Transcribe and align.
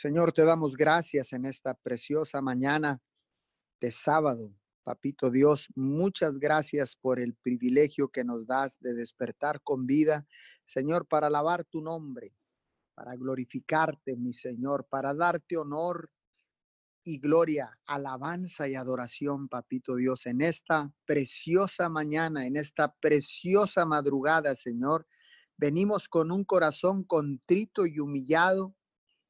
Señor, 0.00 0.32
te 0.32 0.46
damos 0.46 0.78
gracias 0.78 1.34
en 1.34 1.44
esta 1.44 1.74
preciosa 1.74 2.40
mañana 2.40 3.02
de 3.82 3.92
sábado. 3.92 4.50
Papito 4.82 5.30
Dios, 5.30 5.68
muchas 5.74 6.38
gracias 6.38 6.96
por 6.96 7.20
el 7.20 7.34
privilegio 7.34 8.08
que 8.08 8.24
nos 8.24 8.46
das 8.46 8.80
de 8.80 8.94
despertar 8.94 9.60
con 9.60 9.84
vida, 9.86 10.26
Señor, 10.64 11.06
para 11.06 11.26
alabar 11.26 11.64
tu 11.64 11.82
nombre, 11.82 12.34
para 12.94 13.14
glorificarte, 13.14 14.16
mi 14.16 14.32
Señor, 14.32 14.86
para 14.88 15.12
darte 15.12 15.58
honor 15.58 16.10
y 17.04 17.18
gloria, 17.18 17.78
alabanza 17.84 18.68
y 18.68 18.76
adoración, 18.76 19.50
Papito 19.50 19.96
Dios, 19.96 20.24
en 20.24 20.40
esta 20.40 20.90
preciosa 21.04 21.90
mañana, 21.90 22.46
en 22.46 22.56
esta 22.56 22.90
preciosa 23.02 23.84
madrugada, 23.84 24.56
Señor. 24.56 25.06
Venimos 25.58 26.08
con 26.08 26.32
un 26.32 26.42
corazón 26.44 27.04
contrito 27.04 27.84
y 27.84 27.98
humillado 27.98 28.74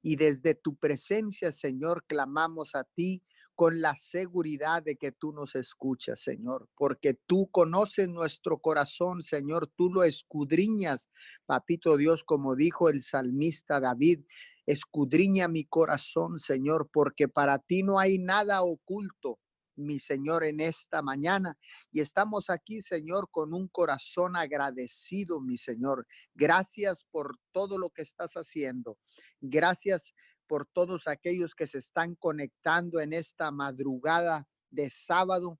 y 0.02 0.16
desde 0.16 0.54
tu 0.54 0.76
presencia, 0.76 1.52
Señor, 1.52 2.04
clamamos 2.06 2.74
a 2.74 2.84
ti 2.84 3.22
con 3.54 3.82
la 3.82 3.94
seguridad 3.96 4.82
de 4.82 4.96
que 4.96 5.12
tú 5.12 5.32
nos 5.32 5.54
escuchas, 5.54 6.20
Señor, 6.20 6.68
porque 6.76 7.14
tú 7.26 7.48
conoces 7.50 8.08
nuestro 8.08 8.58
corazón, 8.58 9.22
Señor, 9.22 9.70
tú 9.76 9.90
lo 9.90 10.02
escudriñas, 10.02 11.08
papito 11.44 11.98
Dios, 11.98 12.24
como 12.24 12.56
dijo 12.56 12.88
el 12.88 13.02
salmista 13.02 13.78
David, 13.78 14.20
escudriña 14.64 15.48
mi 15.48 15.64
corazón, 15.64 16.38
Señor, 16.38 16.88
porque 16.90 17.28
para 17.28 17.58
ti 17.58 17.82
no 17.82 17.98
hay 17.98 18.18
nada 18.18 18.62
oculto 18.62 19.38
mi 19.80 19.98
Señor, 19.98 20.44
en 20.44 20.60
esta 20.60 21.02
mañana. 21.02 21.58
Y 21.90 22.00
estamos 22.00 22.50
aquí, 22.50 22.80
Señor, 22.80 23.28
con 23.30 23.54
un 23.54 23.68
corazón 23.68 24.36
agradecido, 24.36 25.40
mi 25.40 25.56
Señor. 25.56 26.06
Gracias 26.34 27.04
por 27.10 27.36
todo 27.52 27.78
lo 27.78 27.90
que 27.90 28.02
estás 28.02 28.34
haciendo. 28.34 28.98
Gracias 29.40 30.12
por 30.46 30.66
todos 30.66 31.06
aquellos 31.06 31.54
que 31.54 31.66
se 31.66 31.78
están 31.78 32.14
conectando 32.16 33.00
en 33.00 33.12
esta 33.12 33.50
madrugada 33.50 34.46
de 34.70 34.90
sábado 34.90 35.58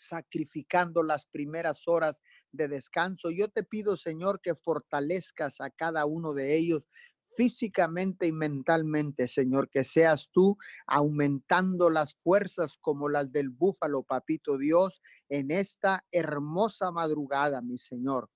sacrificando 0.00 1.02
las 1.02 1.26
primeras 1.26 1.86
horas 1.86 2.22
de 2.52 2.68
descanso. 2.68 3.30
Yo 3.30 3.48
te 3.48 3.62
pido, 3.62 3.96
Señor, 3.96 4.40
que 4.40 4.54
fortalezcas 4.54 5.60
a 5.60 5.70
cada 5.70 6.06
uno 6.06 6.32
de 6.32 6.56
ellos, 6.56 6.82
físicamente 7.30 8.26
y 8.26 8.32
mentalmente, 8.32 9.28
Señor, 9.28 9.68
que 9.70 9.84
seas 9.84 10.30
tú 10.32 10.56
aumentando 10.86 11.90
las 11.90 12.14
fuerzas 12.16 12.76
como 12.80 13.08
las 13.08 13.32
del 13.32 13.50
búfalo, 13.50 14.02
papito 14.02 14.58
Dios, 14.58 15.02
en 15.28 15.50
esta 15.50 16.04
hermosa 16.12 16.90
madrugada, 16.90 17.62
mi 17.62 17.78
Señor. 17.78 18.28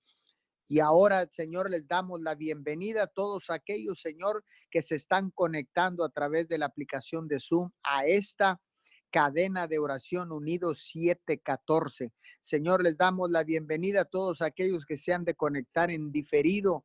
Y 0.69 0.81
ahora, 0.81 1.28
Señor, 1.31 1.70
les 1.70 1.87
damos 1.87 2.20
la 2.22 2.34
bienvenida 2.34 3.05
a 3.05 3.06
todos 3.06 3.50
aquellos, 3.50 4.00
Señor, 4.00 4.45
que 4.70 4.81
se 4.81 4.95
están 4.95 5.31
conectando 5.31 6.05
a 6.05 6.09
través 6.09 6.48
de 6.48 6.59
la 6.59 6.67
aplicación 6.67 7.28
de 7.28 7.39
Zoom 7.39 7.70
a 7.83 8.06
esta 8.06 8.61
cadena 9.15 9.69
de 9.69 9.78
oración 9.78 10.33
unidos 10.33 10.89
714. 10.91 12.12
Señor, 12.41 12.83
les 12.83 12.97
damos 12.97 13.31
la 13.31 13.45
bienvenida 13.45 14.00
a 14.00 14.05
todos 14.06 14.42
aquellos 14.42 14.87
que 14.87 14.97
se 14.97 15.12
han 15.12 15.25
de 15.25 15.37
conectar 15.37 15.92
en 15.92 16.11
diferido 16.11 16.84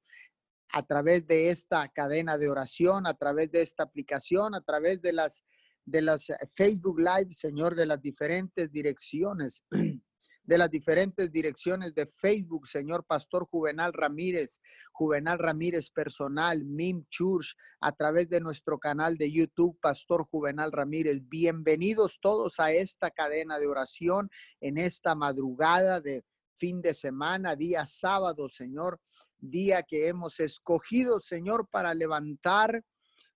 a 0.72 0.84
través 0.84 1.26
de 1.28 1.50
esta 1.50 1.88
cadena 1.90 2.38
de 2.38 2.50
oración, 2.50 3.08
a 3.08 3.14
través 3.16 3.52
de 3.52 3.62
esta 3.62 3.84
aplicación, 3.84 4.56
a 4.56 4.62
través 4.62 5.02
de 5.02 5.14
las 5.14 5.44
de 5.90 6.02
las 6.02 6.30
eh, 6.30 6.38
Facebook 6.54 7.00
Live, 7.00 7.34
Señor, 7.34 7.76
de 7.76 7.86
las 7.86 8.02
diferentes 8.02 8.72
direcciones, 8.72 9.64
de 10.44 10.58
las 10.58 10.70
diferentes 10.70 11.32
direcciones 11.32 11.94
de 11.94 12.08
Facebook, 12.08 12.68
Señor 12.68 13.06
Pastor 13.06 13.48
Juvenal 13.50 13.94
Ramírez, 13.94 14.60
Juvenal 14.92 15.40
Ramírez 15.40 15.90
Personal, 15.90 16.64
Mim 16.66 17.06
Church, 17.10 17.56
a 17.82 17.92
través 17.92 18.30
de 18.30 18.40
nuestro 18.40 18.80
canal 18.80 19.18
de 19.18 19.32
YouTube, 19.32 19.78
Pastor 19.80 20.26
Juvenal 20.30 20.72
Ramírez. 20.72 21.22
Bienvenidos 21.28 22.20
todos 22.22 22.60
a 22.60 22.72
esta 22.72 23.12
cadena 23.12 23.60
de 23.60 23.68
oración 23.68 24.30
en 24.60 24.78
esta 24.78 25.16
madrugada 25.16 26.02
de 26.02 26.24
fin 26.60 26.82
de 26.82 26.94
semana, 26.94 27.56
día 27.56 27.86
sábado, 27.86 28.50
Señor 28.50 29.00
día 29.40 29.84
que 29.84 30.08
hemos 30.08 30.40
escogido, 30.40 31.20
Señor, 31.20 31.68
para 31.70 31.94
levantar 31.94 32.84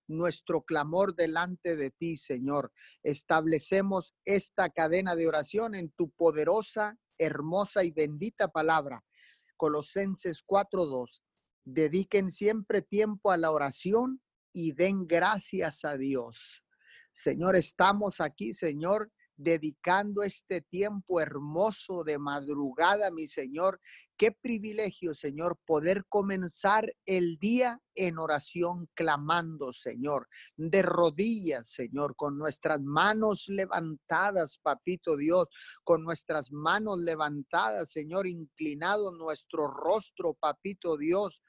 nuestro 0.06 0.62
clamor 0.62 1.14
delante 1.14 1.76
de 1.76 1.90
ti, 1.90 2.16
Señor. 2.16 2.72
Establecemos 3.02 4.14
esta 4.24 4.68
cadena 4.68 5.16
de 5.16 5.26
oración 5.26 5.74
en 5.74 5.90
tu 5.90 6.10
poderosa, 6.10 6.98
hermosa 7.18 7.84
y 7.84 7.90
bendita 7.90 8.48
palabra. 8.48 9.02
Colosenses 9.56 10.42
4:2. 10.46 11.22
Dediquen 11.64 12.30
siempre 12.30 12.82
tiempo 12.82 13.30
a 13.30 13.38
la 13.38 13.50
oración 13.50 14.20
y 14.52 14.72
den 14.72 15.06
gracias 15.06 15.84
a 15.84 15.96
Dios. 15.96 16.62
Señor, 17.12 17.56
estamos 17.56 18.20
aquí, 18.20 18.52
Señor, 18.52 19.10
dedicando 19.36 20.22
este 20.22 20.60
tiempo 20.60 21.20
hermoso 21.20 22.04
de 22.04 22.18
madrugada, 22.18 23.10
mi 23.10 23.26
Señor. 23.26 23.80
Qué 24.16 24.30
privilegio, 24.30 25.12
Señor, 25.12 25.58
poder 25.66 26.04
comenzar 26.08 26.94
el 27.04 27.36
día 27.38 27.80
en 27.96 28.18
oración, 28.18 28.88
clamando, 28.94 29.72
Señor, 29.72 30.28
de 30.56 30.82
rodillas, 30.82 31.68
Señor, 31.68 32.14
con 32.14 32.38
nuestras 32.38 32.80
manos 32.80 33.46
levantadas, 33.48 34.58
Papito 34.62 35.16
Dios, 35.16 35.48
con 35.82 36.04
nuestras 36.04 36.52
manos 36.52 37.00
levantadas, 37.00 37.90
Señor, 37.90 38.28
inclinado 38.28 39.12
nuestro 39.12 39.66
rostro, 39.66 40.34
Papito 40.34 40.96
Dios 40.96 41.42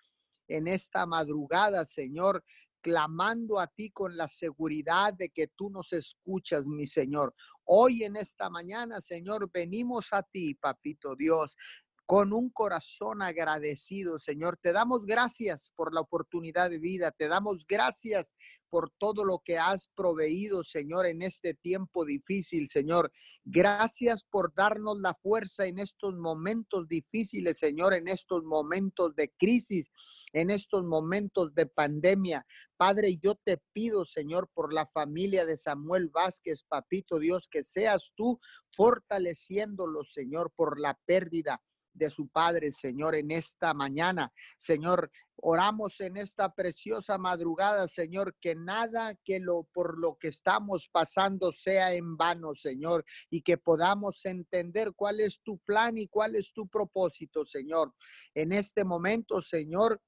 en 0.47 0.67
esta 0.67 1.05
madrugada, 1.05 1.85
Señor, 1.85 2.43
clamando 2.85 3.59
a 3.59 3.65
ti 3.65 3.89
con 3.89 4.15
la 4.15 4.27
seguridad 4.27 5.11
de 5.11 5.29
que 5.29 5.47
tú 5.47 5.71
nos 5.71 5.91
escuchas, 5.91 6.67
mi 6.67 6.85
Señor. 6.85 7.33
Hoy 7.63 8.03
en 8.03 8.15
esta 8.15 8.47
mañana, 8.47 9.01
Señor, 9.01 9.49
venimos 9.51 10.13
a 10.13 10.21
ti, 10.21 10.53
papito 10.53 11.15
Dios, 11.15 11.57
con 12.05 12.33
un 12.33 12.49
corazón 12.49 13.21
agradecido, 13.21 14.19
Señor. 14.19 14.57
Te 14.61 14.71
damos 14.71 15.05
gracias 15.05 15.71
por 15.75 15.93
la 15.93 16.01
oportunidad 16.01 16.69
de 16.69 16.77
vida. 16.77 17.11
Te 17.11 17.27
damos 17.27 17.65
gracias 17.67 18.33
por 18.69 18.91
todo 18.97 19.25
lo 19.25 19.39
que 19.43 19.57
has 19.57 19.87
proveído, 19.95 20.63
Señor, 20.63 21.07
en 21.07 21.21
este 21.23 21.53
tiempo 21.53 22.05
difícil, 22.05 22.69
Señor. 22.69 23.11
Gracias 23.43 24.23
por 24.23 24.53
darnos 24.53 24.99
la 24.99 25.15
fuerza 25.15 25.65
en 25.65 25.79
estos 25.79 26.15
momentos 26.15 26.87
difíciles, 26.87 27.57
Señor, 27.57 27.93
en 27.93 28.07
estos 28.07 28.43
momentos 28.43 29.15
de 29.15 29.33
crisis 29.37 29.91
en 30.35 30.49
estos 30.49 30.83
momentos 30.83 31.55
de 31.55 31.65
pandemia. 31.65 32.45
Padre, 32.75 33.15
yo 33.21 33.35
te 33.35 33.57
pido, 33.71 34.03
Señor, 34.03 34.49
por 34.53 34.73
la 34.73 34.85
familia 34.85 35.45
de 35.45 35.55
Samuel 35.55 36.09
Vázquez, 36.09 36.63
papito 36.67 37.19
Dios, 37.19 37.47
que 37.49 37.63
seas 37.63 38.11
tú 38.15 38.37
fortaleciéndolo, 38.75 40.03
Señor, 40.03 40.51
por 40.53 40.77
la 40.77 40.99
pérdida 41.05 41.61
de 41.95 42.09
su 42.09 42.27
Padre, 42.27 42.71
Señor, 42.71 43.15
en 43.15 43.31
esta 43.31 43.73
mañana. 43.73 44.31
Señor, 44.57 45.11
oramos 45.37 45.99
en 46.01 46.17
esta 46.17 46.53
preciosa 46.53 47.17
madrugada, 47.17 47.87
Señor, 47.87 48.35
que 48.39 48.55
nada 48.55 49.15
que 49.23 49.39
lo 49.39 49.63
por 49.73 49.97
lo 49.97 50.17
que 50.17 50.27
estamos 50.27 50.89
pasando 50.91 51.51
sea 51.51 51.93
en 51.93 52.17
vano, 52.17 52.53
Señor, 52.53 53.05
y 53.29 53.41
que 53.41 53.57
podamos 53.57 54.23
entender 54.25 54.93
cuál 54.95 55.19
es 55.19 55.41
tu 55.41 55.57
plan 55.59 55.97
y 55.97 56.07
cuál 56.07 56.35
es 56.35 56.53
tu 56.53 56.67
propósito, 56.67 57.45
Señor. 57.45 57.93
En 58.33 58.51
este 58.51 58.83
momento, 58.83 59.41
Señor, 59.41 60.01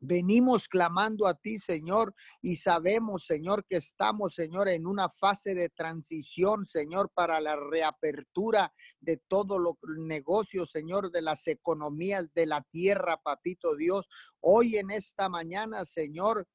Venimos 0.00 0.66
clamando 0.66 1.26
a 1.26 1.34
ti, 1.34 1.58
Señor, 1.58 2.14
y 2.40 2.56
sabemos, 2.56 3.26
Señor, 3.26 3.66
que 3.66 3.76
estamos, 3.76 4.34
Señor, 4.34 4.70
en 4.70 4.86
una 4.86 5.10
fase 5.10 5.54
de 5.54 5.68
transición, 5.68 6.64
Señor, 6.64 7.10
para 7.14 7.38
la 7.38 7.54
reapertura 7.56 8.72
de 8.98 9.18
todos 9.18 9.60
los 9.60 9.74
negocios, 9.98 10.70
Señor, 10.70 11.10
de 11.10 11.20
las 11.20 11.46
economías 11.46 12.32
de 12.32 12.46
la 12.46 12.62
tierra, 12.62 13.20
papito 13.22 13.76
Dios. 13.76 14.08
Hoy 14.40 14.76
en 14.76 14.90
esta 14.90 15.28
mañana, 15.28 15.84
Señor, 15.84 16.48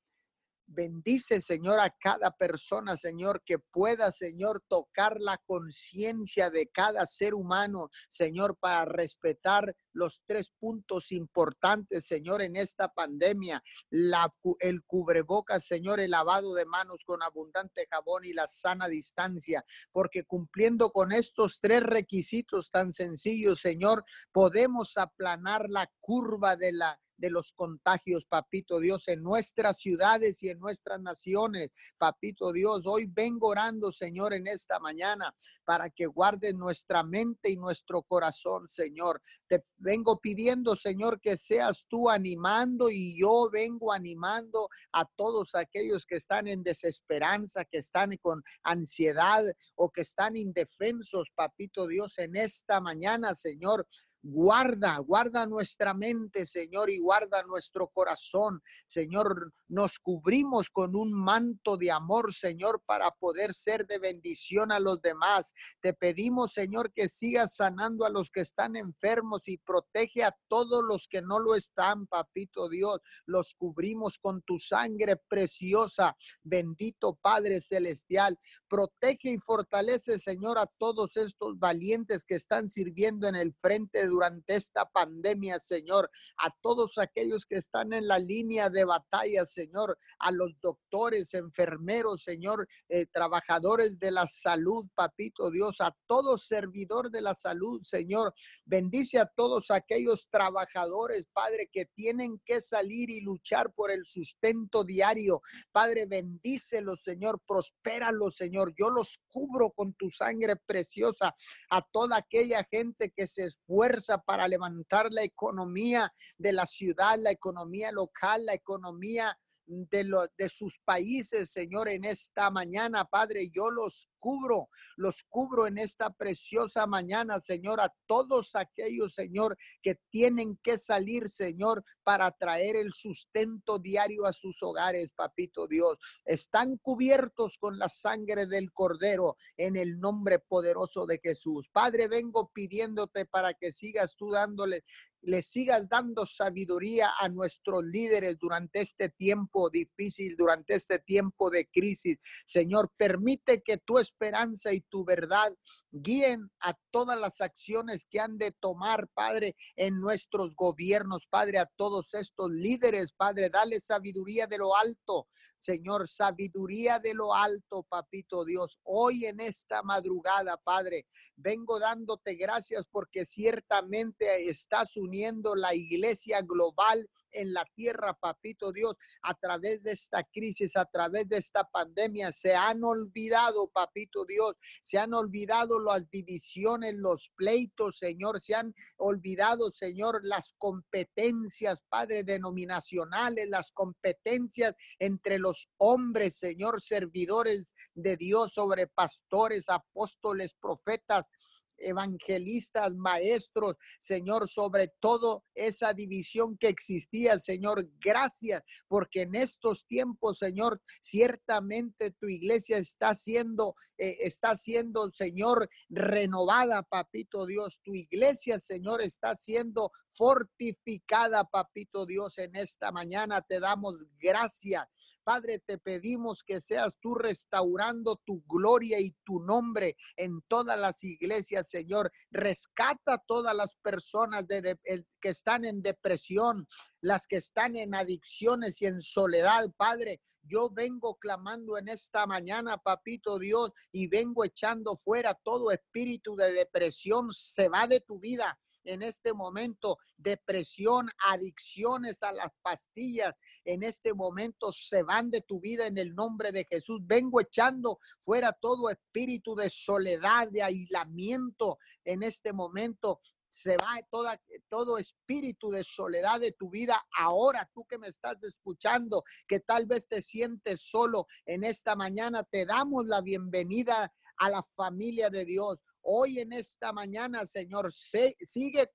Bendice, 0.68 1.42
Señor, 1.42 1.80
a 1.80 1.90
cada 1.90 2.32
persona, 2.32 2.98
Señor, 2.98 3.44
que 3.46 3.60
pueda, 3.60 4.12
Señor, 4.12 4.64
tocar 4.68 5.18
la 5.20 5.38
conciencia 5.46 6.50
de 6.50 6.68
cada 6.68 7.06
ser 7.06 7.36
humano, 7.36 7.90
Señor, 8.10 8.58
para 8.58 8.86
respetar 8.86 9.76
los 9.94 10.24
tres 10.26 10.52
puntos 10.60 11.12
importantes, 11.12 12.06
Señor, 12.06 12.42
en 12.42 12.56
esta 12.56 12.90
pandemia. 12.90 13.64
La, 13.90 14.34
el 14.60 14.84
cubrebocas, 14.84 15.66
Señor, 15.66 16.00
el 16.00 16.12
lavado 16.12 16.54
de 16.56 16.66
manos 16.66 17.04
con 17.06 17.22
abundante 17.24 17.88
jabón 17.90 18.26
y 18.26 18.34
la 18.34 18.48
sana 18.48 18.88
distancia, 18.88 19.64
porque 19.92 20.24
cumpliendo 20.24 20.90
con 20.90 21.12
estos 21.12 21.60
tres 21.62 21.84
requisitos 21.84 22.72
tan 22.72 22.92
sencillos, 22.92 23.62
Señor, 23.62 24.04
podemos 24.32 24.98
aplanar 24.98 25.70
la 25.70 25.90
curva 26.02 26.56
de 26.56 26.74
la 26.74 27.00
de 27.18 27.30
los 27.30 27.54
contagios, 27.54 28.26
papito 28.26 28.80
Dios, 28.80 29.08
en 29.08 29.24
nuestras 29.24 29.78
ciudades 29.78 30.42
y 30.44 30.50
en 30.50 30.60
nuestras 30.60 31.02
naciones, 31.02 31.72
papito 31.98 32.52
Dios. 32.52 32.86
Hoy 32.86 33.06
vengo 33.08 33.48
orando, 33.48 33.92
Señor, 33.92 34.34
en 34.34 34.48
esta 34.48 34.80
mañana 34.80 35.34
para 35.66 35.90
que 35.90 36.06
guardes 36.06 36.54
nuestra 36.54 37.04
mente 37.04 37.50
y 37.50 37.58
nuestro 37.58 38.04
corazón, 38.04 38.70
Señor. 38.70 39.22
Te 39.48 39.64
vengo 39.78 40.20
pidiendo, 40.20 40.76
Señor, 40.76 41.20
que 41.20 41.38
seas 41.38 41.86
tú 41.90 42.10
animando 42.10 42.90
y 42.90 43.20
yo 43.20 43.50
vengo 43.52 43.92
animando 43.92 44.70
a 44.92 45.06
todos 45.16 45.56
aquellos 45.56 46.06
que 46.06 46.16
están 46.16 46.48
en 46.48 46.64
desesperanza, 46.64 47.66
que 47.66 47.80
están 47.80 48.12
con 48.22 48.44
ansiedad 48.64 49.44
o 49.76 49.90
que 49.90 50.02
están 50.02 50.38
indefensos, 50.38 51.32
papito 51.36 51.88
Dios, 51.88 52.18
en 52.20 52.36
esta 52.36 52.80
mañana, 52.80 53.34
Señor. 53.34 53.88
Guarda, 54.28 54.98
guarda 54.98 55.46
nuestra 55.46 55.94
mente, 55.94 56.48
Señor, 56.48 56.90
y 56.90 56.98
guarda 56.98 57.44
nuestro 57.44 57.90
corazón. 57.90 58.60
Señor, 58.88 59.54
nos 59.68 60.00
cubrimos 60.00 60.72
con 60.72 60.96
un 60.96 61.14
manto 61.14 61.78
de 61.78 61.92
amor, 61.92 62.34
Señor, 62.34 62.82
para 62.88 63.12
poder 63.12 63.54
ser 63.54 63.86
de 63.86 64.00
bendición 64.00 64.72
a 64.72 64.80
los 64.80 65.00
demás. 65.04 65.54
Te 65.80 65.94
pedimos, 65.94 66.54
Señor, 66.54 66.92
que 66.92 67.08
sigas 67.08 67.56
sanando 67.56 68.04
a 68.04 68.10
los 68.10 68.32
que 68.32 68.42
están 68.42 68.76
enfermos 68.76 69.48
y 69.48 69.60
protege 69.60 70.24
a 70.24 70.36
todos 70.48 70.84
los 70.84 71.08
que 71.08 71.22
no 71.22 71.38
lo 71.38 71.54
están, 71.54 72.08
papito 72.08 72.68
Dios. 72.68 73.02
Los 73.28 73.54
cubrimos 73.54 74.18
con 74.18 74.42
tu 74.42 74.58
sangre 74.58 75.18
preciosa. 75.28 76.18
Bendito 76.42 77.14
Padre 77.22 77.62
Celestial. 77.62 78.40
Protege 78.68 79.34
y 79.34 79.38
fortalece, 79.38 80.18
Señor, 80.18 80.58
a 80.58 80.66
todos 80.80 81.16
estos 81.16 81.60
valientes 81.60 82.26
que 82.26 82.34
están 82.34 82.68
sirviendo 82.68 83.28
en 83.28 83.36
el 83.36 83.54
frente 83.54 84.00
de 84.00 84.15
durante 84.16 84.56
esta 84.56 84.86
pandemia, 84.86 85.60
Señor, 85.60 86.10
a 86.38 86.50
todos 86.62 86.98
aquellos 86.98 87.46
que 87.46 87.58
están 87.58 87.92
en 87.92 88.08
la 88.08 88.18
línea 88.18 88.70
de 88.70 88.86
batalla, 88.86 89.44
Señor, 89.44 89.98
a 90.20 90.32
los 90.32 90.52
doctores, 90.62 91.34
enfermeros, 91.34 92.24
Señor, 92.24 92.66
eh, 92.88 93.06
trabajadores 93.08 94.00
de 94.00 94.12
la 94.12 94.26
salud, 94.26 94.86
papito 94.96 95.52
Dios, 95.52 95.82
a 95.82 95.94
todo 96.08 96.38
servidor 96.38 97.12
de 97.12 97.20
la 97.20 97.34
salud, 97.34 97.82
Señor. 97.84 98.34
Bendice 98.64 99.20
a 99.20 99.26
todos 99.26 99.70
aquellos 99.70 100.30
trabajadores, 100.30 101.26
Padre, 101.34 101.70
que 101.70 101.86
tienen 101.86 102.42
que 102.46 102.62
salir 102.62 103.10
y 103.10 103.20
luchar 103.20 103.74
por 103.74 103.92
el 103.92 104.06
sustento 104.06 104.86
diario. 104.86 105.42
Padre, 105.74 106.06
bendícelos, 106.06 107.02
Señor, 107.04 107.42
prospéralos, 107.46 108.38
Señor. 108.38 108.74
Yo 108.80 108.90
los 108.90 109.20
cubro 109.30 109.72
con 109.72 109.94
tu 109.96 110.10
sangre 110.10 110.56
preciosa 110.66 111.36
a 111.70 111.82
toda 111.92 112.18
aquella 112.18 112.66
gente 112.72 113.12
que 113.14 113.28
se 113.28 113.46
esfuerza 113.48 114.05
para 114.26 114.48
levantar 114.48 115.12
la 115.12 115.24
economía 115.24 116.12
de 116.38 116.54
la 116.54 116.66
ciudad, 116.66 117.18
la 117.20 117.32
economía 117.32 117.92
local, 117.92 118.46
la 118.46 118.54
economía 118.54 119.38
de, 119.68 120.04
lo, 120.04 120.28
de 120.38 120.50
sus 120.50 120.80
países, 120.80 121.52
Señor, 121.52 121.90
en 121.90 122.06
esta 122.06 122.50
mañana, 122.50 123.06
Padre. 123.06 123.50
Yo 123.52 123.70
los 123.70 124.08
cubro, 124.20 124.70
los 124.96 125.24
cubro 125.30 125.68
en 125.68 125.78
esta 125.78 126.10
preciosa 126.10 126.88
mañana, 126.88 127.40
Señor, 127.40 127.80
a 127.80 127.94
todos 128.08 128.56
aquellos, 128.56 129.14
Señor, 129.14 129.58
que 129.82 130.00
tienen 130.10 130.58
que 130.64 130.78
salir, 130.78 131.30
Señor, 131.30 131.84
para 132.04 132.32
traer 132.32 132.76
el 132.76 132.94
sustento 132.94 133.80
diario 133.80 134.26
a 134.26 134.34
sus 134.34 134.62
hogares, 134.64 135.14
papito 135.14 135.68
Dios. 135.68 136.00
Están 136.26 136.78
cubiertos 136.78 137.58
con 137.60 137.78
la 137.78 137.90
sangre 137.90 138.48
del 138.48 138.72
Cordero 138.72 139.38
en 139.58 139.76
el 139.76 140.00
nombre 140.00 140.40
poderoso 140.40 141.06
de 141.06 141.20
Jesús. 141.22 141.70
Padre, 141.72 142.08
vengo 142.08 142.52
pidiéndote 142.54 143.26
para 143.26 143.54
que 143.54 143.72
sigas 143.72 144.16
tú 144.16 144.32
dándole 144.32 144.84
le 145.26 145.42
sigas 145.42 145.90
dando 145.90 146.26
sabiduría 146.26 147.12
a 147.20 147.30
nuestros 147.30 147.84
líderes 147.84 148.38
durante 148.38 148.82
este 148.82 149.10
tiempo 149.10 149.70
difícil, 149.70 150.36
durante 150.38 150.76
este 150.76 151.00
tiempo 151.00 151.50
de 151.50 151.68
crisis. 151.68 152.18
Señor, 152.46 152.92
permite 152.96 153.62
que 153.64 153.78
tu 153.78 153.98
esperanza 153.98 154.72
y 154.72 154.82
tu 154.82 155.04
verdad 155.04 155.54
guíen 155.92 156.52
a 156.60 156.76
todas 156.92 157.20
las 157.20 157.42
acciones 157.42 158.06
que 158.10 158.20
han 158.20 158.38
de 158.38 158.52
tomar, 158.52 159.08
Padre, 159.14 159.56
en 159.76 160.00
nuestros 160.00 160.56
gobiernos, 160.56 161.26
Padre, 161.28 161.58
a 161.58 161.66
todos 161.76 162.14
estos 162.14 162.52
líderes, 162.52 163.12
Padre, 163.12 163.50
dale 163.50 163.80
sabiduría 163.80 164.46
de 164.46 164.60
lo 164.60 164.76
alto, 164.76 165.28
Señor, 165.66 166.08
sabiduría 166.08 167.00
de 167.00 167.16
lo 167.16 167.34
alto, 167.34 167.82
papito 167.82 168.46
Dios. 168.46 168.80
Hoy 168.84 169.26
en 169.26 169.40
esta 169.40 169.82
madrugada, 169.82 170.58
Padre, 170.58 171.08
vengo 171.36 171.80
dándote 171.80 172.36
gracias 172.36 172.86
porque 172.92 173.26
ciertamente 173.26 174.48
estás 174.48 174.96
uniendo 174.96 175.56
la 175.56 175.74
iglesia 175.74 176.42
global 176.42 177.10
en 177.36 177.54
la 177.54 177.66
tierra, 177.76 178.14
papito 178.14 178.72
Dios, 178.72 178.98
a 179.22 179.34
través 179.34 179.84
de 179.84 179.92
esta 179.92 180.24
crisis, 180.24 180.76
a 180.76 180.86
través 180.86 181.28
de 181.28 181.38
esta 181.38 181.64
pandemia. 181.64 182.32
Se 182.32 182.54
han 182.54 182.84
olvidado, 182.84 183.68
papito 183.68 184.26
Dios, 184.26 184.56
se 184.82 184.98
han 184.98 185.14
olvidado 185.14 185.80
las 185.80 186.10
divisiones, 186.10 186.96
los 186.96 187.32
pleitos, 187.36 187.98
Señor, 187.98 188.42
se 188.42 188.56
han 188.56 188.74
olvidado, 188.98 189.72
Señor, 189.72 190.22
las 190.24 190.54
competencias, 190.58 191.84
Padre, 191.90 192.24
denominacionales, 192.24 193.50
las 193.50 193.72
competencias 193.72 194.74
entre 195.00 195.40
los 195.40 195.70
hombres, 195.78 196.36
Señor, 196.36 196.82
servidores 196.82 197.74
de 197.94 198.18
Dios 198.18 198.54
sobre 198.54 198.88
pastores, 198.88 199.70
apóstoles, 199.70 200.54
profetas, 200.60 201.30
evangelistas, 201.78 202.96
maestros, 202.96 203.76
Señor, 204.00 204.50
sobre 204.50 204.90
todo 205.00 205.44
esa 205.54 205.94
división 205.94 206.58
que 206.58 206.70
existía, 206.70 207.40
Señor. 207.40 207.90
Gracias, 208.00 208.64
porque 208.88 209.22
en 209.22 209.36
estos 209.36 209.86
tiempos, 209.86 210.40
Señor, 210.40 210.82
ciertamente 211.02 212.12
tu 212.12 212.28
iglesia 212.28 212.78
está 212.78 213.14
siendo, 213.14 213.76
eh, 213.98 214.18
está 214.22 214.56
siendo, 214.56 215.10
Señor, 215.12 215.70
renovada, 215.90 216.84
papito 216.84 217.46
Dios. 217.46 217.80
Tu 217.84 217.96
iglesia, 217.96 218.60
Señor, 218.60 219.02
está 219.02 219.36
siendo 219.36 219.92
fortificada, 220.18 221.44
papito 221.44 222.06
Dios, 222.06 222.38
en 222.38 222.56
esta 222.56 222.92
mañana. 222.92 223.42
Te 223.42 223.60
damos 223.60 224.04
gracias. 224.20 224.88
Padre, 225.26 225.58
te 225.58 225.80
pedimos 225.80 226.44
que 226.44 226.62
seas 226.62 227.00
tú 227.02 227.16
restaurando 227.16 228.22
tu 228.26 228.44
gloria 228.48 229.00
y 229.00 229.16
tu 229.26 229.40
nombre 229.40 229.98
en 230.18 230.40
todas 230.48 230.80
las 230.80 231.04
iglesias, 231.04 231.68
Señor. 231.68 232.12
Rescata 232.30 233.16
a 233.16 233.24
todas 233.26 233.56
las 233.56 233.76
personas 233.82 234.48
de, 234.48 234.78
que 235.20 235.30
están 235.30 235.66
en 235.66 235.82
depresión, 235.82 236.68
las 237.02 237.26
que 237.26 237.38
están 237.38 237.76
en 237.76 237.96
adicciones 237.96 238.80
y 238.84 238.86
en 238.86 239.02
soledad, 239.02 239.66
Padre. 239.76 240.22
Yo 240.44 240.70
vengo 240.70 241.16
clamando 241.16 241.76
en 241.80 241.88
esta 241.88 242.28
mañana, 242.28 242.78
papito 242.78 243.40
Dios, 243.40 243.72
y 243.92 244.08
vengo 244.08 244.44
echando 244.46 244.96
fuera 245.04 245.34
todo 245.34 245.72
espíritu 245.72 246.36
de 246.36 246.54
depresión. 246.54 247.34
Se 247.34 247.68
va 247.68 247.88
de 247.88 248.00
tu 248.00 248.20
vida 248.20 248.56
en 248.86 249.04
este 249.04 249.34
momento, 249.34 249.98
depresión, 250.18 251.10
adicciones 251.28 252.24
a 252.24 252.32
las 252.32 252.52
pastillas, 252.62 253.38
en 253.64 253.84
este 253.84 254.14
momento 254.14 254.72
se 254.72 255.04
van 255.04 255.30
de 255.30 255.42
tu 255.42 255.60
vida 255.60 255.88
en 255.88 255.98
el 255.98 256.16
nombre 256.16 256.52
de 256.52 256.66
Jesús. 256.70 257.02
Vengo 257.04 257.42
echando 257.42 258.00
fuera 258.22 258.54
todo 258.54 258.90
espíritu 258.90 259.56
de 259.56 259.70
soledad, 259.70 260.50
de 260.50 260.64
aislamiento 260.64 261.78
en 262.04 262.24
este 262.24 262.54
momento 262.54 263.22
se 263.50 263.78
va 263.78 264.02
toda, 264.12 264.40
todo 264.70 264.98
espíritu 264.98 265.70
de 265.70 265.84
soledad 265.84 266.42
de 266.42 266.52
tu 266.52 266.70
vida. 266.70 267.06
Ahora 267.18 267.70
tú 267.74 267.86
que 267.86 267.98
me 267.98 268.08
estás 268.08 268.44
escuchando, 268.44 269.24
que 269.48 269.62
tal 269.62 269.86
vez 269.86 270.08
te 270.08 270.22
sientes 270.22 270.82
solo 270.82 271.28
en 271.46 271.64
esta 271.64 271.96
mañana, 271.96 272.44
te 272.44 272.66
damos 272.66 273.06
la 273.06 273.22
bienvenida 273.22 274.14
a 274.38 274.50
la 274.50 274.62
familia 274.62 275.30
de 275.30 275.46
Dios. 275.46 275.86
Hoy 276.08 276.40
en 276.40 276.54
esta 276.54 276.94
mañana, 276.94 277.48
Señor, 277.48 277.92
sigue, 277.92 278.92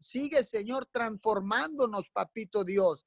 sigue, 0.00 0.42
Señor, 0.42 0.88
transformándonos, 0.90 2.08
papito 2.08 2.64
Dios. 2.64 3.06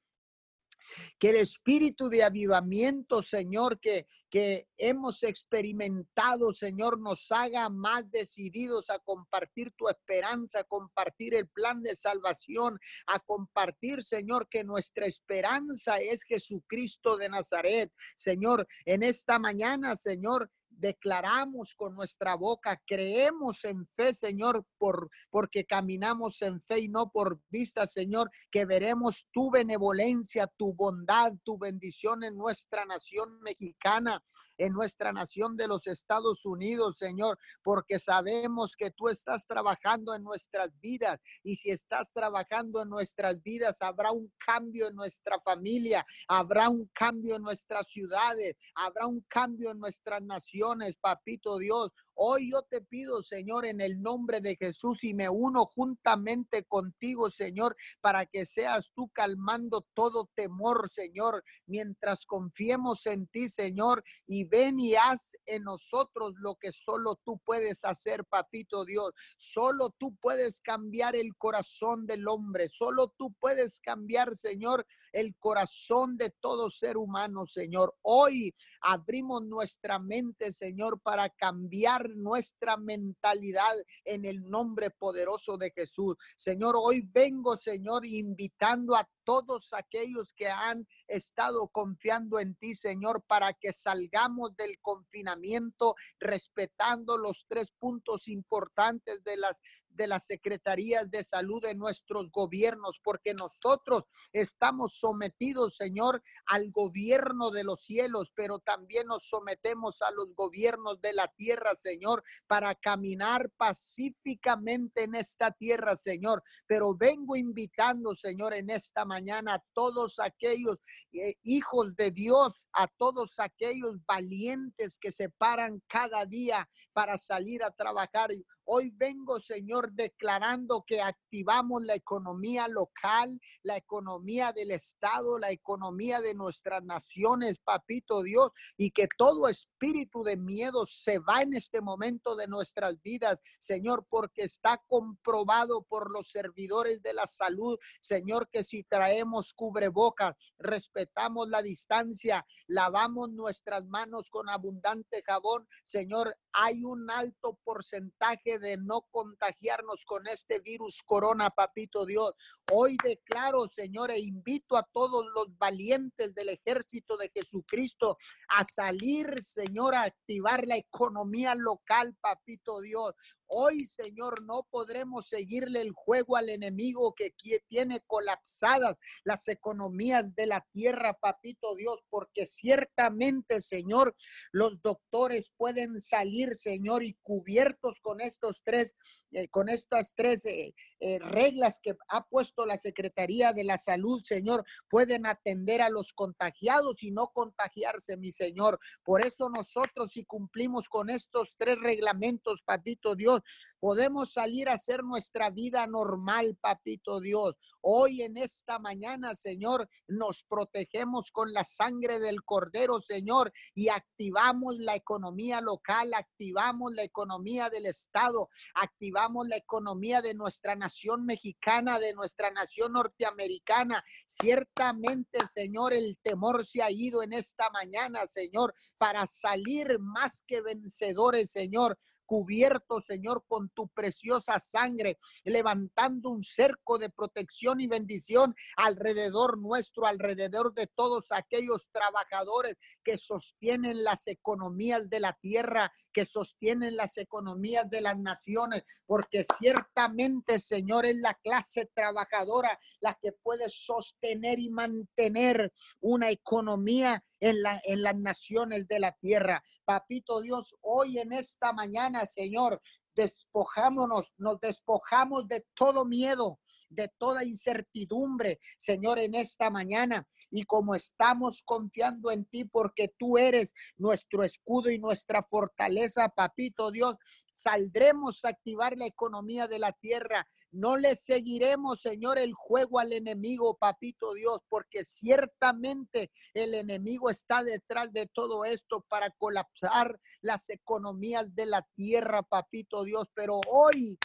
Que 1.18 1.30
el 1.30 1.36
espíritu 1.36 2.08
de 2.08 2.22
avivamiento, 2.22 3.22
Señor, 3.22 3.80
que, 3.80 4.06
que 4.30 4.68
hemos 4.78 5.24
experimentado, 5.24 6.54
Señor, 6.54 7.00
nos 7.00 7.30
haga 7.32 7.68
más 7.68 8.08
decididos 8.12 8.88
a 8.88 9.00
compartir 9.00 9.72
tu 9.76 9.88
esperanza, 9.88 10.60
a 10.60 10.64
compartir 10.64 11.34
el 11.34 11.48
plan 11.48 11.82
de 11.82 11.96
salvación, 11.96 12.78
a 13.08 13.18
compartir, 13.18 14.04
Señor, 14.04 14.48
que 14.48 14.62
nuestra 14.62 15.06
esperanza 15.06 15.98
es 15.98 16.22
Jesucristo 16.22 17.16
de 17.16 17.28
Nazaret. 17.28 17.92
Señor, 18.16 18.66
en 18.84 19.02
esta 19.02 19.40
mañana, 19.40 19.96
Señor, 19.96 20.50
declaramos 20.80 21.74
con 21.74 21.94
nuestra 21.94 22.34
boca, 22.34 22.80
creemos 22.86 23.64
en 23.64 23.86
fe, 23.86 24.14
Señor, 24.14 24.64
por, 24.78 25.10
porque 25.30 25.64
caminamos 25.64 26.40
en 26.42 26.60
fe 26.60 26.80
y 26.80 26.88
no 26.88 27.10
por 27.10 27.40
vista, 27.50 27.86
Señor, 27.86 28.30
que 28.50 28.64
veremos 28.64 29.26
tu 29.32 29.50
benevolencia, 29.50 30.46
tu 30.56 30.74
bondad, 30.74 31.32
tu 31.44 31.58
bendición 31.58 32.24
en 32.24 32.36
nuestra 32.36 32.84
nación 32.86 33.40
mexicana, 33.42 34.22
en 34.56 34.72
nuestra 34.72 35.12
nación 35.12 35.56
de 35.56 35.68
los 35.68 35.86
Estados 35.86 36.44
Unidos, 36.44 36.96
Señor, 36.98 37.38
porque 37.62 37.98
sabemos 37.98 38.74
que 38.76 38.90
tú 38.90 39.08
estás 39.08 39.46
trabajando 39.46 40.14
en 40.14 40.22
nuestras 40.22 40.70
vidas 40.80 41.20
y 41.42 41.56
si 41.56 41.70
estás 41.70 42.12
trabajando 42.12 42.82
en 42.82 42.88
nuestras 42.88 43.42
vidas, 43.42 43.82
habrá 43.82 44.12
un 44.12 44.32
cambio 44.44 44.88
en 44.88 44.96
nuestra 44.96 45.40
familia, 45.40 46.04
habrá 46.28 46.68
un 46.68 46.90
cambio 46.94 47.36
en 47.36 47.42
nuestras 47.42 47.88
ciudades, 47.88 48.56
habrá 48.74 49.06
un 49.06 49.20
cambio 49.28 49.70
en 49.70 49.78
nuestras 49.78 50.22
naciones, 50.22 50.69
papito 50.96 51.58
Dios. 51.58 51.90
Hoy 52.22 52.50
yo 52.50 52.60
te 52.60 52.82
pido, 52.82 53.22
Señor, 53.22 53.64
en 53.64 53.80
el 53.80 54.02
nombre 54.02 54.42
de 54.42 54.54
Jesús 54.54 55.04
y 55.04 55.14
me 55.14 55.30
uno 55.30 55.64
juntamente 55.64 56.64
contigo, 56.64 57.30
Señor, 57.30 57.78
para 58.02 58.26
que 58.26 58.44
seas 58.44 58.92
tú 58.94 59.08
calmando 59.08 59.86
todo 59.94 60.28
temor, 60.34 60.90
Señor, 60.90 61.42
mientras 61.64 62.26
confiemos 62.26 63.06
en 63.06 63.26
ti, 63.28 63.48
Señor, 63.48 64.04
y 64.26 64.44
ven 64.44 64.78
y 64.78 64.96
haz 64.96 65.30
en 65.46 65.62
nosotros 65.62 66.34
lo 66.36 66.56
que 66.56 66.72
solo 66.72 67.18
tú 67.24 67.40
puedes 67.42 67.86
hacer, 67.86 68.26
papito 68.26 68.84
Dios. 68.84 69.14
Solo 69.38 69.88
tú 69.98 70.14
puedes 70.16 70.60
cambiar 70.60 71.16
el 71.16 71.34
corazón 71.38 72.04
del 72.04 72.28
hombre, 72.28 72.68
solo 72.68 73.14
tú 73.16 73.32
puedes 73.40 73.80
cambiar, 73.80 74.36
Señor, 74.36 74.86
el 75.12 75.34
corazón 75.38 76.18
de 76.18 76.28
todo 76.28 76.68
ser 76.68 76.98
humano, 76.98 77.46
Señor. 77.46 77.96
Hoy 78.02 78.54
abrimos 78.82 79.42
nuestra 79.42 79.98
mente, 79.98 80.52
Señor, 80.52 81.00
para 81.00 81.30
cambiar 81.30 82.09
nuestra 82.16 82.76
mentalidad 82.76 83.76
en 84.04 84.24
el 84.24 84.48
nombre 84.48 84.90
poderoso 84.90 85.56
de 85.56 85.70
Jesús. 85.70 86.16
Señor, 86.36 86.74
hoy 86.78 87.02
vengo, 87.02 87.56
Señor, 87.56 88.06
invitando 88.06 88.94
a 88.96 89.08
todos 89.24 89.72
aquellos 89.74 90.32
que 90.32 90.48
han 90.48 90.86
estado 91.06 91.68
confiando 91.68 92.38
en 92.40 92.54
ti, 92.56 92.74
Señor, 92.74 93.22
para 93.26 93.52
que 93.52 93.72
salgamos 93.72 94.56
del 94.56 94.80
confinamiento 94.80 95.94
respetando 96.18 97.16
los 97.16 97.46
tres 97.48 97.70
puntos 97.78 98.28
importantes 98.28 99.22
de 99.22 99.36
las 99.36 99.60
de 100.00 100.06
las 100.06 100.24
secretarías 100.24 101.10
de 101.10 101.22
salud 101.22 101.60
de 101.62 101.74
nuestros 101.74 102.30
gobiernos, 102.30 102.98
porque 103.04 103.34
nosotros 103.34 104.04
estamos 104.32 104.94
sometidos, 104.94 105.76
Señor, 105.76 106.22
al 106.46 106.70
gobierno 106.70 107.50
de 107.50 107.64
los 107.64 107.82
cielos, 107.82 108.32
pero 108.34 108.60
también 108.60 109.08
nos 109.08 109.28
sometemos 109.28 110.00
a 110.00 110.10
los 110.12 110.34
gobiernos 110.34 111.02
de 111.02 111.12
la 111.12 111.28
tierra, 111.36 111.74
Señor, 111.74 112.24
para 112.46 112.74
caminar 112.74 113.50
pacíficamente 113.58 115.02
en 115.02 115.16
esta 115.16 115.50
tierra, 115.50 115.94
Señor. 115.96 116.42
Pero 116.66 116.94
vengo 116.94 117.36
invitando, 117.36 118.14
Señor, 118.14 118.54
en 118.54 118.70
esta 118.70 119.04
mañana 119.04 119.54
a 119.54 119.64
todos 119.74 120.18
aquellos 120.18 120.78
eh, 121.12 121.34
hijos 121.42 121.94
de 121.94 122.10
Dios, 122.10 122.66
a 122.72 122.88
todos 122.88 123.38
aquellos 123.38 123.96
valientes 124.06 124.96
que 124.98 125.12
se 125.12 125.28
paran 125.28 125.82
cada 125.88 126.24
día 126.24 126.66
para 126.94 127.18
salir 127.18 127.62
a 127.62 127.70
trabajar. 127.70 128.30
Hoy 128.72 128.92
vengo, 128.94 129.40
Señor, 129.40 129.90
declarando 129.94 130.84
que 130.86 131.00
activamos 131.00 131.82
la 131.82 131.96
economía 131.96 132.68
local, 132.68 133.40
la 133.64 133.76
economía 133.76 134.52
del 134.52 134.70
Estado, 134.70 135.40
la 135.40 135.50
economía 135.50 136.20
de 136.20 136.34
nuestras 136.34 136.84
naciones, 136.84 137.58
papito 137.64 138.22
Dios, 138.22 138.52
y 138.76 138.92
que 138.92 139.08
todo 139.18 139.48
espíritu 139.48 140.22
de 140.22 140.36
miedo 140.36 140.86
se 140.86 141.18
va 141.18 141.40
en 141.40 141.54
este 141.54 141.80
momento 141.80 142.36
de 142.36 142.46
nuestras 142.46 142.94
vidas, 143.02 143.42
Señor, 143.58 144.06
porque 144.08 144.42
está 144.42 144.80
comprobado 144.86 145.82
por 145.82 146.08
los 146.08 146.30
servidores 146.30 147.02
de 147.02 147.12
la 147.12 147.26
salud, 147.26 147.76
Señor, 148.00 148.48
que 148.52 148.62
si 148.62 148.84
traemos 148.84 149.52
cubrebocas, 149.52 150.36
respetamos 150.60 151.48
la 151.48 151.60
distancia, 151.60 152.46
lavamos 152.68 153.30
nuestras 153.30 153.84
manos 153.86 154.30
con 154.30 154.48
abundante 154.48 155.24
jabón, 155.26 155.66
Señor, 155.84 156.36
hay 156.52 156.84
un 156.84 157.10
alto 157.10 157.58
porcentaje 157.64 158.59
de 158.60 158.76
no 158.76 159.02
contagiarnos 159.10 160.04
con 160.04 160.26
este 160.28 160.60
virus 160.60 161.02
corona, 161.04 161.50
papito 161.50 162.06
Dios. 162.06 162.32
Hoy 162.72 162.96
declaro, 163.02 163.68
Señor, 163.68 164.10
e 164.10 164.20
invito 164.20 164.76
a 164.76 164.88
todos 164.92 165.26
los 165.34 165.46
valientes 165.58 166.34
del 166.34 166.50
ejército 166.50 167.16
de 167.16 167.30
Jesucristo 167.34 168.16
a 168.48 168.64
salir, 168.64 169.42
Señor, 169.42 169.94
a 169.94 170.04
activar 170.04 170.66
la 170.66 170.76
economía 170.76 171.54
local, 171.54 172.16
papito 172.20 172.80
Dios. 172.80 173.14
Hoy, 173.52 173.84
Señor, 173.84 174.44
no 174.44 174.64
podremos 174.70 175.26
seguirle 175.26 175.80
el 175.80 175.90
juego 175.90 176.36
al 176.36 176.50
enemigo 176.50 177.16
que 177.16 177.34
tiene 177.68 177.98
colapsadas 178.06 178.96
las 179.24 179.48
economías 179.48 180.36
de 180.36 180.46
la 180.46 180.64
tierra, 180.70 181.18
papito 181.20 181.74
Dios, 181.74 181.98
porque 182.10 182.46
ciertamente, 182.46 183.60
Señor, 183.60 184.14
los 184.52 184.80
doctores 184.82 185.50
pueden 185.56 186.00
salir, 186.00 186.54
Señor, 186.54 187.02
y 187.02 187.14
cubiertos 187.22 187.98
con 188.00 188.20
estos 188.20 188.62
tres, 188.62 188.94
eh, 189.32 189.48
con 189.48 189.68
estas 189.68 190.14
tres 190.14 190.46
eh, 190.46 190.72
eh, 191.00 191.18
reglas 191.18 191.80
que 191.82 191.96
ha 192.08 192.26
puesto 192.26 192.66
la 192.66 192.76
Secretaría 192.76 193.52
de 193.52 193.64
la 193.64 193.78
Salud, 193.78 194.22
Señor, 194.22 194.64
pueden 194.88 195.26
atender 195.26 195.80
a 195.80 195.88
los 195.88 196.12
contagiados 196.12 197.02
y 197.02 197.10
no 197.10 197.28
contagiarse, 197.28 198.16
mi 198.16 198.32
Señor. 198.32 198.78
Por 199.02 199.24
eso 199.24 199.48
nosotros, 199.48 200.10
si 200.10 200.24
cumplimos 200.24 200.88
con 200.88 201.08
estos 201.08 201.56
tres 201.56 201.78
reglamentos, 201.80 202.60
papito 202.62 203.14
Dios, 203.14 203.40
Podemos 203.80 204.34
salir 204.34 204.68
a 204.68 204.74
hacer 204.74 205.02
nuestra 205.02 205.48
vida 205.48 205.86
normal, 205.86 206.54
papito 206.60 207.18
Dios. 207.18 207.56
Hoy 207.80 208.20
en 208.20 208.36
esta 208.36 208.78
mañana, 208.78 209.34
Señor, 209.34 209.88
nos 210.06 210.44
protegemos 210.44 211.30
con 211.32 211.54
la 211.54 211.64
sangre 211.64 212.18
del 212.18 212.44
Cordero, 212.44 213.00
Señor, 213.00 213.54
y 213.74 213.88
activamos 213.88 214.76
la 214.76 214.96
economía 214.96 215.62
local, 215.62 216.12
activamos 216.12 216.94
la 216.94 217.04
economía 217.04 217.70
del 217.70 217.86
Estado, 217.86 218.50
activamos 218.74 219.48
la 219.48 219.56
economía 219.56 220.20
de 220.20 220.34
nuestra 220.34 220.76
nación 220.76 221.24
mexicana, 221.24 221.98
de 221.98 222.12
nuestra 222.12 222.50
nación 222.50 222.92
norteamericana. 222.92 224.04
Ciertamente, 224.26 225.46
Señor, 225.46 225.94
el 225.94 226.18
temor 226.22 226.66
se 226.66 226.82
ha 226.82 226.90
ido 226.90 227.22
en 227.22 227.32
esta 227.32 227.70
mañana, 227.70 228.26
Señor, 228.26 228.74
para 228.98 229.26
salir 229.26 229.98
más 230.00 230.44
que 230.46 230.60
vencedores, 230.60 231.50
Señor 231.50 231.98
cubierto, 232.30 233.00
Señor, 233.00 233.44
con 233.48 233.70
tu 233.70 233.88
preciosa 233.88 234.60
sangre, 234.60 235.18
levantando 235.42 236.30
un 236.30 236.44
cerco 236.44 236.96
de 236.96 237.10
protección 237.10 237.80
y 237.80 237.88
bendición 237.88 238.54
alrededor 238.76 239.58
nuestro, 239.58 240.06
alrededor 240.06 240.72
de 240.72 240.86
todos 240.86 241.32
aquellos 241.32 241.90
trabajadores 241.90 242.76
que 243.02 243.18
sostienen 243.18 244.04
las 244.04 244.28
economías 244.28 245.10
de 245.10 245.18
la 245.18 245.32
tierra, 245.42 245.92
que 246.12 246.24
sostienen 246.24 246.94
las 246.94 247.18
economías 247.18 247.90
de 247.90 248.00
las 248.00 248.16
naciones, 248.16 248.84
porque 249.06 249.44
ciertamente, 249.58 250.60
Señor, 250.60 251.06
es 251.06 251.16
la 251.16 251.34
clase 251.34 251.90
trabajadora 251.92 252.78
la 253.00 253.18
que 253.20 253.32
puede 253.32 253.68
sostener 253.70 254.60
y 254.60 254.70
mantener 254.70 255.72
una 255.98 256.30
economía 256.30 257.24
en, 257.40 257.62
la, 257.62 257.80
en 257.84 258.02
las 258.02 258.16
naciones 258.16 258.86
de 258.86 259.00
la 259.00 259.12
tierra. 259.12 259.64
Papito 259.84 260.40
Dios, 260.40 260.74
hoy 260.82 261.18
en 261.18 261.32
esta 261.32 261.72
mañana, 261.72 262.26
Señor, 262.26 262.80
despojámonos, 263.14 264.32
nos 264.38 264.60
despojamos 264.60 265.48
de 265.48 265.64
todo 265.74 266.04
miedo, 266.04 266.60
de 266.88 267.08
toda 267.18 267.44
incertidumbre, 267.44 268.60
Señor, 268.78 269.18
en 269.18 269.34
esta 269.34 269.70
mañana. 269.70 270.26
Y 270.52 270.64
como 270.64 270.96
estamos 270.96 271.62
confiando 271.64 272.32
en 272.32 272.44
ti, 272.44 272.64
porque 272.64 273.14
tú 273.16 273.38
eres 273.38 273.72
nuestro 273.96 274.42
escudo 274.42 274.90
y 274.90 274.98
nuestra 274.98 275.44
fortaleza, 275.48 276.28
papito 276.28 276.90
Dios, 276.90 277.14
saldremos 277.62 278.44
a 278.44 278.48
activar 278.48 278.96
la 278.96 279.06
economía 279.06 279.68
de 279.68 279.78
la 279.78 279.92
tierra. 279.92 280.46
No 280.72 280.96
le 280.96 281.16
seguiremos, 281.16 282.00
Señor, 282.00 282.38
el 282.38 282.54
juego 282.54 283.00
al 283.00 283.12
enemigo, 283.12 283.76
papito 283.76 284.34
Dios, 284.34 284.60
porque 284.68 285.02
ciertamente 285.02 286.30
el 286.54 286.74
enemigo 286.74 287.28
está 287.28 287.64
detrás 287.64 288.12
de 288.12 288.26
todo 288.26 288.64
esto 288.64 289.04
para 289.08 289.30
colapsar 289.30 290.20
las 290.40 290.70
economías 290.70 291.54
de 291.54 291.66
la 291.66 291.86
tierra, 291.96 292.42
papito 292.42 293.02
Dios. 293.02 293.26
Pero 293.34 293.60
hoy 293.68 294.16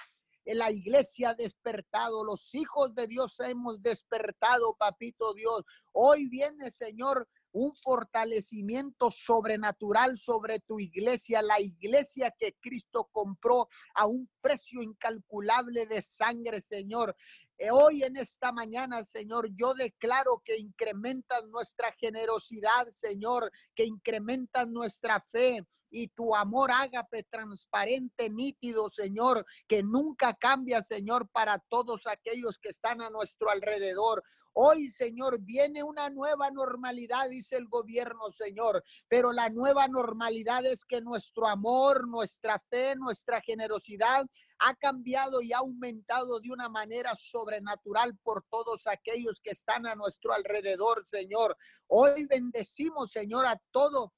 la 0.45 0.71
iglesia 0.71 1.31
ha 1.31 1.35
despertado, 1.35 2.23
los 2.23 2.53
hijos 2.53 2.93
de 2.93 3.07
Dios 3.07 3.39
hemos 3.39 3.81
despertado, 3.81 4.75
papito 4.77 5.33
Dios. 5.33 5.63
Hoy 5.93 6.27
viene, 6.27 6.69
Señor, 6.69 7.27
un 7.55 7.73
fortalecimiento 7.81 9.09
sobrenatural 9.09 10.17
sobre 10.17 10.59
tu 10.59 10.77
iglesia, 10.77 11.41
la 11.41 11.61
iglesia 11.61 12.29
que 12.37 12.53
Cristo 12.59 13.07
compró 13.13 13.69
a 13.93 14.05
un 14.05 14.29
precio 14.41 14.81
incalculable 14.81 15.85
de 15.85 16.01
sangre, 16.01 16.59
Señor. 16.59 17.15
Eh, 17.57 17.71
hoy 17.71 18.03
en 18.03 18.17
esta 18.17 18.51
mañana, 18.51 19.05
Señor, 19.05 19.47
yo 19.55 19.73
declaro 19.73 20.41
que 20.43 20.57
incrementas 20.57 21.47
nuestra 21.47 21.93
generosidad, 21.93 22.89
Señor, 22.89 23.49
que 23.73 23.85
incrementas 23.85 24.67
nuestra 24.67 25.21
fe, 25.21 25.65
y 25.95 26.09
tu 26.09 26.35
amor 26.35 26.71
ágape 26.71 27.23
transparente, 27.23 28.29
nítido, 28.29 28.89
Señor, 28.89 29.45
que 29.65 29.81
nunca 29.81 30.33
cambia, 30.33 30.81
Señor, 30.81 31.29
para 31.29 31.57
todos 31.69 32.05
aquellos 32.05 32.59
que 32.59 32.67
están 32.67 33.01
a 33.01 33.09
nuestro 33.09 33.49
alrededor. 33.49 34.21
Hoy, 34.51 34.89
Señor, 34.89 35.39
viene 35.39 35.83
una 35.83 36.09
nueva 36.09 36.51
normalidad, 36.51 37.29
dice 37.29 37.55
el 37.55 37.69
gobierno, 37.69 38.29
Señor, 38.29 38.83
pero 39.07 39.31
la 39.31 39.49
nueva 39.49 39.87
normalidad 39.87 40.65
es 40.65 40.83
que 40.83 40.99
nuestro 40.99 41.47
amor, 41.47 42.09
nuestra 42.09 42.61
fe, 42.69 42.97
nuestra 42.97 43.39
generosidad 43.39 44.25
ha 44.59 44.75
cambiado 44.75 45.41
y 45.41 45.53
ha 45.53 45.59
aumentado 45.59 46.41
de 46.41 46.51
una 46.51 46.67
manera 46.67 47.15
sobrenatural 47.15 48.17
por 48.17 48.43
todos 48.49 48.85
aquellos 48.87 49.39
que 49.39 49.51
están 49.51 49.87
a 49.87 49.95
nuestro 49.95 50.33
alrededor, 50.33 51.05
Señor. 51.05 51.55
Hoy 51.87 52.25
bendecimos, 52.25 53.11
Señor, 53.11 53.45
a 53.45 53.57
todo 53.71 54.11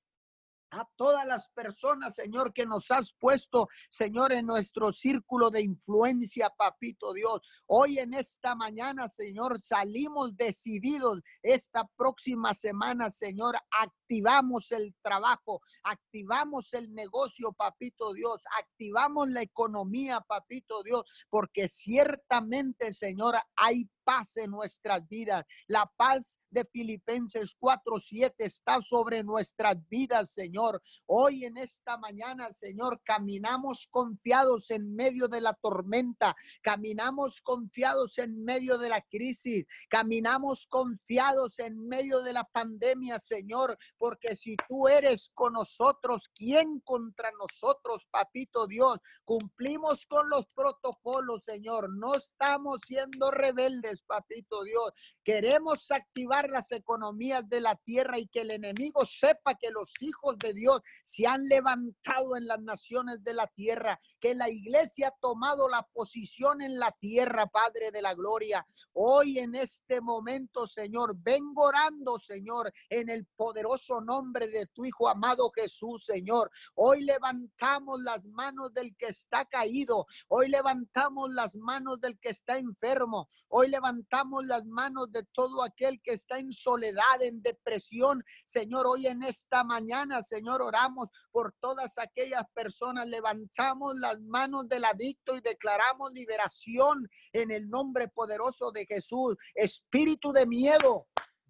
a 0.72 0.88
todas 0.96 1.26
las 1.26 1.50
personas, 1.50 2.16
Señor, 2.16 2.54
que 2.54 2.66
nos 2.66 2.92
has 2.92 3.14
puesto, 3.14 3.68
Señor, 3.90 4.32
en 4.32 4.46
nuestro 4.46 4.92
círculo 4.92 5.50
de 5.50 5.62
influencia, 5.62 6.50
papito 6.58 7.14
Dios. 7.14 7.42
Hoy 7.68 8.00
en 8.00 8.14
esta 8.14 8.56
mañana, 8.56 9.08
Señor, 9.08 9.62
salimos 9.62 10.36
decididos 10.36 11.22
esta 11.42 11.88
próxima 11.96 12.54
semana, 12.54 13.10
Señor, 13.10 13.56
activamos 13.80 14.72
el 14.72 14.96
trabajo, 15.02 15.62
activamos 15.84 16.74
el 16.74 16.94
negocio, 16.94 17.54
papito 17.54 18.14
Dios, 18.14 18.42
activamos 18.60 19.30
la 19.30 19.42
economía, 19.42 20.22
papito 20.22 20.84
Dios, 20.84 21.04
porque 21.30 21.68
ciertamente, 21.68 22.94
Señor, 22.94 23.36
hay 23.56 23.90
paz 24.08 24.38
en 24.38 24.52
nuestras 24.52 25.06
vidas. 25.10 25.44
La 25.68 25.86
paz 25.98 26.38
de 26.50 26.64
Filipenses 26.72 27.54
4:7 27.60 28.46
está 28.46 28.82
sobre 28.82 29.22
nuestras 29.22 29.76
vidas, 29.90 30.32
Señor. 30.32 30.82
Hoy 31.06 31.44
en 31.44 31.58
esta 31.58 31.98
mañana, 31.98 32.50
Señor, 32.52 33.02
caminamos 33.04 33.86
confiados 33.92 34.72
en 34.72 34.96
medio 34.96 35.28
de 35.28 35.42
la 35.42 35.54
tormenta, 35.56 36.38
caminamos 36.62 37.42
confiados 37.42 38.18
en 38.18 38.46
medio 38.46 38.78
de 38.78 38.88
la 38.88 39.02
crisis, 39.02 39.66
caminamos 39.90 40.68
confiados 40.68 41.60
en 41.60 41.78
medio 41.88 42.22
de 42.22 42.32
la 42.32 42.46
pandemia, 42.46 43.20
Señor, 43.20 43.78
porque 43.98 44.38
si 44.38 44.56
tú 44.70 44.88
eres 44.88 45.30
con 45.34 45.54
nosotros, 45.54 46.30
¿quién 46.34 46.80
contra 46.80 47.30
nosotros, 47.32 48.08
papito 48.10 48.68
Dios? 48.68 49.00
Cumplimos 49.26 50.06
con 50.06 50.30
los 50.30 50.46
protocolos, 50.54 51.44
Señor. 51.44 51.90
No 51.98 52.16
estamos 52.16 52.80
siendo 52.88 53.32
rebeldes 53.32 53.97
papito 54.04 54.63
Dios. 54.63 54.92
Queremos 55.24 55.92
activar 55.92 56.50
las 56.50 56.72
economías 56.72 57.48
de 57.48 57.62
la 57.62 57.75
tierra 57.75 58.20
y 58.20 58.27
que 58.27 58.42
el 58.42 58.51
enemigo 58.51 59.06
sepa 59.06 59.56
que 59.56 59.72
los 59.72 59.92
hijos 60.01 60.38
de 60.38 60.54
Dios 60.54 60.82
se 61.04 61.27
han 61.27 61.48
levantado 61.48 62.36
en 62.36 62.48
las 62.48 62.62
naciones 62.62 63.24
de 63.24 63.34
la 63.34 63.48
tierra, 63.48 64.00
que 64.20 64.36
la 64.36 64.50
iglesia 64.50 65.10
ha 65.10 65.16
tomado 65.20 65.70
la 65.70 65.84
posición 65.94 66.62
en 66.62 66.80
la 66.80 66.92
tierra, 67.00 67.48
Padre 67.48 67.92
de 67.92 68.01
la 68.01 68.13
Gloria. 68.13 68.66
Hoy 68.94 69.39
en 69.39 69.56
este 69.56 70.01
momento, 70.01 70.68
Señor, 70.68 71.16
vengo 71.18 71.63
orando, 71.63 72.18
Señor, 72.20 72.72
en 72.89 73.10
el 73.10 73.25
poderoso 73.36 74.01
nombre 74.01 74.48
de 74.48 74.66
tu 74.68 74.86
Hijo 74.86 75.08
amado 75.08 75.51
Jesús, 75.54 76.06
Señor. 76.06 76.51
Hoy 76.75 77.04
levantamos 77.04 78.01
las 78.01 78.25
manos 78.25 78.74
del 78.74 78.96
que 78.96 79.08
está 79.08 79.46
caído. 79.46 80.06
Hoy 80.27 80.50
levantamos 80.50 81.32
las 81.32 81.56
manos 81.56 82.00
del 82.01 82.20
que 82.20 82.30
está 82.30 82.58
enfermo. 82.58 83.27
Hoy 83.50 83.70
levantamos 83.70 83.87
levantamos 83.88 84.46
las 84.46 84.65
manos 84.65 85.12
de 85.12 85.24
todo 85.34 85.63
aquel 85.63 86.01
que 86.01 86.12
está 86.12 86.39
en 86.39 86.51
soledad, 86.51 87.22
en 87.22 87.38
depresión. 87.39 88.24
Señor, 88.46 88.86
hoy 88.86 89.08
en 89.08 89.24
esta 89.24 89.63
mañana, 89.63 90.22
Señor, 90.22 90.62
oramos 90.62 91.08
por 91.32 91.53
todas 91.62 91.98
aquellas 91.98 92.44
personas. 92.53 93.08
Levantamos 93.08 93.96
las 93.98 94.20
manos 94.20 94.67
del 94.67 94.84
adicto 94.84 95.36
y 95.36 95.41
declaramos 95.41 96.12
liberación 96.13 97.08
en 97.32 97.51
el 97.51 97.70
nombre 97.70 98.10
poderoso 98.10 98.72
de 98.72 98.86
Jesús. 98.86 99.38
Espíritu 99.56 100.34
de 100.34 100.46
miedo, 100.46 101.08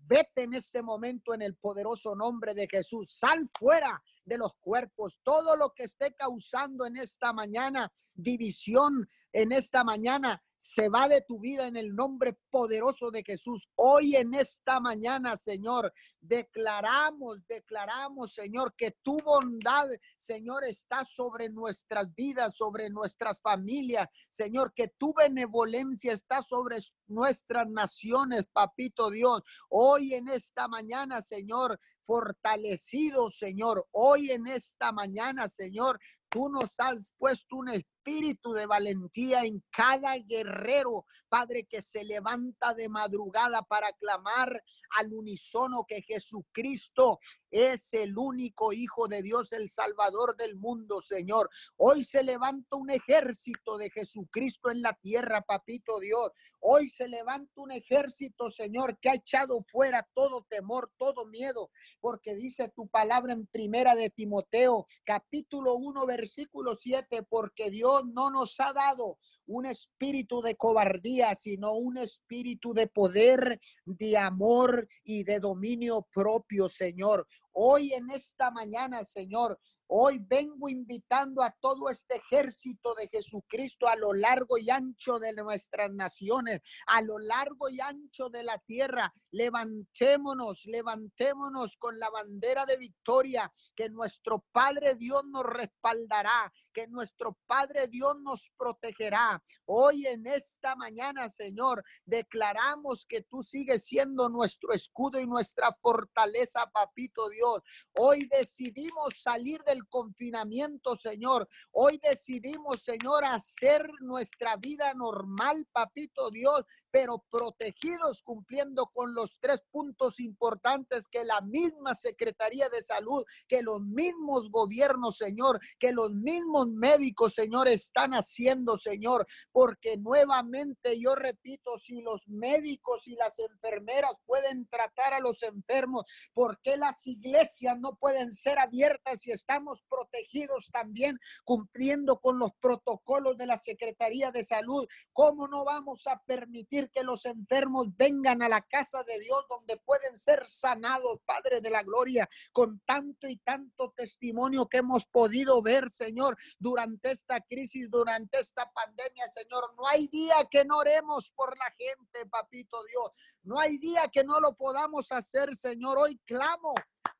Vete 0.09 0.43
en 0.43 0.53
este 0.53 0.81
momento 0.81 1.33
en 1.33 1.41
el 1.41 1.57
poderoso 1.57 2.15
nombre 2.15 2.53
de 2.53 2.65
Jesús. 2.71 3.17
Sal 3.19 3.49
fuera 3.59 4.01
de 4.23 4.37
los 4.37 4.53
cuerpos. 4.61 5.19
Todo 5.21 5.57
lo 5.57 5.73
que 5.73 5.83
esté 5.83 6.15
causando 6.15 6.85
en 6.85 6.95
esta 6.95 7.33
mañana 7.33 7.91
división, 8.13 9.09
en 9.33 9.51
esta 9.51 9.83
mañana 9.83 10.41
se 10.57 10.89
va 10.89 11.07
de 11.07 11.21
tu 11.21 11.39
vida 11.39 11.67
en 11.67 11.77
el 11.77 11.95
nombre 11.95 12.37
poderoso 12.49 13.11
de 13.11 13.23
Jesús. 13.23 13.69
Hoy 13.75 14.15
en 14.15 14.33
esta 14.33 14.79
mañana, 14.79 15.37
Señor, 15.37 15.93
declaramos, 16.19 17.45
declaramos, 17.47 18.33
Señor, 18.33 18.73
que 18.75 18.91
tu 19.03 19.17
bondad, 19.23 19.87
Señor, 20.17 20.65
está 20.65 21.05
sobre 21.05 21.49
nuestras 21.49 22.13
vidas, 22.15 22.55
sobre 22.55 22.89
nuestras 22.89 23.39
familias, 23.39 24.07
Señor, 24.29 24.73
que 24.75 24.87
tu 24.97 25.13
benevolencia 25.13 26.13
está 26.13 26.41
sobre 26.41 26.77
nuestras 27.07 27.69
naciones, 27.69 28.43
papito 28.51 29.11
Dios. 29.11 29.43
Hoy 29.69 30.15
en 30.15 30.27
esta 30.27 30.67
mañana, 30.67 31.21
Señor, 31.21 31.79
fortalecido, 32.03 33.29
Señor. 33.29 33.85
Hoy 33.91 34.31
en 34.31 34.47
esta 34.47 34.91
mañana, 34.91 35.47
Señor, 35.47 35.99
tú 36.29 36.49
nos 36.49 36.71
has 36.79 37.11
puesto 37.17 37.57
un 37.57 37.69
espíritu 38.07 38.53
de 38.53 38.65
valentía 38.65 39.43
en 39.43 39.61
cada 39.69 40.17
guerrero, 40.17 41.05
Padre, 41.27 41.67
que 41.69 41.81
se 41.81 42.05
levanta 42.05 42.73
de 42.73 42.87
madrugada 42.87 43.61
para 43.63 43.91
clamar 43.93 44.63
al 44.97 45.13
unísono 45.13 45.83
que 45.85 46.01
Jesucristo 46.01 47.19
es 47.51 47.93
el 47.93 48.17
único 48.17 48.71
Hijo 48.71 49.07
de 49.07 49.21
Dios, 49.21 49.51
el 49.51 49.69
Salvador 49.69 50.35
del 50.37 50.55
mundo, 50.55 51.01
Señor. 51.01 51.49
Hoy 51.75 52.03
se 52.03 52.23
levanta 52.23 52.77
un 52.77 52.89
ejército 52.89 53.77
de 53.77 53.89
Jesucristo 53.89 54.69
en 54.69 54.81
la 54.81 54.93
tierra, 54.93 55.41
papito 55.41 55.99
Dios. 55.99 56.31
Hoy 56.59 56.89
se 56.89 57.07
levanta 57.07 57.61
un 57.61 57.71
ejército, 57.71 58.49
Señor, 58.49 58.97
que 58.99 59.09
ha 59.09 59.15
echado 59.15 59.63
fuera 59.71 60.07
todo 60.13 60.45
temor, 60.49 60.91
todo 60.97 61.25
miedo, 61.25 61.69
porque 61.99 62.35
dice 62.35 62.69
tu 62.75 62.87
palabra 62.87 63.33
en 63.33 63.45
primera 63.47 63.95
de 63.95 64.09
Timoteo, 64.09 64.85
capítulo 65.05 65.75
1, 65.75 66.05
versículo 66.05 66.75
7, 66.75 67.23
porque 67.29 67.69
Dios 67.69 67.96
no 68.03 68.29
nos 68.29 68.59
ha 68.59 68.73
dado 68.73 69.17
un 69.47 69.65
espíritu 69.65 70.41
de 70.41 70.55
cobardía, 70.55 71.33
sino 71.35 71.73
un 71.73 71.97
espíritu 71.97 72.73
de 72.73 72.87
poder, 72.87 73.59
de 73.85 74.17
amor 74.17 74.87
y 75.03 75.23
de 75.23 75.39
dominio 75.39 76.05
propio, 76.13 76.67
Señor. 76.69 77.27
Hoy 77.53 77.93
en 77.93 78.11
esta 78.11 78.51
mañana, 78.51 79.03
Señor, 79.03 79.59
Hoy 79.89 80.19
vengo 80.19 80.67
invitando 80.67 81.41
a 81.41 81.55
todo 81.61 81.89
este 81.89 82.17
ejército 82.17 82.93
de 82.95 83.07
Jesucristo 83.07 83.87
a 83.87 83.95
lo 83.95 84.13
largo 84.13 84.57
y 84.57 84.69
ancho 84.69 85.17
de 85.17 85.31
nuestras 85.31 85.89
naciones, 85.93 86.61
a 86.87 87.01
lo 87.01 87.19
largo 87.19 87.69
y 87.69 87.79
ancho 87.79 88.29
de 88.29 88.43
la 88.43 88.57
tierra. 88.59 89.13
Levantémonos, 89.31 90.65
levantémonos 90.65 91.77
con 91.77 91.97
la 91.99 92.09
bandera 92.09 92.65
de 92.65 92.75
victoria, 92.75 93.51
que 93.75 93.89
nuestro 93.89 94.43
Padre 94.51 94.95
Dios 94.95 95.23
nos 95.25 95.45
respaldará, 95.45 96.51
que 96.73 96.87
nuestro 96.87 97.37
Padre 97.47 97.87
Dios 97.87 98.17
nos 98.21 98.51
protegerá. 98.57 99.41
Hoy 99.65 100.05
en 100.05 100.27
esta 100.27 100.75
mañana, 100.75 101.29
Señor, 101.29 101.81
declaramos 102.03 103.05
que 103.07 103.21
tú 103.21 103.41
sigues 103.41 103.85
siendo 103.85 104.27
nuestro 104.27 104.73
escudo 104.73 105.17
y 105.19 105.25
nuestra 105.25 105.73
fortaleza, 105.81 106.69
papito 106.73 107.29
Dios. 107.29 107.61
Hoy 107.93 108.27
decidimos 108.27 109.21
salir 109.21 109.61
confinamiento, 109.87 110.95
Señor. 110.95 111.47
Hoy 111.71 111.99
decidimos, 112.01 112.81
Señor, 112.81 113.25
hacer 113.25 113.89
nuestra 114.01 114.57
vida 114.57 114.93
normal, 114.93 115.67
papito 115.71 116.31
Dios, 116.31 116.65
pero 116.91 117.23
protegidos 117.29 118.21
cumpliendo 118.21 118.87
con 118.87 119.13
los 119.13 119.39
tres 119.39 119.63
puntos 119.71 120.19
importantes 120.19 121.07
que 121.07 121.23
la 121.23 121.41
misma 121.41 121.95
Secretaría 121.95 122.69
de 122.69 122.81
Salud, 122.81 123.23
que 123.47 123.61
los 123.61 123.81
mismos 123.81 124.49
gobiernos, 124.49 125.17
Señor, 125.17 125.59
que 125.79 125.91
los 125.91 126.11
mismos 126.13 126.67
médicos, 126.67 127.33
Señor, 127.33 127.67
están 127.67 128.11
haciendo, 128.13 128.77
Señor, 128.77 129.27
porque 129.51 129.97
nuevamente 129.97 130.99
yo 130.99 131.15
repito, 131.15 131.77
si 131.77 132.01
los 132.01 132.27
médicos 132.27 133.07
y 133.07 133.15
las 133.15 133.39
enfermeras 133.39 134.13
pueden 134.25 134.67
tratar 134.67 135.13
a 135.13 135.19
los 135.19 135.43
enfermos, 135.43 136.05
¿por 136.33 136.59
qué 136.61 136.77
las 136.77 137.05
iglesias 137.07 137.77
no 137.79 137.95
pueden 137.95 138.31
ser 138.31 138.59
abiertas 138.59 139.25
y 139.25 139.31
estamos 139.31 139.83
protegidos 139.89 140.69
también 140.71 141.19
cumpliendo 141.43 142.19
con 142.19 142.39
los 142.39 142.51
protocolos 142.59 143.37
de 143.37 143.47
la 143.47 143.57
Secretaría 143.57 144.31
de 144.31 144.43
Salud? 144.43 144.87
¿Cómo 145.13 145.47
no 145.47 145.65
vamos 145.65 146.05
a 146.07 146.21
permitir 146.25 146.76
que 146.85 147.03
los 147.03 147.25
enfermos 147.25 147.87
vengan 147.97 148.41
a 148.41 148.49
la 148.49 148.61
casa 148.61 149.03
de 149.03 149.19
Dios 149.19 149.45
donde 149.49 149.77
pueden 149.77 150.17
ser 150.17 150.45
sanados, 150.45 151.19
Padre 151.25 151.59
de 151.61 151.69
la 151.69 151.83
Gloria, 151.83 152.29
con 152.53 152.79
tanto 152.85 153.27
y 153.27 153.37
tanto 153.37 153.93
testimonio 153.95 154.67
que 154.67 154.77
hemos 154.77 155.05
podido 155.05 155.61
ver, 155.61 155.89
Señor, 155.89 156.37
durante 156.59 157.11
esta 157.11 157.41
crisis, 157.41 157.89
durante 157.89 158.39
esta 158.39 158.71
pandemia, 158.71 159.27
Señor. 159.27 159.73
No 159.75 159.87
hay 159.87 160.07
día 160.07 160.35
que 160.49 160.63
no 160.65 160.77
oremos 160.77 161.31
por 161.31 161.57
la 161.57 161.73
gente, 161.77 162.25
papito 162.29 162.77
Dios. 162.85 163.11
No 163.43 163.59
hay 163.59 163.77
día 163.77 164.07
que 164.11 164.23
no 164.23 164.39
lo 164.39 164.55
podamos 164.55 165.11
hacer, 165.11 165.55
Señor. 165.55 165.97
Hoy 165.97 166.19
clamo 166.25 166.73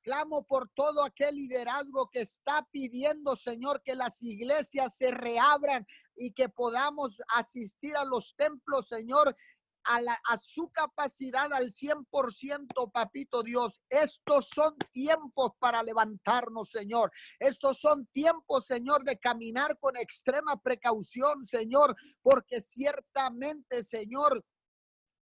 clamo 0.07 0.45
por 0.45 0.69
todo 0.69 1.03
aquel 1.03 1.35
liderazgo 1.35 2.09
que 2.09 2.21
está 2.21 2.65
pidiendo, 2.71 3.35
Señor, 3.35 3.83
que 3.83 3.93
las 3.93 4.23
iglesias 4.23 4.95
se 4.95 5.11
reabran 5.11 5.85
y 6.15 6.31
que 6.31 6.47
podamos 6.47 7.17
asistir 7.35 7.97
a 7.97 8.05
los 8.05 8.33
templos, 8.37 8.87
Señor, 8.87 9.35
a, 9.83 9.99
a, 10.29 10.37
su 10.37 10.69
capacidad 10.69 11.51
al 11.51 11.71
100%, 11.71 12.89
papito 12.93 13.43
Dios. 13.43 13.81
Estos 13.89 14.47
son 14.47 14.77
tiempos 14.93 15.51
para 15.59 15.83
levantarnos, 15.83 16.69
Señor. 16.69 17.11
Estos 17.37 17.77
son 17.77 18.07
tiempos, 18.13 18.65
Señor, 18.65 19.03
de 19.03 19.19
caminar 19.19 19.77
con 19.77 19.97
extrema 19.97 20.55
precaución, 20.61 21.43
Señor, 21.43 21.97
porque 22.21 22.61
ciertamente, 22.61 23.83
Señor, 23.83 24.41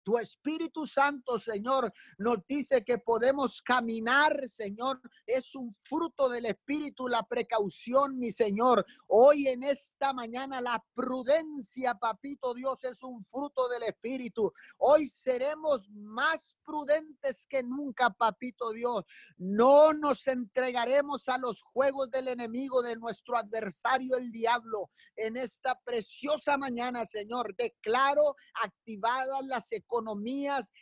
tu 0.03 0.17
Espíritu 0.17 0.85
Santo, 0.85 1.39
Señor, 1.39 1.91
nos 2.17 2.45
dice 2.47 2.83
que 2.83 2.97
podemos 2.97 3.61
caminar, 3.61 4.47
Señor. 4.47 5.01
Es 5.25 5.55
un 5.55 5.75
fruto 5.83 6.29
del 6.29 6.45
Espíritu, 6.45 7.07
la 7.07 7.23
precaución, 7.23 8.19
mi 8.19 8.31
Señor. 8.31 8.85
Hoy 9.07 9.47
en 9.47 9.63
esta 9.63 10.13
mañana 10.13 10.59
la 10.61 10.83
prudencia, 10.93 11.95
papito 11.95 12.53
Dios, 12.53 12.83
es 12.83 13.01
un 13.01 13.25
fruto 13.25 13.67
del 13.69 13.83
Espíritu. 13.83 14.51
Hoy 14.77 15.07
seremos 15.07 15.89
más 15.89 16.57
prudentes 16.65 17.45
que 17.47 17.63
nunca, 17.63 18.09
papito 18.09 18.71
Dios. 18.73 19.05
No 19.37 19.93
nos 19.93 20.27
entregaremos 20.27 21.29
a 21.29 21.37
los 21.37 21.61
juegos 21.61 22.11
del 22.11 22.27
enemigo, 22.27 22.81
de 22.81 22.97
nuestro 22.97 23.37
adversario, 23.37 24.17
el 24.17 24.31
diablo. 24.31 24.89
En 25.15 25.37
esta 25.37 25.79
preciosa 25.83 26.57
mañana, 26.57 27.05
Señor, 27.05 27.55
declaro 27.55 28.35
activadas 28.61 29.45
las 29.45 29.71
economías 29.71 29.92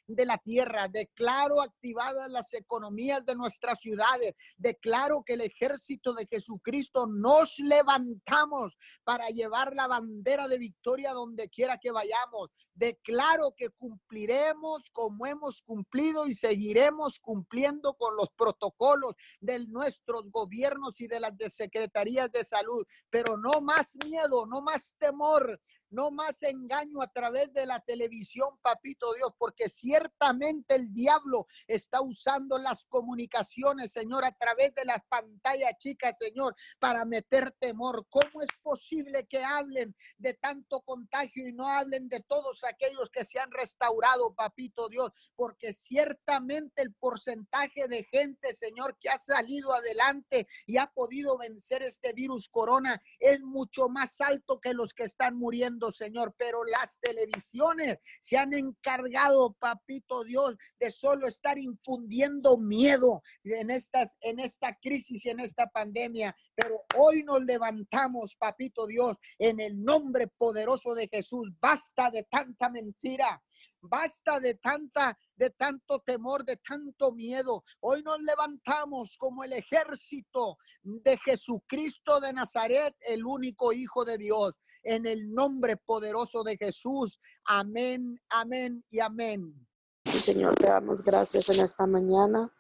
de 0.07 0.25
la 0.25 0.37
tierra. 0.37 0.87
Declaro 0.87 1.61
activadas 1.61 2.29
las 2.29 2.53
economías 2.53 3.25
de 3.25 3.35
nuestras 3.35 3.79
ciudades. 3.79 4.33
Declaro 4.57 5.23
que 5.23 5.33
el 5.33 5.41
ejército 5.41 6.13
de 6.13 6.27
Jesucristo 6.29 7.07
nos 7.07 7.59
levantamos 7.59 8.77
para 9.03 9.27
llevar 9.27 9.73
la 9.75 9.87
bandera 9.87 10.47
de 10.47 10.57
victoria 10.57 11.11
donde 11.11 11.49
quiera 11.49 11.77
que 11.77 11.91
vayamos. 11.91 12.49
Declaro 12.73 13.53
que 13.55 13.69
cumpliremos 13.69 14.89
como 14.91 15.25
hemos 15.25 15.61
cumplido 15.61 16.25
y 16.27 16.33
seguiremos 16.33 17.19
cumpliendo 17.19 17.93
con 17.95 18.15
los 18.15 18.29
protocolos 18.35 19.15
de 19.39 19.67
nuestros 19.67 20.31
gobiernos 20.31 20.99
y 21.01 21.07
de 21.07 21.19
las 21.19 21.33
secretarías 21.49 22.31
de 22.31 22.45
salud. 22.45 22.85
Pero 23.09 23.37
no 23.37 23.61
más 23.61 23.93
miedo, 24.07 24.45
no 24.45 24.61
más 24.61 24.95
temor, 24.97 25.59
no 25.91 26.09
más 26.09 26.41
engaño 26.43 27.01
a 27.01 27.07
través 27.07 27.53
de 27.53 27.65
la 27.65 27.79
televisión, 27.79 28.49
papito 28.61 29.13
Dios, 29.13 29.31
porque 29.37 29.69
ciertamente 29.69 30.75
el 30.75 30.91
diablo 30.93 31.47
está 31.67 32.01
usando 32.01 32.57
las 32.57 32.85
comunicaciones, 32.85 33.91
Señor, 33.91 34.25
a 34.25 34.31
través 34.31 34.73
de 34.73 34.85
las 34.85 35.03
pantallas 35.07 35.77
chicas, 35.77 36.17
Señor, 36.17 36.55
para 36.79 37.05
meter 37.05 37.51
temor. 37.59 38.07
¿Cómo 38.09 38.41
es 38.41 38.49
posible 38.61 39.27
que 39.27 39.43
hablen 39.43 39.95
de 40.17 40.33
tanto 40.33 40.81
contagio 40.81 41.47
y 41.47 41.53
no 41.53 41.67
hablen 41.67 42.07
de 42.07 42.21
todos 42.21 42.63
aquellos 42.63 43.09
que 43.11 43.25
se 43.25 43.39
han 43.39 43.51
restaurado, 43.51 44.33
papito 44.33 44.89
Dios? 44.89 45.11
Porque 45.35 45.73
ciertamente 45.73 46.81
el 46.81 46.93
porcentaje 46.95 47.87
de 47.87 48.03
gente, 48.05 48.53
Señor, 48.53 48.97
que 48.99 49.09
ha 49.09 49.17
salido 49.17 49.73
adelante 49.73 50.47
y 50.65 50.77
ha 50.77 50.87
podido 50.87 51.37
vencer 51.37 51.83
este 51.83 52.13
virus 52.13 52.47
corona 52.49 53.01
es 53.19 53.41
mucho 53.41 53.89
más 53.89 54.21
alto 54.21 54.59
que 54.59 54.73
los 54.73 54.93
que 54.93 55.03
están 55.03 55.35
muriendo 55.37 55.80
Señor, 55.89 56.35
pero 56.37 56.63
las 56.65 56.99
televisiones 56.99 57.97
se 58.19 58.37
han 58.37 58.53
encargado, 58.53 59.53
papito 59.53 60.23
Dios, 60.25 60.55
de 60.79 60.91
solo 60.91 61.27
estar 61.27 61.57
infundiendo 61.57 62.57
miedo 62.57 63.23
en 63.43 63.71
estas 63.71 64.17
en 64.19 64.39
esta 64.39 64.77
crisis 64.81 65.25
y 65.25 65.29
en 65.29 65.39
esta 65.39 65.67
pandemia, 65.67 66.35
pero 66.53 66.83
hoy 66.97 67.23
nos 67.23 67.41
levantamos, 67.43 68.35
papito 68.35 68.85
Dios, 68.85 69.17
en 69.37 69.59
el 69.59 69.81
nombre 69.81 70.27
poderoso 70.27 70.93
de 70.93 71.07
Jesús. 71.07 71.49
Basta 71.59 72.11
de 72.11 72.23
tanta 72.23 72.69
mentira. 72.69 73.41
Basta 73.83 74.39
de 74.39 74.55
tanta 74.55 75.17
de 75.35 75.49
tanto 75.49 75.99
temor, 76.01 76.45
de 76.45 76.57
tanto 76.57 77.13
miedo. 77.13 77.63
Hoy 77.79 78.03
nos 78.03 78.19
levantamos 78.21 79.17
como 79.17 79.43
el 79.43 79.53
ejército 79.53 80.57
de 80.83 81.17
Jesucristo 81.25 82.19
de 82.19 82.31
Nazaret, 82.31 82.95
el 83.07 83.25
único 83.25 83.73
hijo 83.73 84.05
de 84.05 84.19
Dios 84.19 84.53
en 84.83 85.05
el 85.05 85.33
nombre 85.33 85.77
poderoso 85.77 86.43
de 86.43 86.57
Jesús. 86.57 87.19
Amén, 87.45 88.19
amén 88.29 88.83
y 88.89 88.99
amén. 88.99 89.67
Señor, 90.05 90.55
te 90.55 90.67
damos 90.67 91.03
gracias 91.03 91.49
en 91.49 91.63
esta 91.63 91.85
mañana. 91.85 92.51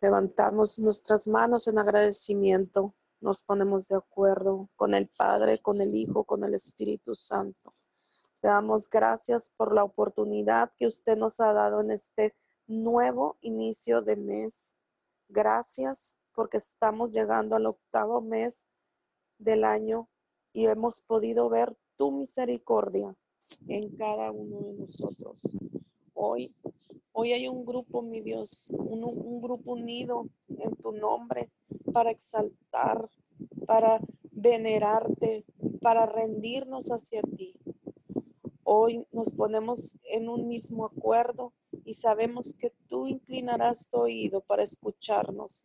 Levantamos 0.00 0.78
nuestras 0.78 1.26
manos 1.26 1.68
en 1.68 1.78
agradecimiento. 1.78 2.94
Nos 3.20 3.42
ponemos 3.42 3.88
de 3.88 3.96
acuerdo 3.96 4.68
con 4.76 4.94
el 4.94 5.08
Padre, 5.08 5.60
con 5.60 5.80
el 5.80 5.94
Hijo, 5.94 6.24
con 6.24 6.44
el 6.44 6.54
Espíritu 6.54 7.14
Santo. 7.14 7.74
Te 8.40 8.48
damos 8.48 8.88
gracias 8.88 9.50
por 9.56 9.74
la 9.74 9.84
oportunidad 9.84 10.72
que 10.76 10.86
usted 10.86 11.16
nos 11.16 11.40
ha 11.40 11.52
dado 11.54 11.80
en 11.80 11.90
este 11.90 12.36
nuevo 12.66 13.38
inicio 13.40 14.02
de 14.02 14.16
mes. 14.16 14.74
Gracias 15.28 16.14
porque 16.34 16.58
estamos 16.58 17.12
llegando 17.12 17.56
al 17.56 17.66
octavo 17.66 18.20
mes 18.20 18.66
del 19.38 19.64
año 19.64 20.08
y 20.54 20.66
hemos 20.66 21.00
podido 21.00 21.50
ver 21.50 21.76
tu 21.96 22.12
misericordia 22.12 23.14
en 23.66 23.94
cada 23.96 24.30
uno 24.30 24.60
de 24.60 24.72
nosotros. 24.74 25.42
Hoy, 26.14 26.54
hoy 27.12 27.32
hay 27.32 27.48
un 27.48 27.66
grupo, 27.66 28.02
mi 28.02 28.20
Dios, 28.20 28.70
un, 28.70 29.02
un 29.04 29.42
grupo 29.42 29.72
unido 29.72 30.28
en 30.48 30.74
tu 30.76 30.92
nombre 30.92 31.50
para 31.92 32.12
exaltar, 32.12 33.10
para 33.66 34.00
venerarte, 34.30 35.44
para 35.82 36.06
rendirnos 36.06 36.90
hacia 36.90 37.20
ti. 37.22 37.54
Hoy 38.62 39.04
nos 39.10 39.32
ponemos 39.32 39.96
en 40.04 40.28
un 40.28 40.46
mismo 40.46 40.86
acuerdo 40.86 41.52
y 41.84 41.94
sabemos 41.94 42.54
que 42.54 42.72
tú 42.86 43.08
inclinarás 43.08 43.88
tu 43.88 43.98
oído 43.98 44.40
para 44.40 44.62
escucharnos, 44.62 45.64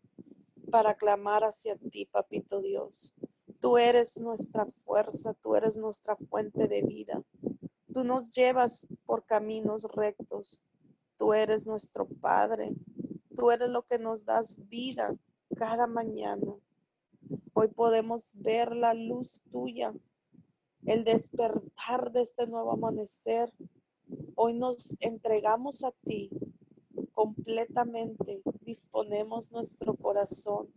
para 0.71 0.95
clamar 0.95 1.43
hacia 1.43 1.75
ti, 1.75 2.08
Papito 2.08 2.60
Dios. 2.60 3.13
Tú 3.60 3.78
eres 3.78 4.19
nuestra 4.22 4.65
fuerza, 4.65 5.34
tú 5.34 5.56
eres 5.56 5.78
nuestra 5.78 6.15
fuente 6.15 6.67
de 6.67 6.82
vida. 6.84 7.22
Tú 7.93 8.04
nos 8.04 8.30
llevas 8.30 8.88
por 9.06 9.26
caminos 9.26 9.84
rectos. 9.95 10.62
Tú 11.17 11.34
eres 11.34 11.65
nuestro 11.65 12.08
Padre. 12.08 12.74
Tú 13.36 13.52
eres 13.52 13.69
lo 13.69 13.84
que 13.84 14.00
nos 14.00 14.24
das 14.24 14.62
vida 14.69 15.15
cada 15.56 15.88
mañana. 15.88 16.56
Hoy 17.54 17.67
podemos 17.67 18.32
ver 18.36 18.76
la 18.76 18.93
luz 18.93 19.41
tuya, 19.52 19.93
el 20.86 21.04
despertar 21.04 22.12
de 22.13 22.22
este 22.22 22.48
nuevo 22.48 22.72
amanecer. 22.72 23.52
Hoy 24.36 24.54
nos 24.54 24.95
entregamos 25.02 25.84
a 25.84 25.91
ti 26.04 26.30
completamente, 27.13 28.41
disponemos 28.62 29.52
nuestro 29.52 29.95
corazón 29.95 30.74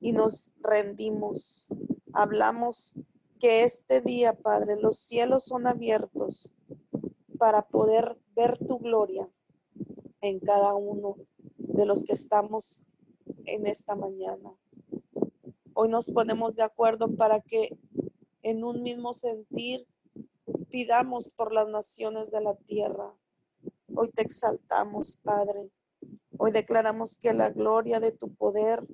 y 0.00 0.12
nos 0.12 0.52
rendimos. 0.60 1.68
Hablamos 2.12 2.94
que 3.38 3.64
este 3.64 4.00
día, 4.00 4.32
Padre, 4.32 4.80
los 4.80 4.98
cielos 4.98 5.44
son 5.44 5.66
abiertos 5.66 6.52
para 7.38 7.62
poder 7.62 8.18
ver 8.34 8.58
tu 8.58 8.78
gloria 8.78 9.28
en 10.20 10.40
cada 10.40 10.74
uno 10.74 11.16
de 11.56 11.86
los 11.86 12.02
que 12.04 12.12
estamos 12.12 12.80
en 13.44 13.66
esta 13.66 13.94
mañana. 13.94 14.52
Hoy 15.74 15.88
nos 15.88 16.10
ponemos 16.10 16.56
de 16.56 16.62
acuerdo 16.62 17.14
para 17.14 17.40
que 17.40 17.78
en 18.42 18.64
un 18.64 18.82
mismo 18.82 19.14
sentir 19.14 19.86
pidamos 20.70 21.30
por 21.30 21.52
las 21.52 21.68
naciones 21.68 22.30
de 22.30 22.40
la 22.40 22.54
tierra. 22.56 23.14
Hoy 23.94 24.10
te 24.10 24.22
exaltamos, 24.22 25.18
Padre. 25.22 25.70
Hoy 26.36 26.52
declaramos 26.52 27.18
que 27.18 27.32
la 27.32 27.50
gloria 27.50 28.00
de 28.00 28.12
tu 28.12 28.34
poder 28.34 28.84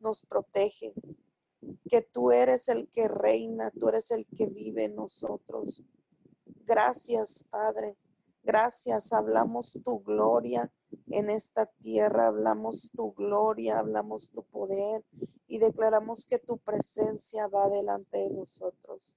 nos 0.00 0.24
protege, 0.26 0.92
que 1.92 2.00
tú 2.00 2.32
eres 2.32 2.70
el 2.70 2.88
que 2.88 3.06
reina, 3.06 3.70
tú 3.78 3.90
eres 3.90 4.10
el 4.12 4.24
que 4.34 4.46
vive 4.46 4.84
en 4.84 4.96
nosotros. 4.96 5.82
Gracias, 6.64 7.44
Padre. 7.50 7.98
Gracias. 8.42 9.12
Hablamos 9.12 9.78
tu 9.84 10.02
gloria 10.02 10.72
en 11.08 11.28
esta 11.28 11.66
tierra, 11.66 12.28
hablamos 12.28 12.90
tu 12.96 13.12
gloria, 13.12 13.78
hablamos 13.78 14.30
tu 14.30 14.42
poder 14.44 15.04
y 15.46 15.58
declaramos 15.58 16.24
que 16.24 16.38
tu 16.38 16.56
presencia 16.56 17.46
va 17.48 17.68
delante 17.68 18.16
de 18.16 18.30
nosotros. 18.30 19.14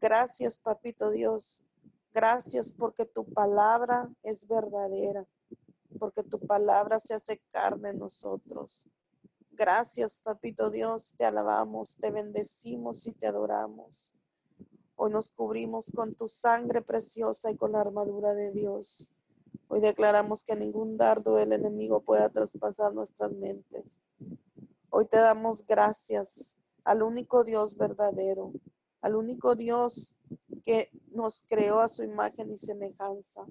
Gracias, 0.00 0.56
Papito 0.56 1.10
Dios, 1.10 1.62
Gracias 2.14 2.72
porque 2.72 3.04
tu 3.04 3.30
palabra 3.34 4.08
es 4.22 4.48
verdadera, 4.48 5.26
porque 6.00 6.22
tu 6.22 6.40
palabra 6.40 6.98
se 6.98 7.12
hace 7.12 7.38
carne 7.52 7.90
en 7.90 7.98
nosotros. 7.98 8.88
Gracias, 9.58 10.20
Papito 10.20 10.70
Dios, 10.70 11.14
te 11.18 11.24
alabamos, 11.24 11.96
te 11.96 12.12
bendecimos 12.12 13.04
y 13.08 13.12
te 13.12 13.26
adoramos. 13.26 14.14
Hoy 14.94 15.10
nos 15.10 15.32
cubrimos 15.32 15.90
con 15.92 16.14
tu 16.14 16.28
sangre 16.28 16.80
preciosa 16.80 17.50
y 17.50 17.56
con 17.56 17.72
la 17.72 17.80
armadura 17.80 18.34
de 18.34 18.52
Dios. 18.52 19.10
Hoy 19.66 19.80
declaramos 19.80 20.44
que 20.44 20.54
ningún 20.54 20.96
dardo 20.96 21.34
del 21.34 21.52
enemigo 21.52 22.04
pueda 22.04 22.28
traspasar 22.28 22.94
nuestras 22.94 23.32
mentes. 23.32 23.98
Hoy 24.90 25.06
te 25.06 25.16
damos 25.16 25.66
gracias 25.66 26.56
al 26.84 27.02
único 27.02 27.42
Dios 27.42 27.76
verdadero, 27.76 28.52
al 29.00 29.16
único 29.16 29.56
Dios 29.56 30.14
que 30.62 30.88
nos 31.10 31.42
creó 31.48 31.80
a 31.80 31.88
su 31.88 32.04
imagen 32.04 32.52
y 32.52 32.58
semejanza. 32.58 33.44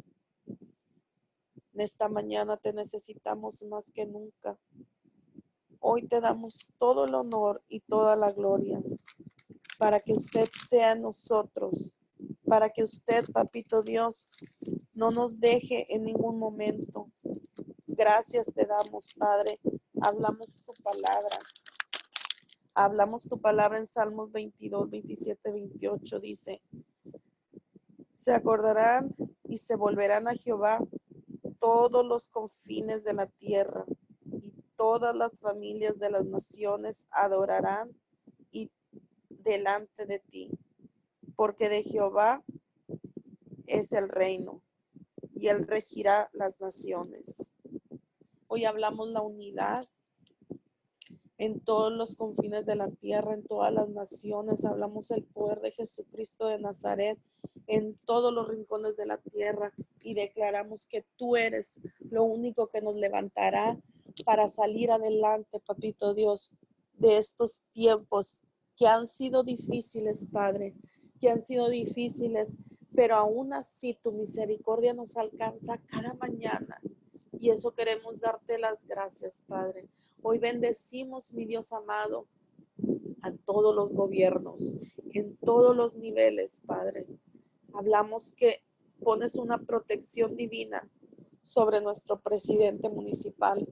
En 1.74 1.82
esta 1.82 2.08
mañana 2.08 2.56
te 2.56 2.72
necesitamos 2.72 3.62
más 3.64 3.92
que 3.92 4.06
nunca. 4.06 4.58
Hoy 5.90 6.06
te 6.06 6.20
damos 6.20 6.70
todo 6.78 7.06
el 7.06 7.16
honor 7.16 7.64
y 7.70 7.80
toda 7.80 8.18
la 8.18 8.34
gloria 8.34 8.84
para 9.80 10.02
que 10.02 10.12
usted 10.12 10.50
sea 10.68 10.96
nosotros, 10.96 11.96
para 12.46 12.70
que 12.72 12.84
usted, 12.84 13.24
papito 13.32 13.82
Dios, 13.82 14.28
no 14.94 15.12
nos 15.12 15.40
deje 15.40 15.96
en 15.96 16.04
ningún 16.04 16.40
momento. 16.40 17.10
Gracias 17.88 18.52
te 18.54 18.66
damos, 18.66 19.14
Padre. 19.14 19.62
Hablamos 20.02 20.62
tu 20.66 20.74
palabra. 20.84 21.40
Hablamos 22.74 23.24
tu 23.24 23.40
palabra 23.40 23.78
en 23.78 23.88
Salmos 23.88 24.30
22, 24.34 24.90
27, 24.90 25.52
28. 25.52 26.20
Dice, 26.20 26.62
se 28.14 28.34
acordarán 28.34 29.16
y 29.46 29.56
se 29.56 29.78
volverán 29.78 30.28
a 30.28 30.36
Jehová 30.36 30.86
todos 31.62 32.06
los 32.06 32.28
confines 32.28 33.06
de 33.06 33.14
la 33.14 33.28
tierra 33.28 33.86
todas 34.78 35.16
las 35.16 35.42
familias 35.42 36.00
de 36.00 36.12
las 36.12 36.26
naciones 36.26 37.08
adorarán 37.12 37.92
y 38.52 38.72
delante 39.30 40.06
de 40.06 40.20
ti, 40.20 40.52
porque 41.36 41.68
de 41.68 41.84
Jehová 41.84 42.44
es 43.66 43.92
el 43.92 44.08
reino 44.08 44.62
y 45.36 45.48
Él 45.48 45.68
regirá 45.68 46.30
las 46.34 46.62
naciones. 46.62 47.52
Hoy 48.48 48.66
hablamos 48.66 49.10
la 49.10 49.22
unidad 49.22 49.86
en 51.38 51.60
todos 51.60 51.92
los 51.92 52.16
confines 52.16 52.66
de 52.66 52.76
la 52.76 52.90
tierra, 52.90 53.34
en 53.34 53.44
todas 53.44 53.74
las 53.74 53.90
naciones. 53.90 54.64
Hablamos 54.66 55.12
el 55.12 55.24
poder 55.24 55.60
de 55.62 55.72
Jesucristo 55.72 56.48
de 56.48 56.60
Nazaret 56.60 57.20
en 57.68 57.96
todos 58.06 58.34
los 58.34 58.48
rincones 58.48 58.96
de 58.96 59.06
la 59.06 59.18
tierra 59.18 59.74
y 60.02 60.14
declaramos 60.14 60.86
que 60.86 61.06
tú 61.18 61.36
eres 61.36 61.80
lo 62.00 62.24
único 62.24 62.68
que 62.68 62.82
nos 62.82 62.96
levantará 62.96 63.78
para 64.26 64.48
salir 64.48 64.92
adelante, 64.92 65.60
papito 65.60 66.14
Dios, 66.14 66.52
de 66.94 67.18
estos 67.18 67.62
tiempos 67.74 68.42
que 68.76 68.88
han 68.88 69.06
sido 69.06 69.44
difíciles, 69.44 70.28
Padre, 70.32 70.76
que 71.20 71.30
han 71.30 71.42
sido 71.42 71.70
difíciles, 71.70 72.52
pero 72.96 73.16
aún 73.16 73.54
así 73.54 73.98
tu 74.02 74.12
misericordia 74.12 74.94
nos 74.94 75.18
alcanza 75.18 75.78
cada 75.88 76.14
mañana. 76.16 76.80
Y 77.40 77.52
eso 77.52 77.72
queremos 77.72 78.20
darte 78.20 78.58
las 78.58 78.86
gracias, 78.88 79.44
Padre. 79.48 79.88
Hoy 80.22 80.40
bendecimos, 80.40 81.34
mi 81.34 81.46
Dios 81.46 81.72
amado, 81.72 82.28
a 83.22 83.32
todos 83.46 83.76
los 83.76 83.94
gobiernos, 83.94 84.76
en 85.12 85.38
todos 85.38 85.76
los 85.76 85.96
niveles, 85.96 86.62
Padre. 86.66 87.06
Hablamos 87.74 88.34
que 88.34 88.64
pones 89.04 89.36
una 89.36 89.60
protección 89.60 90.36
divina 90.36 90.90
sobre 91.44 91.82
nuestro 91.82 92.20
presidente 92.20 92.90
municipal, 92.90 93.68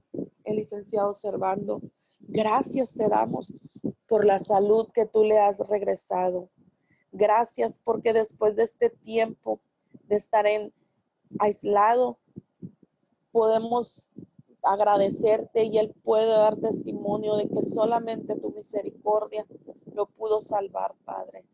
el 0.46 0.56
licenciado 0.56 1.12
Servando. 1.14 1.82
Gracias 2.20 2.94
te 2.94 3.08
damos 3.08 3.52
por 4.08 4.24
la 4.24 4.38
salud 4.38 4.88
que 4.94 5.06
tú 5.06 5.24
le 5.24 5.38
has 5.38 5.68
regresado. 5.68 6.48
Gracias 7.12 7.80
porque 7.82 8.12
después 8.12 8.56
de 8.56 8.62
este 8.62 8.90
tiempo 8.90 9.60
de 10.04 10.16
estar 10.16 10.46
en 10.46 10.72
aislado, 11.38 12.18
podemos 13.32 14.06
agradecerte 14.62 15.64
y 15.64 15.78
Él 15.78 15.94
puede 16.02 16.28
dar 16.28 16.56
testimonio 16.56 17.36
de 17.36 17.48
que 17.48 17.62
solamente 17.62 18.36
tu 18.36 18.52
misericordia 18.52 19.46
lo 19.92 20.06
pudo 20.06 20.40
salvar, 20.40 20.94
Padre. 21.04 21.44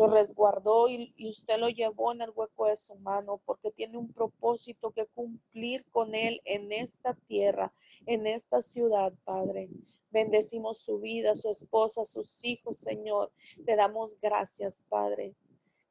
Lo 0.00 0.06
resguardó 0.06 0.88
y, 0.88 1.12
y, 1.18 1.28
usted 1.28 1.58
lo 1.58 1.68
llevó 1.68 2.12
en 2.12 2.22
el 2.22 2.30
hueco 2.34 2.68
de 2.68 2.76
su 2.76 2.94
mano 2.94 3.38
porque 3.44 3.70
tiene 3.70 3.98
un 3.98 4.10
propósito 4.10 4.92
que 4.92 5.04
cumplir 5.04 5.84
con 5.90 6.14
Él 6.14 6.40
en 6.46 6.72
esta 6.72 7.12
tierra, 7.12 7.70
en 8.06 8.26
esta 8.26 8.62
ciudad, 8.62 9.12
Padre. 9.24 9.68
Bendecimos 10.10 10.78
su 10.78 11.00
vida, 11.00 11.34
su 11.34 11.50
esposa, 11.50 12.06
sus 12.06 12.42
hijos, 12.46 12.78
Señor. 12.78 13.30
Te 13.66 13.76
damos 13.76 14.18
gracias, 14.22 14.82
Padre. 14.88 15.34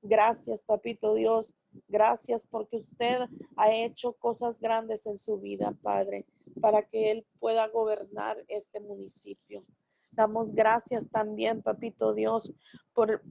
Gracias, 0.01 0.63
Papito 0.63 1.13
Dios. 1.13 1.53
Gracias 1.87 2.47
porque 2.47 2.77
usted 2.77 3.19
ha 3.57 3.71
hecho 3.71 4.13
cosas 4.13 4.59
grandes 4.59 5.05
en 5.05 5.19
su 5.19 5.37
vida, 5.37 5.77
Padre, 5.83 6.25
para 6.59 6.81
que 6.81 7.11
Él 7.11 7.27
pueda 7.39 7.67
gobernar 7.67 8.43
este 8.47 8.79
municipio. 8.79 9.63
Damos 10.11 10.51
gracias 10.51 11.11
también, 11.11 11.61
Papito 11.61 12.15
Dios, 12.15 12.51
por 12.93 13.21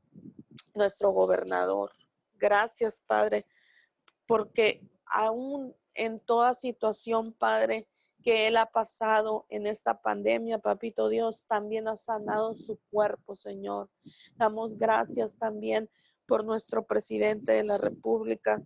nuestro 0.78 1.10
gobernador. 1.10 1.92
Gracias, 2.38 3.02
Padre, 3.06 3.44
porque 4.26 4.82
aún 5.04 5.74
en 5.94 6.20
toda 6.20 6.54
situación, 6.54 7.32
Padre, 7.32 7.86
que 8.22 8.46
Él 8.46 8.56
ha 8.56 8.66
pasado 8.66 9.46
en 9.48 9.66
esta 9.66 10.00
pandemia, 10.00 10.58
papito 10.58 11.08
Dios, 11.08 11.42
también 11.46 11.88
ha 11.88 11.96
sanado 11.96 12.54
su 12.54 12.78
cuerpo, 12.90 13.36
Señor. 13.36 13.90
Damos 14.36 14.78
gracias 14.78 15.36
también 15.36 15.88
por 16.26 16.44
nuestro 16.44 16.84
presidente 16.84 17.52
de 17.52 17.64
la 17.64 17.78
República, 17.78 18.62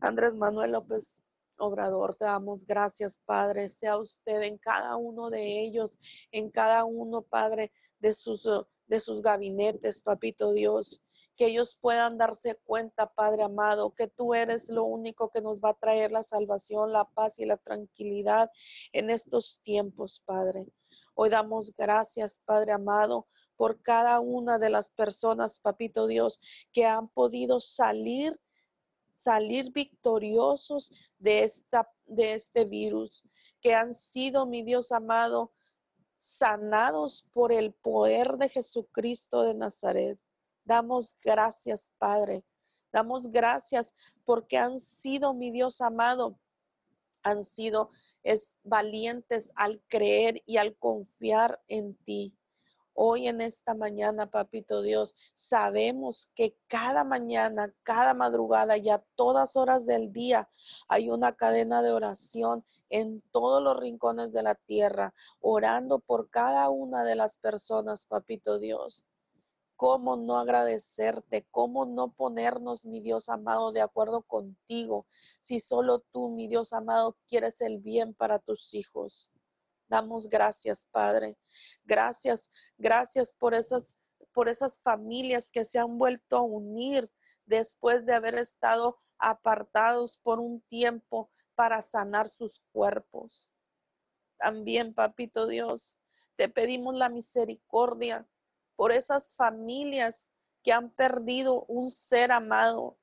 Andrés 0.00 0.34
Manuel 0.34 0.72
López 0.72 1.22
Obrador. 1.56 2.14
Te 2.14 2.24
damos 2.24 2.64
gracias, 2.66 3.18
Padre. 3.24 3.68
Sea 3.68 3.98
usted 3.98 4.42
en 4.42 4.58
cada 4.58 4.96
uno 4.96 5.30
de 5.30 5.62
ellos, 5.62 5.98
en 6.32 6.50
cada 6.50 6.84
uno, 6.84 7.22
Padre, 7.22 7.72
de 8.00 8.12
sus, 8.12 8.48
de 8.88 9.00
sus 9.00 9.22
gabinetes, 9.22 10.00
papito 10.00 10.52
Dios 10.52 11.02
que 11.38 11.46
ellos 11.46 11.78
puedan 11.80 12.18
darse 12.18 12.56
cuenta, 12.64 13.14
Padre 13.14 13.44
amado, 13.44 13.94
que 13.94 14.08
tú 14.08 14.34
eres 14.34 14.68
lo 14.68 14.82
único 14.82 15.30
que 15.30 15.40
nos 15.40 15.60
va 15.60 15.70
a 15.70 15.78
traer 15.78 16.10
la 16.10 16.24
salvación, 16.24 16.92
la 16.92 17.04
paz 17.04 17.38
y 17.38 17.46
la 17.46 17.56
tranquilidad 17.56 18.50
en 18.92 19.08
estos 19.08 19.60
tiempos, 19.62 20.20
Padre. 20.26 20.66
Hoy 21.14 21.30
damos 21.30 21.72
gracias, 21.76 22.40
Padre 22.44 22.72
amado, 22.72 23.28
por 23.56 23.80
cada 23.82 24.18
una 24.18 24.58
de 24.58 24.68
las 24.68 24.90
personas, 24.90 25.60
Papito 25.60 26.08
Dios, 26.08 26.40
que 26.72 26.84
han 26.84 27.08
podido 27.08 27.60
salir 27.60 28.38
salir 29.16 29.72
victoriosos 29.72 30.92
de 31.18 31.42
esta 31.42 31.90
de 32.06 32.32
este 32.34 32.64
virus, 32.64 33.24
que 33.60 33.74
han 33.74 33.92
sido, 33.92 34.46
mi 34.46 34.62
Dios 34.62 34.92
amado, 34.92 35.52
sanados 36.18 37.26
por 37.32 37.52
el 37.52 37.72
poder 37.72 38.36
de 38.36 38.48
Jesucristo 38.48 39.42
de 39.42 39.54
Nazaret. 39.54 40.18
Damos 40.64 41.16
gracias, 41.22 41.90
Padre. 41.98 42.44
Damos 42.92 43.30
gracias 43.30 43.94
porque 44.24 44.58
han 44.58 44.80
sido, 44.80 45.34
mi 45.34 45.50
Dios 45.50 45.80
amado, 45.80 46.38
han 47.22 47.44
sido 47.44 47.90
es, 48.22 48.56
valientes 48.62 49.52
al 49.54 49.82
creer 49.88 50.42
y 50.46 50.56
al 50.56 50.76
confiar 50.76 51.60
en 51.68 51.94
ti. 52.04 52.34
Hoy 52.92 53.28
en 53.28 53.40
esta 53.40 53.74
mañana, 53.74 54.28
papito 54.28 54.82
Dios, 54.82 55.14
sabemos 55.34 56.32
que 56.34 56.56
cada 56.66 57.04
mañana, 57.04 57.72
cada 57.84 58.12
madrugada 58.12 58.76
y 58.76 58.88
a 58.90 58.98
todas 59.14 59.56
horas 59.56 59.86
del 59.86 60.12
día 60.12 60.48
hay 60.88 61.08
una 61.08 61.36
cadena 61.36 61.80
de 61.80 61.92
oración 61.92 62.64
en 62.90 63.22
todos 63.32 63.62
los 63.62 63.76
rincones 63.78 64.32
de 64.32 64.42
la 64.42 64.54
tierra, 64.54 65.14
orando 65.40 65.98
por 65.98 66.30
cada 66.30 66.68
una 66.70 67.04
de 67.04 67.16
las 67.16 67.36
personas, 67.36 68.06
papito 68.06 68.58
Dios. 68.58 69.04
¿Cómo 69.76 70.16
no 70.16 70.38
agradecerte? 70.38 71.46
¿Cómo 71.52 71.86
no 71.86 72.12
ponernos, 72.12 72.84
mi 72.84 73.00
Dios 73.00 73.28
amado, 73.28 73.70
de 73.70 73.80
acuerdo 73.80 74.22
contigo? 74.22 75.06
Si 75.40 75.60
solo 75.60 76.00
tú, 76.12 76.30
mi 76.30 76.48
Dios 76.48 76.72
amado, 76.72 77.16
quieres 77.28 77.60
el 77.60 77.78
bien 77.78 78.12
para 78.12 78.40
tus 78.40 78.74
hijos. 78.74 79.30
Damos 79.88 80.28
gracias, 80.28 80.86
Padre. 80.90 81.38
Gracias, 81.84 82.50
gracias 82.76 83.32
por 83.38 83.54
esas, 83.54 83.96
por 84.32 84.48
esas 84.48 84.80
familias 84.80 85.50
que 85.50 85.64
se 85.64 85.78
han 85.78 85.96
vuelto 85.96 86.36
a 86.36 86.42
unir 86.42 87.10
después 87.46 88.04
de 88.04 88.14
haber 88.14 88.34
estado 88.34 88.96
apartados 89.18 90.18
por 90.18 90.40
un 90.40 90.60
tiempo 90.62 91.30
para 91.58 91.80
sanar 91.80 92.28
sus 92.28 92.62
cuerpos. 92.70 93.50
También, 94.38 94.94
Papito 94.94 95.48
Dios, 95.48 95.98
te 96.36 96.48
pedimos 96.48 96.94
la 96.94 97.08
misericordia 97.08 98.28
por 98.76 98.92
esas 98.92 99.34
familias 99.34 100.30
que 100.62 100.72
han 100.72 100.90
perdido 100.90 101.64
un 101.64 101.90
ser 101.90 102.30
amado, 102.30 102.96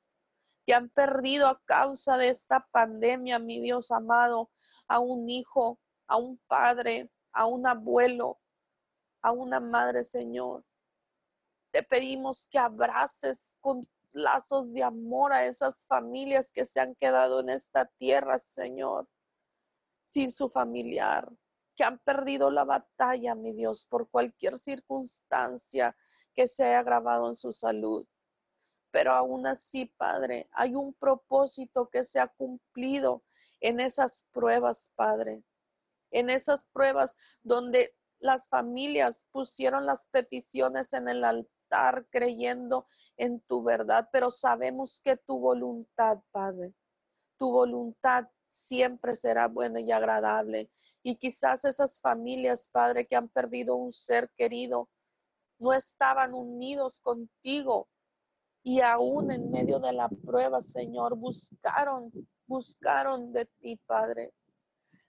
que 0.65 0.73
han 0.73 0.87
perdido 0.87 1.47
a 1.47 1.61
causa 1.65 2.17
de 2.17 2.29
esta 2.29 2.65
pandemia, 2.71 3.39
mi 3.39 3.59
Dios 3.59 3.91
amado, 3.91 4.49
a 4.87 4.99
un 4.99 5.27
hijo, 5.27 5.77
a 6.07 6.15
un 6.15 6.37
padre, 6.47 7.11
a 7.33 7.47
un 7.47 7.67
abuelo, 7.67 8.39
a 9.21 9.33
una 9.33 9.59
madre, 9.59 10.05
Señor. 10.05 10.63
Te 11.71 11.83
pedimos 11.83 12.47
que 12.49 12.57
abraces 12.57 13.53
con 13.59 13.85
lazos 14.15 14.71
de 14.73 14.82
amor 14.82 15.34
a 15.34 15.45
esas 15.45 15.86
familias 15.86 16.51
que 16.51 16.65
se 16.65 16.80
han 16.80 16.95
quedado 16.95 17.41
en 17.41 17.49
esta 17.49 17.86
tierra, 17.86 18.39
Señor, 18.39 19.08
sin 20.06 20.32
su 20.32 20.49
familiar, 20.49 21.30
que 21.75 21.84
han 21.84 21.99
perdido 21.99 22.49
la 22.49 22.63
batalla, 22.63 23.36
mi 23.36 23.51
Dios, 23.51 23.86
por 23.86 24.10
cualquier 24.10 24.58
circunstancia 24.58 25.95
que 26.34 26.47
se 26.47 26.63
haya 26.63 26.80
agravado 26.80 27.30
en 27.30 27.36
su 27.36 27.51
salud. 27.51 28.08
Pero 28.91 29.13
aún 29.13 29.45
así, 29.45 29.86
Padre, 29.97 30.47
hay 30.54 30.75
un 30.75 30.93
propósito 30.93 31.89
que 31.89 32.04
se 32.04 32.21
ha 32.21 32.28
cumplido 32.28 33.23
en 33.60 33.82
esas 33.82 34.25
pruebas, 34.32 34.93
Padre. 34.95 35.43
En 36.12 36.30
esas 36.30 36.65
pruebas 36.71 37.17
donde 37.43 37.93
las 38.19 38.47
familias 38.47 39.28
pusieron 39.32 39.86
las 39.86 40.08
peticiones 40.08 40.93
en 40.93 41.10
el 41.10 41.25
altar 41.25 41.54
creyendo 42.09 42.85
en 43.17 43.41
tu 43.41 43.63
verdad, 43.63 44.09
pero 44.11 44.31
sabemos 44.31 45.01
que 45.03 45.17
tu 45.17 45.39
voluntad, 45.39 46.19
Padre, 46.31 46.73
tu 47.38 47.51
voluntad 47.51 48.27
siempre 48.49 49.15
será 49.15 49.47
buena 49.47 49.81
y 49.81 49.91
agradable. 49.91 50.69
Y 51.03 51.17
quizás 51.17 51.65
esas 51.65 51.99
familias, 51.99 52.69
Padre, 52.69 53.05
que 53.05 53.15
han 53.15 53.29
perdido 53.29 53.75
un 53.75 53.91
ser 53.91 54.29
querido, 54.35 54.89
no 55.59 55.73
estaban 55.73 56.33
unidos 56.33 56.99
contigo. 56.99 57.88
Y 58.63 58.81
aún 58.81 59.31
en 59.31 59.51
medio 59.51 59.79
de 59.79 59.93
la 59.93 60.09
prueba, 60.09 60.61
Señor, 60.61 61.15
buscaron, 61.15 62.11
buscaron 62.47 63.31
de 63.31 63.45
ti, 63.59 63.79
Padre. 63.85 64.33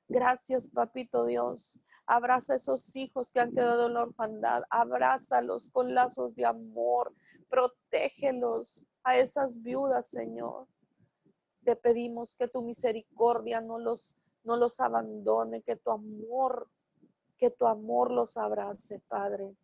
Gracias, 0.09 0.69
papito 0.69 1.27
Dios. 1.27 1.81
Abraza 2.07 2.53
a 2.53 2.57
esos 2.57 2.95
hijos 2.95 3.33
que 3.33 3.40
han 3.40 3.53
quedado 3.53 3.87
en 3.87 3.95
la 3.95 4.03
orfandad. 4.03 4.62
Abrázalos 4.71 5.71
con 5.71 5.95
lazos 5.95 6.35
de 6.37 6.47
amor. 6.47 7.12
Protégelos 7.49 8.85
a 9.03 9.16
esas 9.16 9.61
viudas, 9.62 10.09
Señor. 10.09 10.69
Te 11.64 11.75
pedimos 11.75 12.37
que 12.37 12.47
tu 12.47 12.62
misericordia 12.62 13.61
no 13.61 13.79
los, 13.79 14.14
no 14.45 14.57
los 14.57 14.79
abandone, 14.79 15.62
que 15.62 15.75
tu 15.75 15.90
amor, 15.90 16.71
que 17.37 17.51
tu 17.51 17.66
amor 17.66 18.12
los 18.12 18.37
abrace, 18.37 19.01
Padre. 19.09 19.57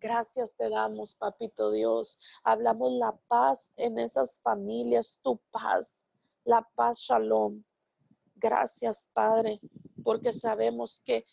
Gracias 0.00 0.54
te 0.56 0.68
damos, 0.68 1.14
papito 1.14 1.70
Dios. 1.70 2.18
Hablamos 2.42 2.92
la 2.92 3.16
paz 3.28 3.72
en 3.76 3.98
esas 3.98 4.40
familias, 4.40 5.18
tu 5.22 5.38
paz, 5.52 6.06
la 6.44 6.68
paz, 6.74 6.98
shalom. 6.98 7.62
Gracias, 8.40 9.08
Padre, 9.12 9.60
porque 10.04 10.32
sabemos 10.32 11.02
que 11.04 11.26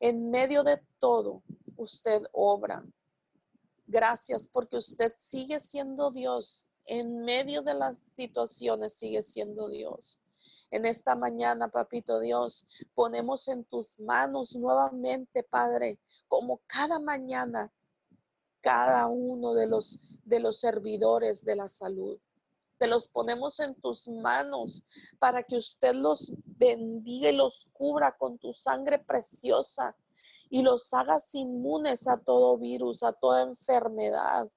en 0.00 0.30
medio 0.30 0.62
de 0.62 0.80
todo 0.98 1.42
usted 1.76 2.22
obra. 2.32 2.84
Gracias 3.86 4.48
porque 4.48 4.78
usted 4.78 5.12
sigue 5.18 5.60
siendo 5.60 6.10
Dios. 6.10 6.66
En 6.86 7.24
medio 7.24 7.62
de 7.62 7.74
las 7.74 7.96
situaciones 8.16 8.94
sigue 8.94 9.22
siendo 9.22 9.68
Dios. 9.68 10.20
En 10.70 10.86
esta 10.86 11.14
mañana, 11.14 11.68
papito 11.68 12.20
Dios, 12.20 12.66
ponemos 12.94 13.48
en 13.48 13.64
tus 13.64 13.98
manos 14.00 14.56
nuevamente, 14.56 15.42
Padre, 15.42 15.98
como 16.28 16.60
cada 16.66 16.98
mañana, 17.00 17.72
cada 18.60 19.08
uno 19.08 19.54
de 19.54 19.66
los 19.66 19.98
de 20.24 20.40
los 20.40 20.60
servidores 20.60 21.44
de 21.44 21.56
la 21.56 21.68
salud. 21.68 22.18
Te 22.78 22.86
los 22.86 23.08
ponemos 23.08 23.58
en 23.60 23.74
tus 23.80 24.06
manos 24.06 24.84
para 25.18 25.42
que 25.42 25.56
usted 25.56 25.94
los 25.94 26.32
bendiga 26.44 27.30
y 27.30 27.36
los 27.36 27.70
cubra 27.72 28.16
con 28.16 28.38
tu 28.38 28.52
sangre 28.52 28.98
preciosa 28.98 29.96
y 30.50 30.62
los 30.62 30.92
hagas 30.92 31.34
inmunes 31.34 32.06
a 32.06 32.18
todo 32.18 32.58
virus, 32.58 33.02
a 33.02 33.12
toda 33.12 33.42
enfermedad, 33.42 34.48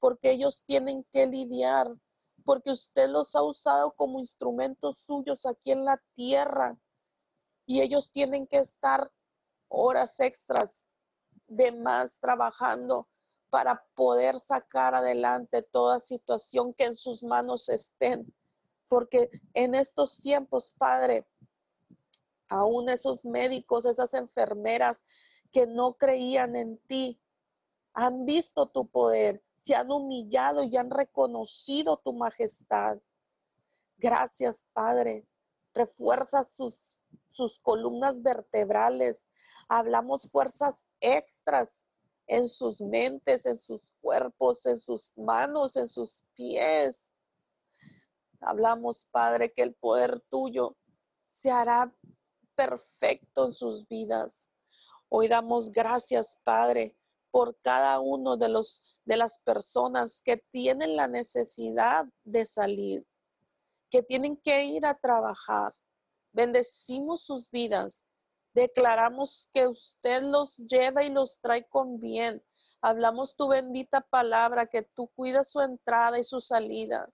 porque 0.00 0.32
ellos 0.32 0.64
tienen 0.66 1.04
que 1.12 1.26
lidiar, 1.26 1.94
porque 2.44 2.70
usted 2.70 3.10
los 3.10 3.34
ha 3.36 3.42
usado 3.42 3.92
como 3.92 4.18
instrumentos 4.18 4.98
suyos 4.98 5.44
aquí 5.44 5.72
en 5.72 5.84
la 5.84 6.02
tierra 6.14 6.78
y 7.66 7.82
ellos 7.82 8.10
tienen 8.10 8.46
que 8.46 8.58
estar 8.58 9.12
horas 9.68 10.18
extras 10.20 10.88
de 11.46 11.72
más 11.72 12.18
trabajando 12.18 13.08
para 13.50 13.84
poder 13.94 14.38
sacar 14.38 14.94
adelante 14.94 15.62
toda 15.62 16.00
situación 16.00 16.74
que 16.74 16.84
en 16.84 16.96
sus 16.96 17.22
manos 17.22 17.68
estén. 17.68 18.34
Porque 18.88 19.30
en 19.54 19.74
estos 19.74 20.20
tiempos, 20.20 20.74
Padre, 20.76 21.26
aún 22.48 22.88
esos 22.88 23.24
médicos, 23.24 23.84
esas 23.84 24.14
enfermeras 24.14 25.04
que 25.52 25.66
no 25.66 25.94
creían 25.94 26.56
en 26.56 26.78
ti, 26.86 27.20
han 27.94 28.24
visto 28.24 28.66
tu 28.66 28.86
poder, 28.88 29.42
se 29.54 29.74
han 29.74 29.90
humillado 29.90 30.62
y 30.62 30.76
han 30.76 30.90
reconocido 30.90 31.96
tu 31.96 32.12
majestad. 32.12 32.98
Gracias, 33.96 34.64
Padre. 34.72 35.26
Refuerza 35.74 36.44
sus, 36.44 36.98
sus 37.30 37.58
columnas 37.58 38.22
vertebrales. 38.22 39.30
Hablamos 39.68 40.30
fuerzas 40.30 40.84
extras 41.00 41.84
en 42.28 42.46
sus 42.46 42.80
mentes, 42.80 43.46
en 43.46 43.56
sus 43.56 43.90
cuerpos, 44.00 44.64
en 44.66 44.76
sus 44.76 45.12
manos, 45.16 45.76
en 45.76 45.86
sus 45.86 46.24
pies. 46.34 47.10
Hablamos, 48.40 49.06
Padre, 49.10 49.52
que 49.52 49.62
el 49.62 49.74
poder 49.74 50.20
tuyo 50.30 50.76
se 51.24 51.50
hará 51.50 51.92
perfecto 52.54 53.46
en 53.46 53.52
sus 53.52 53.88
vidas. 53.88 54.50
Hoy 55.08 55.26
damos 55.26 55.72
gracias, 55.72 56.38
Padre, 56.44 56.94
por 57.30 57.58
cada 57.60 57.98
uno 57.98 58.36
de 58.36 58.48
los 58.48 58.98
de 59.04 59.16
las 59.16 59.38
personas 59.40 60.20
que 60.22 60.36
tienen 60.36 60.96
la 60.96 61.08
necesidad 61.08 62.06
de 62.24 62.44
salir, 62.44 63.06
que 63.90 64.02
tienen 64.02 64.36
que 64.36 64.64
ir 64.64 64.84
a 64.84 64.98
trabajar. 64.98 65.72
Bendecimos 66.32 67.22
sus 67.22 67.50
vidas 67.50 68.04
Declaramos 68.54 69.48
que 69.52 69.66
usted 69.66 70.22
los 70.22 70.56
lleva 70.56 71.04
y 71.04 71.10
los 71.10 71.40
trae 71.40 71.68
con 71.68 72.00
bien. 72.00 72.42
Hablamos 72.80 73.36
tu 73.36 73.48
bendita 73.48 74.00
palabra, 74.00 74.66
que 74.66 74.82
tú 74.82 75.08
cuidas 75.14 75.50
su 75.50 75.60
entrada 75.60 76.18
y 76.18 76.24
su 76.24 76.40
salida, 76.40 77.08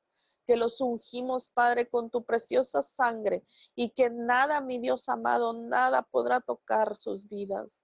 que 0.47 0.57
los 0.57 0.81
ungimos, 0.81 1.51
Padre, 1.51 1.89
con 1.89 2.11
tu 2.11 2.25
preciosa 2.25 2.83
sangre 2.83 3.45
y 3.75 3.91
que 3.91 4.11
nada, 4.11 4.61
mi 4.61 4.79
Dios 4.79 5.09
amado, 5.09 5.53
nada 5.53 6.03
podrá 6.03 6.41
tocar 6.41 6.97
sus 6.97 7.29
vidas. 7.29 7.83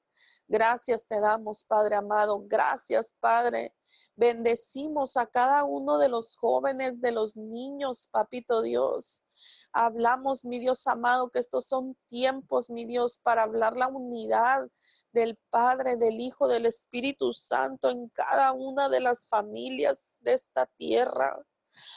Gracias 0.48 1.06
te 1.06 1.20
damos, 1.20 1.64
Padre 1.64 1.96
amado. 1.96 2.44
Gracias, 2.46 3.14
Padre. 3.20 3.74
Bendecimos 4.16 5.16
a 5.16 5.26
cada 5.26 5.64
uno 5.64 5.98
de 5.98 6.08
los 6.08 6.36
jóvenes, 6.36 7.00
de 7.00 7.12
los 7.12 7.36
niños, 7.36 8.08
Papito 8.08 8.62
Dios. 8.62 9.24
Hablamos, 9.72 10.44
mi 10.44 10.59
Dios 10.59 10.87
amado, 10.87 11.30
que 11.30 11.38
estos 11.38 11.66
son 11.66 11.96
tiempos, 12.09 12.70
mi 12.70 12.87
Dios, 12.87 13.20
para 13.22 13.44
hablar 13.44 13.76
la 13.76 13.88
unidad 13.88 14.68
del 15.12 15.38
Padre, 15.50 15.96
del 15.96 16.20
Hijo, 16.20 16.48
del 16.48 16.66
Espíritu 16.66 17.33
Santo 17.33 17.90
en 17.90 18.09
cada 18.09 18.52
una 18.52 18.88
de 18.88 19.00
las 19.00 19.28
familias 19.28 20.16
de 20.20 20.33
esta 20.33 20.66
tierra. 20.66 21.44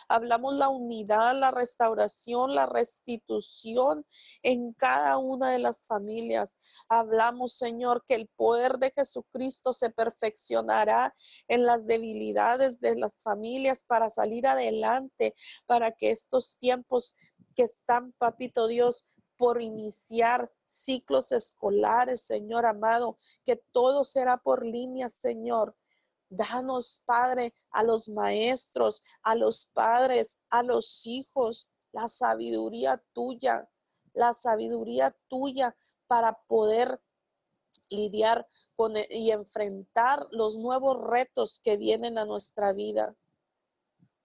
Hablamos 0.07 0.55
la 0.55 0.69
unidad, 0.69 1.35
la 1.35 1.51
restauración, 1.51 2.53
la 2.53 2.65
restitución 2.65 4.05
en 4.43 4.73
cada 4.73 5.17
una 5.17 5.51
de 5.51 5.59
las 5.59 5.87
familias. 5.87 6.55
Hablamos, 6.89 7.57
Señor, 7.57 8.03
que 8.05 8.15
el 8.15 8.27
poder 8.27 8.77
de 8.77 8.91
Jesucristo 8.91 9.73
se 9.73 9.89
perfeccionará 9.89 11.13
en 11.47 11.65
las 11.65 11.85
debilidades 11.85 12.79
de 12.79 12.95
las 12.95 13.13
familias 13.23 13.83
para 13.87 14.09
salir 14.09 14.47
adelante, 14.47 15.35
para 15.65 15.91
que 15.91 16.11
estos 16.11 16.55
tiempos 16.57 17.15
que 17.53 17.63
están, 17.63 18.11
papito 18.13 18.67
Dios, 18.67 19.05
por 19.37 19.61
iniciar 19.61 20.51
ciclos 20.63 21.31
escolares, 21.31 22.21
Señor 22.21 22.65
amado, 22.65 23.17
que 23.43 23.55
todo 23.71 24.03
será 24.03 24.37
por 24.37 24.65
línea, 24.65 25.09
Señor. 25.09 25.75
Danos, 26.29 27.01
Padre, 27.05 27.53
a 27.71 27.83
los 27.83 28.09
maestros, 28.09 29.01
a 29.21 29.35
los 29.35 29.67
padres, 29.67 30.39
a 30.49 30.63
los 30.63 31.05
hijos, 31.05 31.69
la 31.91 32.07
sabiduría 32.07 33.03
tuya, 33.13 33.69
la 34.13 34.33
sabiduría 34.33 35.15
tuya 35.27 35.75
para 36.07 36.41
poder 36.47 37.01
lidiar 37.89 38.47
con 38.75 38.97
e, 38.97 39.07
y 39.09 39.31
enfrentar 39.31 40.27
los 40.31 40.57
nuevos 40.57 40.97
retos 41.01 41.59
que 41.63 41.77
vienen 41.77 42.17
a 42.17 42.25
nuestra 42.25 42.73
vida 42.73 43.15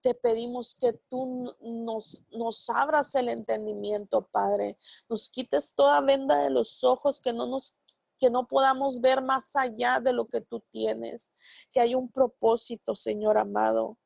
te 0.01 0.13
pedimos 0.13 0.75
que 0.75 0.93
tú 1.09 1.55
nos, 1.61 2.23
nos 2.31 2.69
abras 2.69 3.15
el 3.15 3.29
entendimiento, 3.29 4.27
Padre. 4.27 4.77
Nos 5.09 5.29
quites 5.29 5.75
toda 5.75 6.01
venda 6.01 6.43
de 6.43 6.49
los 6.49 6.83
ojos, 6.83 7.19
que 7.21 7.33
no 7.33 7.47
nos 7.47 7.75
que 8.19 8.29
no 8.29 8.47
podamos 8.47 8.99
ver 8.99 9.23
más 9.23 9.55
allá 9.55 10.01
de 10.01 10.11
lo 10.11 10.27
que 10.27 10.41
tú 10.41 10.61
tienes, 10.71 11.31
que 11.71 11.79
hay 11.79 11.95
un 11.95 12.11
propósito, 12.11 12.93
Señor 12.93 13.37
amado. 13.37 13.97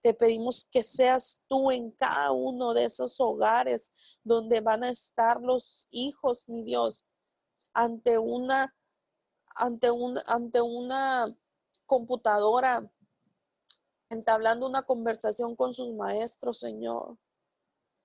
Te 0.00 0.12
pedimos 0.12 0.66
que 0.70 0.82
seas 0.82 1.40
tú 1.46 1.70
en 1.70 1.92
cada 1.92 2.32
uno 2.32 2.74
de 2.74 2.84
esos 2.84 3.20
hogares 3.20 4.18
donde 4.24 4.60
van 4.60 4.82
a 4.82 4.90
estar 4.90 5.40
los 5.40 5.86
hijos, 5.90 6.48
mi 6.48 6.64
Dios, 6.64 7.04
ante 7.72 8.18
una 8.18 8.74
ante 9.56 9.90
un 9.90 10.18
ante 10.26 10.60
una 10.60 11.36
computadora 11.86 12.90
entablando 14.10 14.66
una 14.66 14.82
conversación 14.82 15.56
con 15.56 15.72
sus 15.72 15.92
maestros, 15.92 16.58
Señor. 16.58 17.16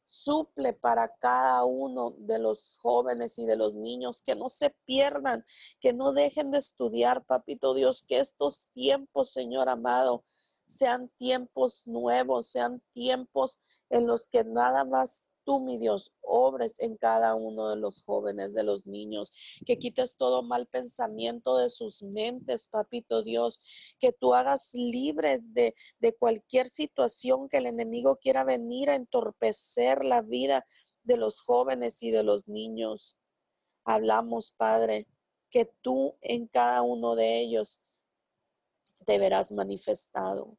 Suple 0.07 0.73
para 0.73 1.08
cada 1.17 1.65
uno 1.65 2.15
de 2.19 2.37
los 2.37 2.77
jóvenes 2.81 3.39
y 3.39 3.45
de 3.45 3.58
los 3.58 3.73
niños 3.73 4.21
que 4.21 4.35
no 4.35 4.49
se 4.49 4.69
pierdan, 4.85 5.43
que 5.79 5.93
no 5.93 6.13
dejen 6.13 6.51
de 6.51 6.60
estudiar, 6.60 7.25
papito 7.25 7.73
Dios, 7.73 8.03
que 8.08 8.19
estos 8.19 8.69
tiempos, 8.71 9.31
Señor 9.31 9.67
amado, 9.67 10.23
sean 10.67 11.10
tiempos 11.17 11.87
nuevos, 11.87 12.47
sean 12.49 12.81
tiempos 12.91 13.60
en 13.89 14.06
los 14.06 14.27
que 14.27 14.43
nada 14.43 14.85
más 14.85 15.29
tú, 15.46 15.62
mi 15.62 15.77
Dios, 15.77 16.13
obres 16.21 16.75
en 16.79 16.98
cada 16.98 17.35
uno 17.35 17.69
de 17.69 17.77
los 17.77 18.04
jóvenes, 18.04 18.54
de 18.54 18.63
los 18.63 18.85
niños, 18.85 19.31
que 19.65 19.77
quites 19.77 20.17
todo 20.17 20.43
mal 20.43 20.67
pensamiento 20.67 21.58
de 21.58 21.69
sus 21.69 22.04
mentes, 22.04 22.67
papito 22.67 23.23
Dios, 23.23 23.62
que 24.00 24.12
tú 24.12 24.33
hagas 24.33 24.73
libre 24.73 25.39
de, 25.41 25.75
de 26.00 26.13
cualquier 26.15 26.67
situación 26.67 27.48
que 27.48 27.58
el 27.58 27.67
enemigo 27.67 28.17
quiera 28.17 28.43
venir 28.43 28.89
a 28.89 28.96
entorpecer 28.96 30.04
la 30.04 30.21
vida 30.21 30.65
de 31.04 31.17
los 31.17 31.41
jóvenes 31.41 32.02
y 32.04 32.12
de 32.12 32.23
los 32.23 32.48
niños. 32.48 33.17
Hablamos, 33.85 34.52
Padre, 34.52 35.08
que 35.50 35.71
tú 35.81 36.17
en 36.21 36.48
cada 36.48 36.81
uno 36.81 37.15
de 37.15 37.39
ellos 37.39 37.79
te 39.06 39.19
verás 39.19 39.52
manifestado. 39.52 40.58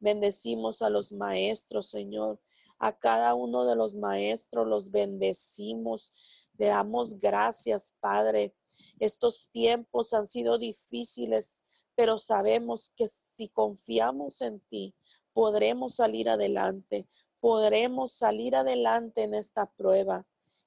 Bendecimos 0.00 0.80
a 0.80 0.88
los 0.88 1.12
maestros, 1.12 1.90
Señor. 1.90 2.40
A 2.78 2.98
cada 2.98 3.34
uno 3.34 3.66
de 3.66 3.76
los 3.76 3.96
maestros 3.96 4.66
los 4.66 4.90
bendecimos. 4.90 6.48
Le 6.56 6.66
damos 6.68 7.18
gracias, 7.18 7.94
Padre. 8.00 8.56
Estos 8.98 9.50
tiempos 9.52 10.14
han 10.14 10.26
sido 10.26 10.56
difíciles, 10.56 11.62
pero 11.94 12.16
sabemos 12.16 12.92
que 12.96 13.08
si 13.08 13.48
confiamos 13.48 14.40
en 14.40 14.60
ti, 14.60 14.94
podremos 15.34 15.96
salir 15.96 16.30
adelante. 16.30 17.06
Podremos 17.38 18.12
salir 18.12 18.56
adelante 18.56 19.22
en 19.24 19.34
esta 19.34 19.66
prueba, 19.66 20.26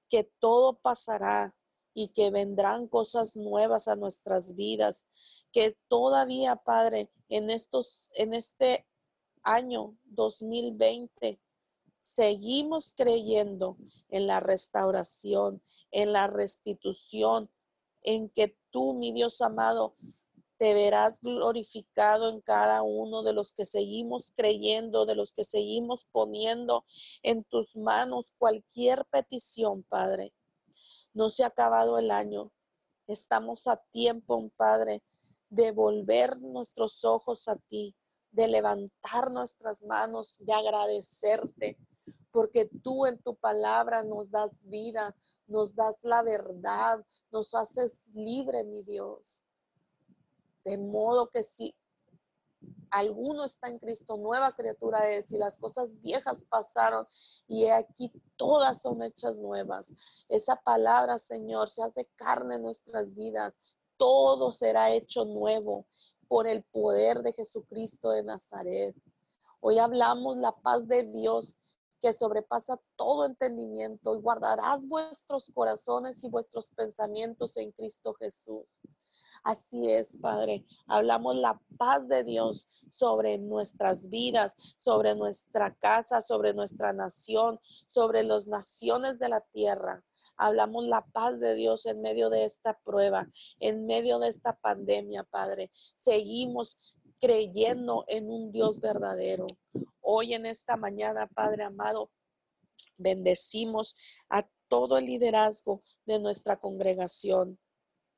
que 0.09 0.25
todo 0.39 0.79
pasará 0.79 1.55
y 1.95 2.09
que 2.09 2.29
vendrán 2.29 2.87
cosas 2.87 3.35
nuevas 3.35 3.87
a 3.87 3.95
nuestras 3.95 4.55
vidas, 4.55 5.05
que 5.51 5.75
todavía, 5.87 6.55
Padre, 6.55 7.11
en 7.29 7.49
estos 7.49 8.09
en 8.15 8.33
este 8.33 8.85
año 9.43 9.97
2020 10.05 11.39
seguimos 12.01 12.93
creyendo 12.95 13.77
en 14.09 14.27
la 14.27 14.39
restauración, 14.39 15.61
en 15.91 16.11
la 16.11 16.27
restitución, 16.27 17.49
en 18.01 18.29
que 18.29 18.57
tú, 18.71 18.93
mi 18.93 19.13
Dios 19.13 19.41
amado, 19.41 19.95
te 20.57 20.73
verás 20.73 21.19
glorificado 21.21 22.29
en 22.29 22.41
cada 22.41 22.83
uno 22.83 23.23
de 23.23 23.33
los 23.33 23.53
que 23.53 23.65
seguimos 23.65 24.31
creyendo, 24.35 25.05
de 25.05 25.15
los 25.15 25.33
que 25.33 25.43
seguimos 25.43 26.05
poniendo 26.11 26.85
en 27.21 27.43
tus 27.43 27.75
manos 27.75 28.33
cualquier 28.37 29.05
petición, 29.05 29.83
Padre. 29.83 30.33
No 31.13 31.29
se 31.29 31.43
ha 31.43 31.47
acabado 31.47 31.97
el 31.97 32.11
año. 32.11 32.51
Estamos 33.07 33.67
a 33.67 33.77
tiempo, 33.91 34.49
Padre, 34.55 35.03
de 35.49 35.71
volver 35.71 36.39
nuestros 36.41 37.03
ojos 37.03 37.47
a 37.47 37.55
ti, 37.55 37.95
de 38.33 38.47
levantar 38.47 39.31
nuestras 39.31 39.83
manos, 39.83 40.37
de 40.39 40.53
agradecerte, 40.53 41.77
porque 42.31 42.69
tú 42.83 43.05
en 43.05 43.21
tu 43.21 43.35
palabra 43.35 44.03
nos 44.03 44.29
das 44.31 44.51
vida, 44.63 45.15
nos 45.47 45.75
das 45.75 46.03
la 46.03 46.23
verdad, 46.23 47.05
nos 47.31 47.53
haces 47.53 48.07
libre, 48.15 48.63
mi 48.63 48.83
Dios. 48.83 49.43
De 50.65 50.77
modo 50.77 51.29
que 51.29 51.43
si 51.43 51.75
alguno 52.89 53.43
está 53.43 53.67
en 53.67 53.77
Cristo, 53.77 54.17
nueva 54.17 54.53
criatura 54.53 55.11
es, 55.11 55.31
y 55.31 55.37
las 55.37 55.59
cosas 55.59 55.89
viejas 56.01 56.43
pasaron, 56.49 57.05
y 57.47 57.67
aquí 57.67 58.11
todas 58.35 58.81
son 58.81 59.03
hechas 59.03 59.37
nuevas. 59.37 60.25
Esa 60.27 60.55
palabra, 60.55 61.19
Señor, 61.19 61.69
se 61.69 61.83
hace 61.83 62.09
carne 62.15 62.55
en 62.55 62.63
nuestras 62.63 63.13
vidas. 63.13 63.57
Todo 63.97 64.51
será 64.51 64.91
hecho 64.91 65.23
nuevo 65.25 65.85
por 66.33 66.47
el 66.47 66.63
poder 66.63 67.21
de 67.21 67.31
Jesucristo 67.31 68.09
de 68.09 68.23
Nazaret. 68.23 68.95
Hoy 69.59 69.77
hablamos 69.77 70.35
la 70.37 70.51
paz 70.51 70.87
de 70.87 71.03
Dios 71.03 71.55
que 72.01 72.11
sobrepasa 72.11 72.79
todo 72.95 73.27
entendimiento 73.27 74.15
y 74.15 74.19
guardarás 74.19 74.83
vuestros 74.87 75.51
corazones 75.53 76.23
y 76.23 76.29
vuestros 76.29 76.71
pensamientos 76.71 77.55
en 77.57 77.71
Cristo 77.71 78.15
Jesús. 78.15 78.65
Así 79.43 79.91
es, 79.91 80.15
Padre. 80.21 80.65
Hablamos 80.87 81.35
la 81.35 81.61
paz 81.77 82.07
de 82.07 82.23
Dios 82.23 82.65
sobre 82.91 83.37
nuestras 83.37 84.09
vidas, 84.09 84.55
sobre 84.79 85.15
nuestra 85.15 85.75
casa, 85.75 86.21
sobre 86.21 86.53
nuestra 86.53 86.93
nación, 86.93 87.59
sobre 87.89 88.23
las 88.23 88.47
naciones 88.47 89.19
de 89.19 89.27
la 89.27 89.41
tierra. 89.41 90.01
Hablamos 90.37 90.85
la 90.85 91.05
paz 91.07 91.41
de 91.41 91.55
Dios 91.55 91.85
en 91.85 92.01
medio 92.01 92.29
de 92.29 92.45
esta 92.45 92.79
prueba, 92.85 93.27
en 93.59 93.85
medio 93.85 94.17
de 94.19 94.29
esta 94.29 94.55
pandemia, 94.55 95.25
Padre. 95.25 95.71
Seguimos 95.73 96.77
creyendo 97.19 98.05
en 98.07 98.29
un 98.29 98.49
Dios 98.53 98.79
verdadero. 98.79 99.47
Hoy 99.99 100.35
en 100.35 100.45
esta 100.45 100.77
mañana, 100.77 101.27
Padre 101.27 101.63
amado, 101.63 102.11
bendecimos 102.97 103.95
a 104.29 104.47
todo 104.69 104.97
el 104.97 105.05
liderazgo 105.05 105.83
de 106.05 106.19
nuestra 106.19 106.55
congregación. 106.57 107.59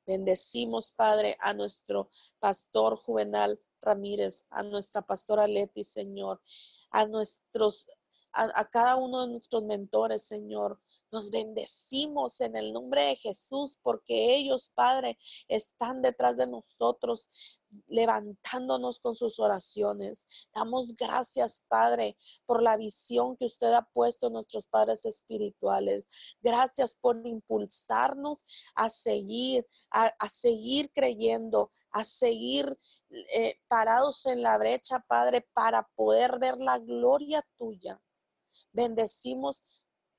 Bendecimos, 0.06 0.92
Padre, 0.92 1.36
a 1.40 1.52
nuestro 1.54 2.10
pastor 2.38 2.96
Juvenal 2.96 3.60
Ramírez, 3.82 4.46
a 4.50 4.62
nuestra 4.62 5.02
pastora 5.02 5.46
Leti, 5.46 5.84
Señor, 5.84 6.40
a 6.90 7.06
nuestros 7.06 7.88
a, 8.36 8.64
cada 8.68 8.96
uno 8.96 9.22
de 9.22 9.32
nuestros 9.32 9.62
mentores, 9.64 10.26
Señor. 10.26 10.78
Nos 11.10 11.30
bendecimos 11.30 12.40
en 12.42 12.54
el 12.54 12.72
nombre 12.72 13.02
de 13.02 13.16
Jesús 13.16 13.78
porque 13.82 14.36
ellos, 14.36 14.70
Padre, 14.74 15.16
están 15.48 16.02
detrás 16.02 16.36
de 16.36 16.46
nosotros, 16.46 17.62
levantándonos 17.86 19.00
con 19.00 19.14
sus 19.14 19.38
oraciones. 19.40 20.26
Damos 20.54 20.94
gracias, 20.94 21.64
Padre, 21.68 22.14
por 22.44 22.62
la 22.62 22.76
visión 22.76 23.38
que 23.38 23.46
usted 23.46 23.72
ha 23.72 23.88
puesto 23.94 24.26
en 24.26 24.34
nuestros 24.34 24.66
padres 24.66 25.06
espirituales. 25.06 26.06
Gracias 26.42 26.94
por 26.94 27.26
impulsarnos 27.26 28.44
a 28.74 28.90
seguir, 28.90 29.66
a, 29.90 30.28
seguir 30.28 30.90
creyendo, 30.92 31.70
a 31.90 32.04
seguir 32.04 32.78
eh, 33.08 33.58
parados 33.68 34.26
en 34.26 34.42
la 34.42 34.58
brecha, 34.58 35.02
Padre, 35.08 35.48
para 35.54 35.88
poder 35.94 36.38
ver 36.38 36.58
la 36.58 36.78
gloria 36.78 37.42
tuya. 37.56 37.98
Bendecimos 38.72 39.62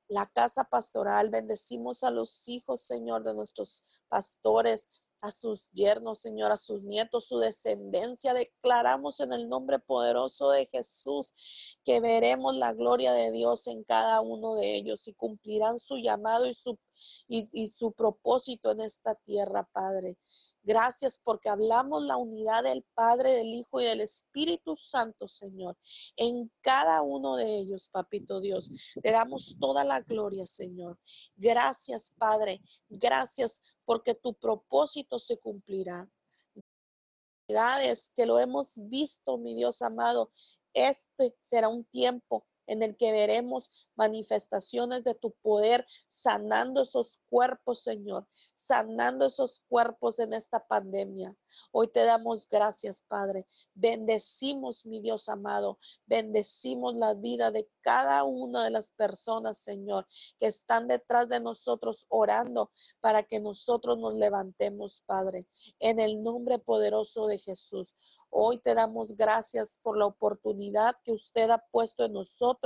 la 0.07 0.25
casa 0.25 0.63
pastoral, 0.63 1.29
bendecimos 1.29 2.03
a 2.03 2.11
los 2.11 2.47
hijos, 2.47 2.81
Señor, 2.81 3.23
de 3.23 3.33
nuestros 3.33 4.03
pastores, 4.07 4.87
a 5.21 5.31
sus 5.31 5.69
yernos, 5.71 6.19
Señor, 6.19 6.51
a 6.51 6.57
sus 6.57 6.83
nietos, 6.83 7.27
su 7.27 7.39
descendencia. 7.39 8.33
Declaramos 8.33 9.19
en 9.19 9.33
el 9.33 9.49
nombre 9.49 9.79
poderoso 9.79 10.51
de 10.51 10.67
Jesús 10.67 11.77
que 11.83 11.99
veremos 11.99 12.55
la 12.55 12.73
gloria 12.73 13.13
de 13.13 13.31
Dios 13.31 13.67
en 13.67 13.83
cada 13.83 14.21
uno 14.21 14.55
de 14.55 14.75
ellos 14.75 15.07
y 15.07 15.13
cumplirán 15.13 15.79
su 15.79 15.97
llamado 15.97 16.45
y 16.45 16.53
su 16.53 16.77
y, 17.27 17.67
su 17.67 17.91
propósito 17.91 18.71
en 18.71 18.81
esta 18.81 19.15
tierra, 19.15 19.67
Padre. 19.71 20.17
Gracias 20.63 21.19
porque 21.23 21.49
hablamos 21.49 22.03
la 22.03 22.17
unidad 22.17 22.63
del 22.63 22.83
Padre, 22.93 23.33
del 23.33 23.53
Hijo 23.53 23.81
y 23.81 23.85
del 23.85 24.01
Espíritu 24.01 24.75
Santo, 24.75 25.27
Señor, 25.27 25.77
en 26.15 26.51
cada 26.61 27.01
uno 27.01 27.35
de 27.35 27.57
ellos, 27.57 27.89
Papito 27.89 28.39
Dios. 28.39 28.71
Te 29.01 29.11
damos 29.11 29.57
toda 29.59 29.83
la 29.83 30.01
gloria, 30.01 30.45
Señor. 30.45 30.99
Gracias, 31.35 32.13
Padre. 32.17 32.61
Gracias 32.89 33.61
porque 33.85 34.15
tu 34.15 34.33
propósito 34.33 35.19
se 35.19 35.37
cumplirá 35.37 36.09
que 38.13 38.25
lo 38.25 38.39
hemos 38.39 38.73
visto, 38.75 39.37
mi 39.37 39.55
Dios 39.55 39.81
amado, 39.81 40.29
este 40.73 41.35
será 41.41 41.69
un 41.69 41.85
tiempo 41.85 42.45
en 42.67 42.83
el 42.83 42.95
que 42.95 43.11
veremos 43.11 43.89
manifestaciones 43.95 45.03
de 45.03 45.15
tu 45.15 45.31
poder, 45.41 45.87
sanando 46.07 46.81
esos 46.81 47.19
cuerpos, 47.29 47.81
Señor, 47.81 48.27
sanando 48.53 49.25
esos 49.25 49.61
cuerpos 49.67 50.19
en 50.19 50.33
esta 50.33 50.67
pandemia. 50.67 51.35
Hoy 51.71 51.87
te 51.87 52.03
damos 52.03 52.47
gracias, 52.47 53.01
Padre. 53.01 53.47
Bendecimos, 53.73 54.85
mi 54.85 55.01
Dios 55.01 55.29
amado, 55.29 55.79
bendecimos 56.05 56.93
la 56.95 57.13
vida 57.13 57.51
de 57.51 57.67
cada 57.81 58.23
una 58.25 58.65
de 58.65 58.69
las 58.69 58.91
personas, 58.91 59.57
Señor, 59.57 60.05
que 60.37 60.47
están 60.47 60.87
detrás 60.87 61.29
de 61.29 61.39
nosotros 61.39 62.05
orando 62.09 62.71
para 62.99 63.23
que 63.23 63.39
nosotros 63.39 63.97
nos 63.97 64.13
levantemos, 64.13 65.01
Padre, 65.05 65.47
en 65.79 65.99
el 65.99 66.21
nombre 66.21 66.59
poderoso 66.59 67.27
de 67.27 67.39
Jesús. 67.39 67.95
Hoy 68.29 68.57
te 68.57 68.75
damos 68.75 69.15
gracias 69.15 69.79
por 69.81 69.97
la 69.97 70.05
oportunidad 70.05 70.95
que 71.05 71.13
usted 71.13 71.49
ha 71.49 71.63
puesto 71.71 72.05
en 72.05 72.13
nosotros 72.13 72.56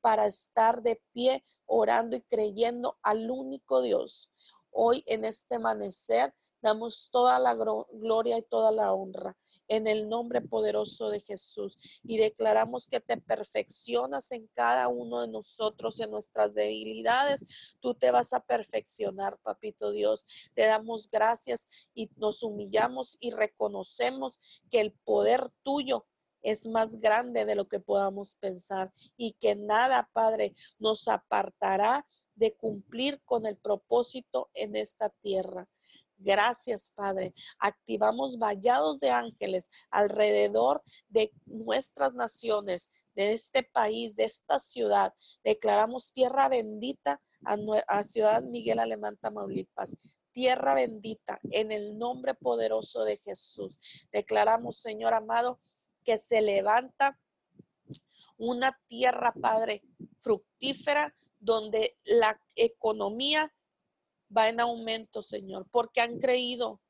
para 0.00 0.26
estar 0.26 0.82
de 0.82 1.00
pie 1.12 1.44
orando 1.66 2.16
y 2.16 2.22
creyendo 2.22 2.98
al 3.02 3.30
único 3.30 3.82
Dios. 3.82 4.30
Hoy 4.70 5.02
en 5.06 5.24
este 5.24 5.56
amanecer 5.56 6.34
Damos 6.62 7.10
toda 7.12 7.38
la 7.38 7.54
gloria 7.54 8.38
y 8.38 8.42
toda 8.42 8.72
la 8.72 8.92
honra 8.92 9.36
en 9.68 9.86
el 9.86 10.08
nombre 10.08 10.40
poderoso 10.40 11.10
de 11.10 11.20
Jesús 11.20 11.78
y 12.02 12.16
declaramos 12.16 12.88
que 12.88 12.98
te 12.98 13.18
perfeccionas 13.18 14.32
en 14.32 14.48
cada 14.48 14.88
uno 14.88 15.20
de 15.20 15.28
nosotros, 15.28 16.00
en 16.00 16.10
nuestras 16.10 16.54
debilidades. 16.54 17.76
Tú 17.80 17.94
te 17.94 18.10
vas 18.10 18.32
a 18.32 18.40
perfeccionar, 18.40 19.38
papito 19.44 19.92
Dios. 19.92 20.26
Te 20.54 20.66
damos 20.66 21.08
gracias 21.08 21.68
y 21.94 22.10
nos 22.16 22.42
humillamos 22.42 23.16
y 23.20 23.30
reconocemos 23.30 24.40
que 24.68 24.80
el 24.80 24.92
poder 24.92 25.50
tuyo 25.62 26.06
es 26.46 26.68
más 26.68 27.00
grande 27.00 27.44
de 27.44 27.56
lo 27.56 27.66
que 27.66 27.80
podamos 27.80 28.36
pensar 28.36 28.92
y 29.16 29.32
que 29.32 29.56
nada, 29.56 30.08
Padre, 30.12 30.54
nos 30.78 31.08
apartará 31.08 32.06
de 32.36 32.54
cumplir 32.54 33.20
con 33.24 33.46
el 33.46 33.56
propósito 33.56 34.48
en 34.54 34.76
esta 34.76 35.08
tierra. 35.08 35.68
Gracias, 36.18 36.92
Padre. 36.94 37.34
Activamos 37.58 38.38
vallados 38.38 39.00
de 39.00 39.10
ángeles 39.10 39.68
alrededor 39.90 40.84
de 41.08 41.32
nuestras 41.46 42.14
naciones, 42.14 42.92
de 43.16 43.32
este 43.32 43.64
país, 43.64 44.14
de 44.14 44.24
esta 44.24 44.60
ciudad. 44.60 45.12
Declaramos 45.42 46.12
tierra 46.12 46.48
bendita 46.48 47.20
a, 47.44 48.02
Ciudad 48.04 48.44
Miguel 48.44 48.78
Alemán, 48.78 49.18
Tamaulipas. 49.20 49.96
Tierra 50.30 50.74
bendita 50.74 51.40
en 51.50 51.72
el 51.72 51.98
nombre 51.98 52.34
poderoso 52.34 53.02
de 53.04 53.16
Jesús. 53.16 53.80
Declaramos, 54.12 54.76
Señor 54.76 55.12
amado, 55.12 55.58
que 56.06 56.16
se 56.16 56.40
levanta 56.40 57.20
una 58.38 58.78
tierra, 58.86 59.34
Padre, 59.34 59.82
fructífera, 60.20 61.14
donde 61.40 61.98
la 62.04 62.40
economía 62.54 63.52
va 64.34 64.48
en 64.48 64.60
aumento, 64.60 65.22
Señor, 65.22 65.68
porque 65.70 66.00
han 66.00 66.18
creído, 66.18 66.80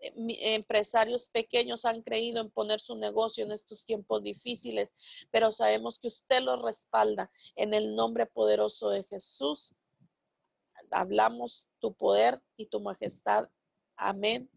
eh, 0.00 0.12
empresarios 0.54 1.28
pequeños 1.28 1.84
han 1.84 2.02
creído 2.02 2.40
en 2.40 2.50
poner 2.50 2.80
su 2.80 2.96
negocio 2.96 3.44
en 3.44 3.52
estos 3.52 3.84
tiempos 3.84 4.22
difíciles, 4.22 4.92
pero 5.30 5.52
sabemos 5.52 5.98
que 5.98 6.08
usted 6.08 6.42
los 6.42 6.60
respalda 6.60 7.30
en 7.54 7.72
el 7.72 7.94
nombre 7.94 8.26
poderoso 8.26 8.90
de 8.90 9.04
Jesús. 9.04 9.74
Hablamos 10.90 11.68
tu 11.78 11.94
poder 11.94 12.42
y 12.56 12.66
tu 12.66 12.80
majestad. 12.80 13.48
Amén 13.96 14.50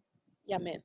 y 0.45 0.53
amén. 0.53 0.83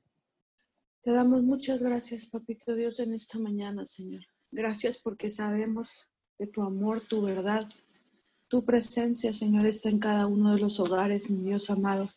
Te 1.01 1.11
damos 1.11 1.43
muchas 1.43 1.81
gracias, 1.81 2.25
Papito 2.25 2.75
Dios, 2.75 2.99
en 2.99 3.13
esta 3.13 3.39
mañana, 3.39 3.85
Señor. 3.85 4.21
Gracias 4.51 4.97
porque 4.97 5.29
sabemos 5.29 6.05
de 6.37 6.47
tu 6.47 6.61
amor, 6.61 6.99
tu 7.07 7.21
verdad, 7.21 7.63
tu 8.49 8.65
presencia, 8.65 9.31
Señor, 9.31 9.65
está 9.65 9.87
en 9.89 9.99
cada 9.99 10.27
uno 10.27 10.53
de 10.53 10.59
los 10.59 10.77
hogares, 10.81 11.31
mi 11.31 11.41
Dios 11.45 11.69
amado. 11.69 12.09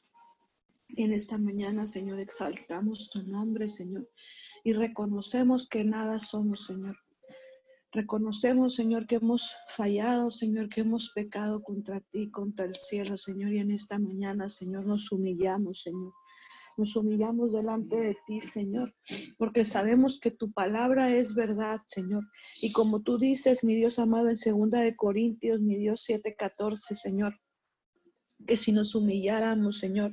En 0.88 1.12
esta 1.12 1.38
mañana, 1.38 1.86
Señor, 1.86 2.18
exaltamos 2.18 3.08
tu 3.10 3.22
nombre, 3.22 3.68
Señor, 3.68 4.10
y 4.64 4.72
reconocemos 4.72 5.68
que 5.68 5.84
nada 5.84 6.18
somos, 6.18 6.66
Señor. 6.66 6.98
Reconocemos, 7.92 8.74
Señor, 8.74 9.06
que 9.06 9.16
hemos 9.16 9.54
fallado, 9.68 10.32
Señor, 10.32 10.68
que 10.68 10.80
hemos 10.80 11.10
pecado 11.10 11.62
contra 11.62 12.00
ti, 12.00 12.32
contra 12.32 12.64
el 12.64 12.74
cielo, 12.74 13.16
Señor, 13.16 13.52
y 13.52 13.58
en 13.58 13.70
esta 13.70 14.00
mañana, 14.00 14.48
Señor, 14.48 14.86
nos 14.86 15.12
humillamos, 15.12 15.82
Señor. 15.82 16.12
Nos 16.76 16.96
humillamos 16.96 17.52
delante 17.52 17.96
de 17.96 18.16
ti, 18.26 18.40
Señor, 18.40 18.94
porque 19.38 19.64
sabemos 19.64 20.18
que 20.20 20.30
tu 20.30 20.52
palabra 20.52 21.10
es 21.10 21.34
verdad, 21.34 21.80
Señor. 21.86 22.24
Y 22.60 22.72
como 22.72 23.02
tú 23.02 23.18
dices, 23.18 23.64
mi 23.64 23.74
Dios 23.74 23.98
amado, 23.98 24.28
en 24.28 24.36
segunda 24.36 24.80
de 24.80 24.96
Corintios, 24.96 25.60
mi 25.60 25.76
Dios 25.76 26.04
7:14, 26.08 26.94
Señor, 26.94 27.38
que 28.46 28.56
si 28.56 28.72
nos 28.72 28.94
humilláramos, 28.94 29.78
Señor, 29.78 30.12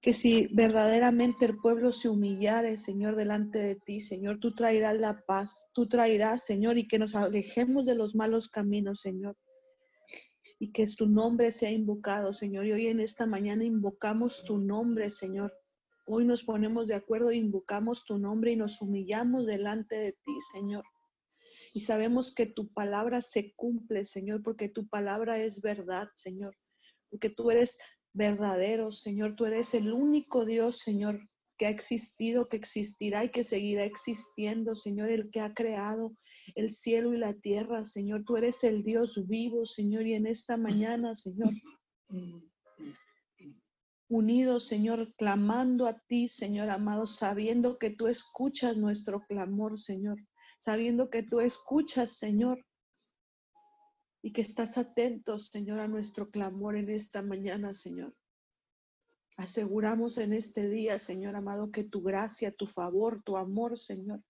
que 0.00 0.14
si 0.14 0.48
verdaderamente 0.52 1.46
el 1.46 1.56
pueblo 1.56 1.92
se 1.92 2.08
humillare, 2.08 2.76
Señor, 2.76 3.16
delante 3.16 3.58
de 3.58 3.76
ti, 3.76 4.00
Señor, 4.00 4.40
tú 4.40 4.54
traerás 4.54 4.96
la 4.98 5.22
paz, 5.26 5.64
tú 5.72 5.88
traerás, 5.88 6.44
Señor, 6.44 6.76
y 6.76 6.88
que 6.88 6.98
nos 6.98 7.14
alejemos 7.14 7.86
de 7.86 7.94
los 7.94 8.14
malos 8.14 8.48
caminos, 8.48 9.00
Señor 9.00 9.36
y 10.62 10.70
que 10.70 10.86
tu 10.86 11.06
nombre 11.06 11.50
sea 11.50 11.72
invocado, 11.72 12.32
Señor. 12.32 12.66
Y 12.66 12.72
hoy 12.72 12.86
en 12.86 13.00
esta 13.00 13.26
mañana 13.26 13.64
invocamos 13.64 14.44
tu 14.44 14.58
nombre, 14.58 15.10
Señor. 15.10 15.52
Hoy 16.06 16.24
nos 16.24 16.44
ponemos 16.44 16.86
de 16.86 16.94
acuerdo, 16.94 17.32
invocamos 17.32 18.04
tu 18.04 18.16
nombre 18.16 18.52
y 18.52 18.56
nos 18.56 18.80
humillamos 18.80 19.44
delante 19.44 19.96
de 19.96 20.12
ti, 20.12 20.32
Señor. 20.52 20.84
Y 21.74 21.80
sabemos 21.80 22.32
que 22.32 22.46
tu 22.46 22.72
palabra 22.72 23.22
se 23.22 23.52
cumple, 23.56 24.04
Señor, 24.04 24.44
porque 24.44 24.68
tu 24.68 24.86
palabra 24.86 25.42
es 25.42 25.62
verdad, 25.62 26.06
Señor. 26.14 26.56
Porque 27.10 27.28
tú 27.28 27.50
eres 27.50 27.80
verdadero, 28.12 28.92
Señor. 28.92 29.34
Tú 29.34 29.46
eres 29.46 29.74
el 29.74 29.92
único 29.92 30.44
Dios, 30.44 30.78
Señor, 30.78 31.28
que 31.62 31.66
ha 31.66 31.70
existido, 31.70 32.48
que 32.48 32.56
existirá 32.56 33.22
y 33.22 33.30
que 33.30 33.44
seguirá 33.44 33.84
existiendo, 33.84 34.74
Señor, 34.74 35.10
el 35.10 35.30
que 35.30 35.40
ha 35.40 35.54
creado 35.54 36.16
el 36.56 36.72
cielo 36.72 37.14
y 37.14 37.18
la 37.18 37.34
tierra, 37.34 37.84
Señor. 37.84 38.24
Tú 38.24 38.36
eres 38.36 38.64
el 38.64 38.82
Dios 38.82 39.28
vivo, 39.28 39.64
Señor, 39.64 40.04
y 40.08 40.14
en 40.14 40.26
esta 40.26 40.56
mañana, 40.56 41.14
Señor, 41.14 41.50
unidos, 44.08 44.64
Señor, 44.66 45.14
clamando 45.14 45.86
a 45.86 46.00
ti, 46.08 46.26
Señor 46.26 46.68
amado, 46.68 47.06
sabiendo 47.06 47.78
que 47.78 47.90
tú 47.90 48.08
escuchas 48.08 48.76
nuestro 48.76 49.20
clamor, 49.28 49.78
Señor, 49.78 50.18
sabiendo 50.58 51.10
que 51.10 51.22
tú 51.22 51.38
escuchas, 51.38 52.18
Señor, 52.18 52.66
y 54.20 54.32
que 54.32 54.40
estás 54.40 54.78
atento, 54.78 55.38
Señor, 55.38 55.78
a 55.78 55.86
nuestro 55.86 56.28
clamor 56.28 56.76
en 56.76 56.90
esta 56.90 57.22
mañana, 57.22 57.72
Señor. 57.72 58.16
Aseguramos 59.36 60.18
en 60.18 60.32
este 60.32 60.68
día, 60.68 60.98
Señor 60.98 61.36
amado, 61.36 61.70
que 61.70 61.84
tu 61.84 62.02
gracia, 62.02 62.52
tu 62.52 62.66
favor, 62.66 63.22
tu 63.22 63.36
amor, 63.36 63.78
Señor, 63.78 64.22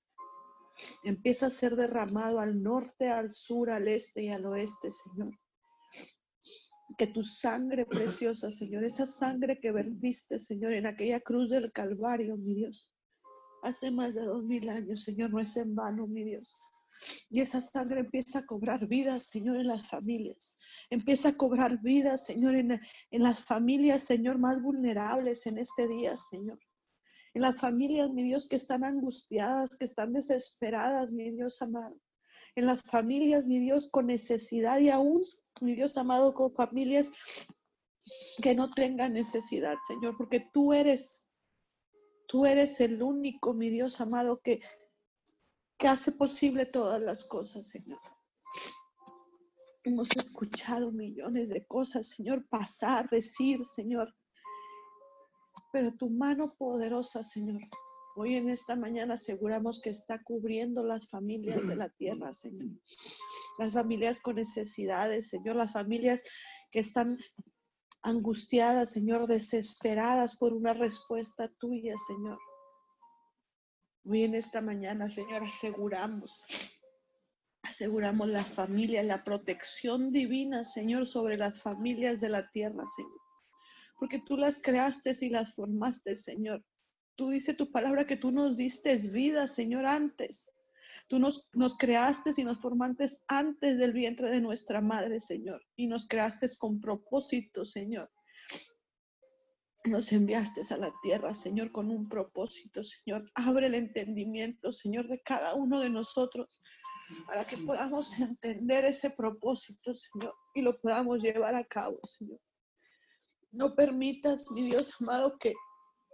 empieza 1.02 1.46
a 1.46 1.50
ser 1.50 1.76
derramado 1.76 2.38
al 2.38 2.62
norte, 2.62 3.10
al 3.10 3.32
sur, 3.32 3.70
al 3.70 3.88
este 3.88 4.24
y 4.24 4.28
al 4.28 4.46
oeste, 4.46 4.90
Señor. 4.90 5.38
Que 6.96 7.06
tu 7.08 7.24
sangre 7.24 7.86
preciosa, 7.86 8.52
Señor, 8.52 8.84
esa 8.84 9.06
sangre 9.06 9.58
que 9.60 9.72
vertiste, 9.72 10.38
Señor, 10.38 10.72
en 10.72 10.86
aquella 10.86 11.20
cruz 11.20 11.50
del 11.50 11.72
Calvario, 11.72 12.36
mi 12.36 12.54
Dios, 12.54 12.90
hace 13.62 13.90
más 13.90 14.14
de 14.14 14.22
dos 14.22 14.44
mil 14.44 14.68
años, 14.68 15.02
Señor, 15.02 15.30
no 15.30 15.40
es 15.40 15.56
en 15.56 15.74
vano, 15.74 16.06
mi 16.06 16.22
Dios. 16.24 16.60
Y 17.30 17.40
esa 17.40 17.60
sangre 17.60 18.00
empieza 18.00 18.40
a 18.40 18.46
cobrar 18.46 18.86
vida, 18.86 19.18
Señor, 19.20 19.56
en 19.56 19.68
las 19.68 19.86
familias. 19.88 20.58
Empieza 20.90 21.30
a 21.30 21.36
cobrar 21.36 21.80
vida, 21.80 22.16
Señor, 22.16 22.54
en, 22.54 22.80
en 23.10 23.22
las 23.22 23.42
familias, 23.44 24.02
Señor, 24.02 24.38
más 24.38 24.60
vulnerables 24.60 25.46
en 25.46 25.58
este 25.58 25.88
día, 25.88 26.16
Señor. 26.16 26.58
En 27.34 27.42
las 27.42 27.60
familias, 27.60 28.10
mi 28.10 28.24
Dios, 28.24 28.46
que 28.46 28.56
están 28.56 28.84
angustiadas, 28.84 29.76
que 29.76 29.84
están 29.84 30.12
desesperadas, 30.12 31.10
mi 31.10 31.30
Dios 31.30 31.62
amado. 31.62 31.96
En 32.54 32.66
las 32.66 32.82
familias, 32.82 33.46
mi 33.46 33.58
Dios, 33.58 33.88
con 33.90 34.06
necesidad 34.06 34.78
y 34.78 34.90
aún, 34.90 35.22
mi 35.60 35.74
Dios 35.74 35.96
amado, 35.96 36.34
con 36.34 36.52
familias 36.54 37.12
que 38.42 38.54
no 38.54 38.72
tengan 38.74 39.14
necesidad, 39.14 39.76
Señor, 39.86 40.16
porque 40.16 40.40
tú 40.52 40.72
eres, 40.72 41.26
tú 42.26 42.46
eres 42.46 42.80
el 42.80 43.02
único, 43.02 43.54
mi 43.54 43.70
Dios 43.70 44.00
amado, 44.00 44.40
que 44.40 44.60
que 45.82 45.88
hace 45.88 46.12
posible 46.12 46.64
todas 46.64 47.02
las 47.02 47.24
cosas, 47.24 47.66
Señor. 47.66 47.98
Hemos 49.82 50.08
escuchado 50.14 50.92
millones 50.92 51.48
de 51.48 51.66
cosas, 51.66 52.06
Señor, 52.06 52.46
pasar, 52.48 53.10
decir, 53.10 53.64
Señor. 53.64 54.14
Pero 55.72 55.92
tu 55.96 56.08
mano 56.08 56.54
poderosa, 56.54 57.24
Señor, 57.24 57.62
hoy 58.14 58.36
en 58.36 58.48
esta 58.48 58.76
mañana 58.76 59.14
aseguramos 59.14 59.80
que 59.80 59.90
está 59.90 60.22
cubriendo 60.22 60.84
las 60.84 61.10
familias 61.10 61.66
de 61.66 61.74
la 61.74 61.88
tierra, 61.88 62.32
Señor. 62.32 62.78
Las 63.58 63.72
familias 63.72 64.20
con 64.20 64.36
necesidades, 64.36 65.30
Señor, 65.30 65.56
las 65.56 65.72
familias 65.72 66.22
que 66.70 66.78
están 66.78 67.18
angustiadas, 68.02 68.92
Señor, 68.92 69.26
desesperadas 69.26 70.36
por 70.36 70.52
una 70.52 70.74
respuesta 70.74 71.50
tuya, 71.58 71.96
Señor. 72.06 72.38
Hoy 74.04 74.24
en 74.24 74.34
esta 74.34 74.60
mañana, 74.60 75.08
Señor, 75.08 75.44
aseguramos 75.44 76.42
Aseguramos 77.62 78.28
las 78.28 78.50
familias, 78.50 79.04
la 79.06 79.22
protección 79.22 80.10
divina, 80.10 80.64
Señor, 80.64 81.06
sobre 81.06 81.36
las 81.36 81.62
familias 81.62 82.20
de 82.20 82.28
la 82.28 82.50
tierra, 82.50 82.84
Señor. 82.96 83.20
Porque 83.98 84.20
tú 84.26 84.36
las 84.36 84.60
creaste 84.60 85.12
y 85.20 85.28
las 85.28 85.54
formaste, 85.54 86.16
Señor. 86.16 86.64
Tú 87.14 87.30
dice 87.30 87.54
tu 87.54 87.70
palabra 87.70 88.04
que 88.04 88.16
tú 88.16 88.32
nos 88.32 88.56
diste 88.56 88.96
vida, 88.96 89.46
Señor, 89.46 89.86
antes. 89.86 90.50
Tú 91.08 91.20
nos, 91.20 91.48
nos 91.54 91.76
creaste 91.76 92.30
y 92.36 92.42
nos 92.42 92.58
formaste 92.58 93.06
antes 93.28 93.78
del 93.78 93.92
vientre 93.92 94.28
de 94.30 94.40
nuestra 94.40 94.80
madre, 94.80 95.20
Señor. 95.20 95.62
Y 95.76 95.86
nos 95.86 96.08
creaste 96.08 96.48
con 96.58 96.80
propósito, 96.80 97.64
Señor. 97.64 98.10
Nos 99.84 100.12
enviaste 100.12 100.62
a 100.72 100.76
la 100.76 100.92
tierra, 101.02 101.34
Señor, 101.34 101.72
con 101.72 101.90
un 101.90 102.08
propósito, 102.08 102.82
Señor. 102.84 103.30
Abre 103.34 103.66
el 103.66 103.74
entendimiento, 103.74 104.72
Señor, 104.72 105.08
de 105.08 105.20
cada 105.20 105.54
uno 105.54 105.80
de 105.80 105.90
nosotros 105.90 106.60
para 107.26 107.44
que 107.44 107.56
podamos 107.58 108.18
entender 108.18 108.84
ese 108.84 109.10
propósito, 109.10 109.92
Señor, 109.94 110.34
y 110.54 110.62
lo 110.62 110.80
podamos 110.80 111.18
llevar 111.18 111.54
a 111.54 111.64
cabo, 111.64 111.98
Señor. 112.18 112.40
No 113.50 113.74
permitas, 113.74 114.50
mi 114.50 114.62
Dios 114.62 114.92
amado, 115.00 115.36
que, 115.38 115.52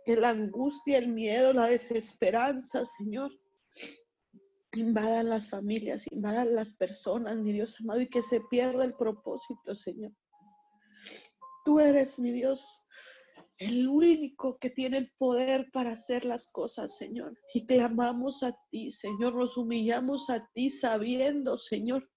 que 0.04 0.16
la 0.16 0.30
angustia, 0.30 0.98
el 0.98 1.08
miedo, 1.08 1.52
la 1.52 1.66
desesperanza, 1.66 2.84
Señor, 2.84 3.30
invadan 4.72 5.28
las 5.28 5.48
familias, 5.48 6.10
invadan 6.10 6.54
las 6.54 6.72
personas, 6.72 7.36
mi 7.36 7.52
Dios 7.52 7.76
amado, 7.80 8.00
y 8.00 8.08
que 8.08 8.22
se 8.22 8.40
pierda 8.40 8.84
el 8.84 8.94
propósito, 8.94 9.74
Señor. 9.74 10.12
Tú 11.64 11.78
eres 11.80 12.18
mi 12.18 12.32
Dios 12.32 12.84
el 13.58 13.88
único 13.88 14.58
que 14.58 14.70
tiene 14.70 14.98
el 14.98 15.12
poder 15.18 15.70
para 15.72 15.92
hacer 15.92 16.24
las 16.24 16.48
cosas, 16.48 16.96
Señor. 16.96 17.36
Y 17.52 17.66
clamamos 17.66 18.44
a 18.44 18.56
ti, 18.70 18.92
Señor, 18.92 19.34
nos 19.34 19.56
humillamos 19.56 20.30
a 20.30 20.48
ti 20.54 20.70
sabiendo, 20.70 21.58
Señor, 21.58 22.08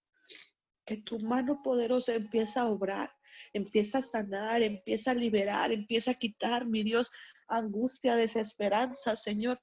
que 0.86 0.98
tu 0.98 1.20
mano 1.20 1.62
poderosa 1.64 2.14
empieza 2.14 2.62
a 2.62 2.70
obrar, 2.70 3.12
empieza 3.54 4.00
a 4.00 4.04
sanar, 4.04 4.62
empieza 4.62 5.12
a 5.12 5.16
liberar, 5.16 5.72
empieza 5.72 6.12
a 6.12 6.16
quitar, 6.16 6.68
mi 6.68 6.84
Dios, 6.84 7.12
angustia, 7.48 8.16
desesperanza, 8.16 9.16
Señor. 9.16 9.60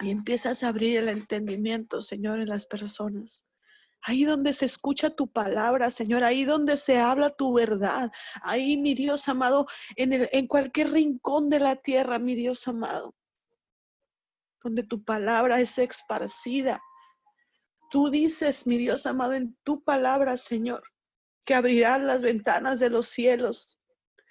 Y 0.00 0.10
empiezas 0.10 0.62
a 0.62 0.68
abrir 0.68 0.98
el 0.98 1.08
entendimiento, 1.08 2.02
Señor, 2.02 2.40
en 2.40 2.48
las 2.48 2.66
personas. 2.66 3.47
Ahí 4.02 4.24
donde 4.24 4.52
se 4.52 4.64
escucha 4.64 5.10
tu 5.10 5.30
palabra, 5.30 5.90
Señor, 5.90 6.24
ahí 6.24 6.44
donde 6.44 6.76
se 6.76 6.98
habla 6.98 7.30
tu 7.30 7.54
verdad, 7.54 8.10
ahí, 8.42 8.76
mi 8.76 8.94
Dios 8.94 9.28
amado, 9.28 9.66
en, 9.96 10.12
el, 10.12 10.28
en 10.32 10.46
cualquier 10.46 10.92
rincón 10.92 11.48
de 11.50 11.60
la 11.60 11.76
tierra, 11.76 12.18
mi 12.18 12.34
Dios 12.34 12.66
amado, 12.68 13.14
donde 14.62 14.84
tu 14.84 15.02
palabra 15.02 15.60
es 15.60 15.78
esparcida. 15.78 16.80
Tú 17.90 18.10
dices, 18.10 18.66
mi 18.66 18.78
Dios 18.78 19.06
amado, 19.06 19.32
en 19.32 19.56
tu 19.64 19.82
palabra, 19.82 20.36
Señor, 20.36 20.84
que 21.44 21.54
abrirás 21.54 22.02
las 22.02 22.22
ventanas 22.22 22.78
de 22.78 22.90
los 22.90 23.08
cielos 23.08 23.78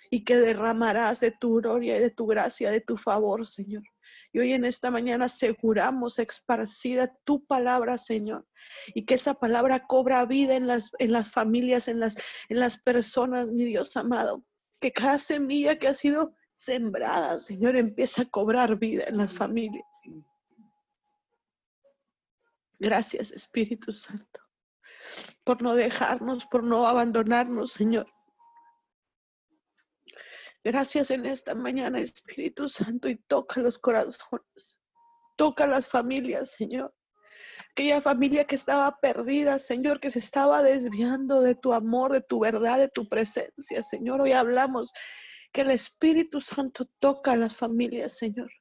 y 0.09 0.23
que 0.23 0.37
derramarás 0.37 1.19
de 1.19 1.31
tu 1.31 1.55
gloria 1.55 1.97
y 1.97 1.99
de 1.99 2.11
tu 2.11 2.25
gracia, 2.27 2.71
de 2.71 2.81
tu 2.81 2.95
favor, 2.95 3.45
Señor. 3.45 3.83
Y 4.31 4.39
hoy 4.39 4.53
en 4.53 4.65
esta 4.65 4.91
mañana 4.91 5.25
aseguramos 5.25 6.19
esparcida 6.19 7.15
tu 7.23 7.45
palabra, 7.45 7.97
Señor, 7.97 8.47
y 8.93 9.05
que 9.05 9.15
esa 9.15 9.33
palabra 9.35 9.85
cobra 9.87 10.25
vida 10.25 10.55
en 10.55 10.67
las, 10.67 10.91
en 10.99 11.11
las 11.11 11.31
familias, 11.31 11.87
en 11.87 11.99
las, 11.99 12.15
en 12.49 12.59
las 12.59 12.77
personas, 12.77 13.51
mi 13.51 13.65
Dios 13.65 13.95
amado. 13.97 14.43
Que 14.79 14.91
cada 14.91 15.17
semilla 15.17 15.77
que 15.77 15.87
ha 15.87 15.93
sido 15.93 16.35
sembrada, 16.55 17.39
Señor, 17.39 17.75
empieza 17.75 18.23
a 18.23 18.29
cobrar 18.29 18.77
vida 18.77 19.05
en 19.07 19.17
las 19.17 19.33
familias. 19.33 19.85
Gracias, 22.79 23.31
Espíritu 23.31 23.91
Santo, 23.91 24.41
por 25.43 25.61
no 25.63 25.73
dejarnos, 25.73 26.45
por 26.45 26.63
no 26.63 26.85
abandonarnos, 26.85 27.71
Señor. 27.71 28.07
Gracias 30.67 31.11
en 31.11 31.25
esta 31.25 31.55
mañana, 31.55 31.97
Espíritu 31.97 32.67
Santo, 32.67 33.07
y 33.07 33.15
toca 33.15 33.61
los 33.61 33.77
corazones. 33.77 34.77
Toca 35.37 35.65
las 35.65 35.87
familias, 35.87 36.51
Señor. 36.51 36.93
Aquella 37.71 38.01
familia 38.01 38.43
que 38.43 38.55
estaba 38.55 38.99
perdida, 38.99 39.59
Señor, 39.59 40.01
que 40.01 40.11
se 40.11 40.19
estaba 40.19 40.61
desviando 40.61 41.41
de 41.41 41.55
tu 41.55 41.71
amor, 41.71 42.11
de 42.11 42.19
tu 42.19 42.41
verdad, 42.41 42.79
de 42.79 42.89
tu 42.89 43.07
presencia, 43.07 43.81
Señor. 43.81 44.19
Hoy 44.19 44.33
hablamos 44.33 44.91
que 45.53 45.61
el 45.61 45.71
Espíritu 45.71 46.41
Santo 46.41 46.85
toca 46.99 47.31
a 47.31 47.37
las 47.37 47.55
familias, 47.55 48.17
Señor. 48.17 48.51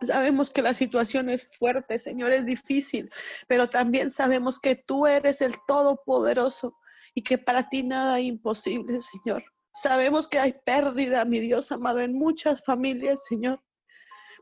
Sabemos 0.00 0.48
que 0.48 0.62
la 0.62 0.72
situación 0.72 1.28
es 1.28 1.50
fuerte, 1.58 1.98
Señor, 1.98 2.32
es 2.32 2.46
difícil, 2.46 3.10
pero 3.46 3.68
también 3.68 4.10
sabemos 4.10 4.58
que 4.58 4.74
tú 4.74 5.06
eres 5.06 5.42
el 5.42 5.52
Todopoderoso 5.68 6.78
y 7.14 7.24
que 7.24 7.36
para 7.36 7.68
ti 7.68 7.82
nada 7.82 8.18
es 8.20 8.24
imposible, 8.24 9.00
Señor. 9.02 9.44
Sabemos 9.74 10.28
que 10.28 10.38
hay 10.38 10.52
pérdida, 10.64 11.24
mi 11.24 11.40
Dios 11.40 11.72
amado, 11.72 12.00
en 12.00 12.12
muchas 12.12 12.62
familias, 12.64 13.24
Señor. 13.24 13.62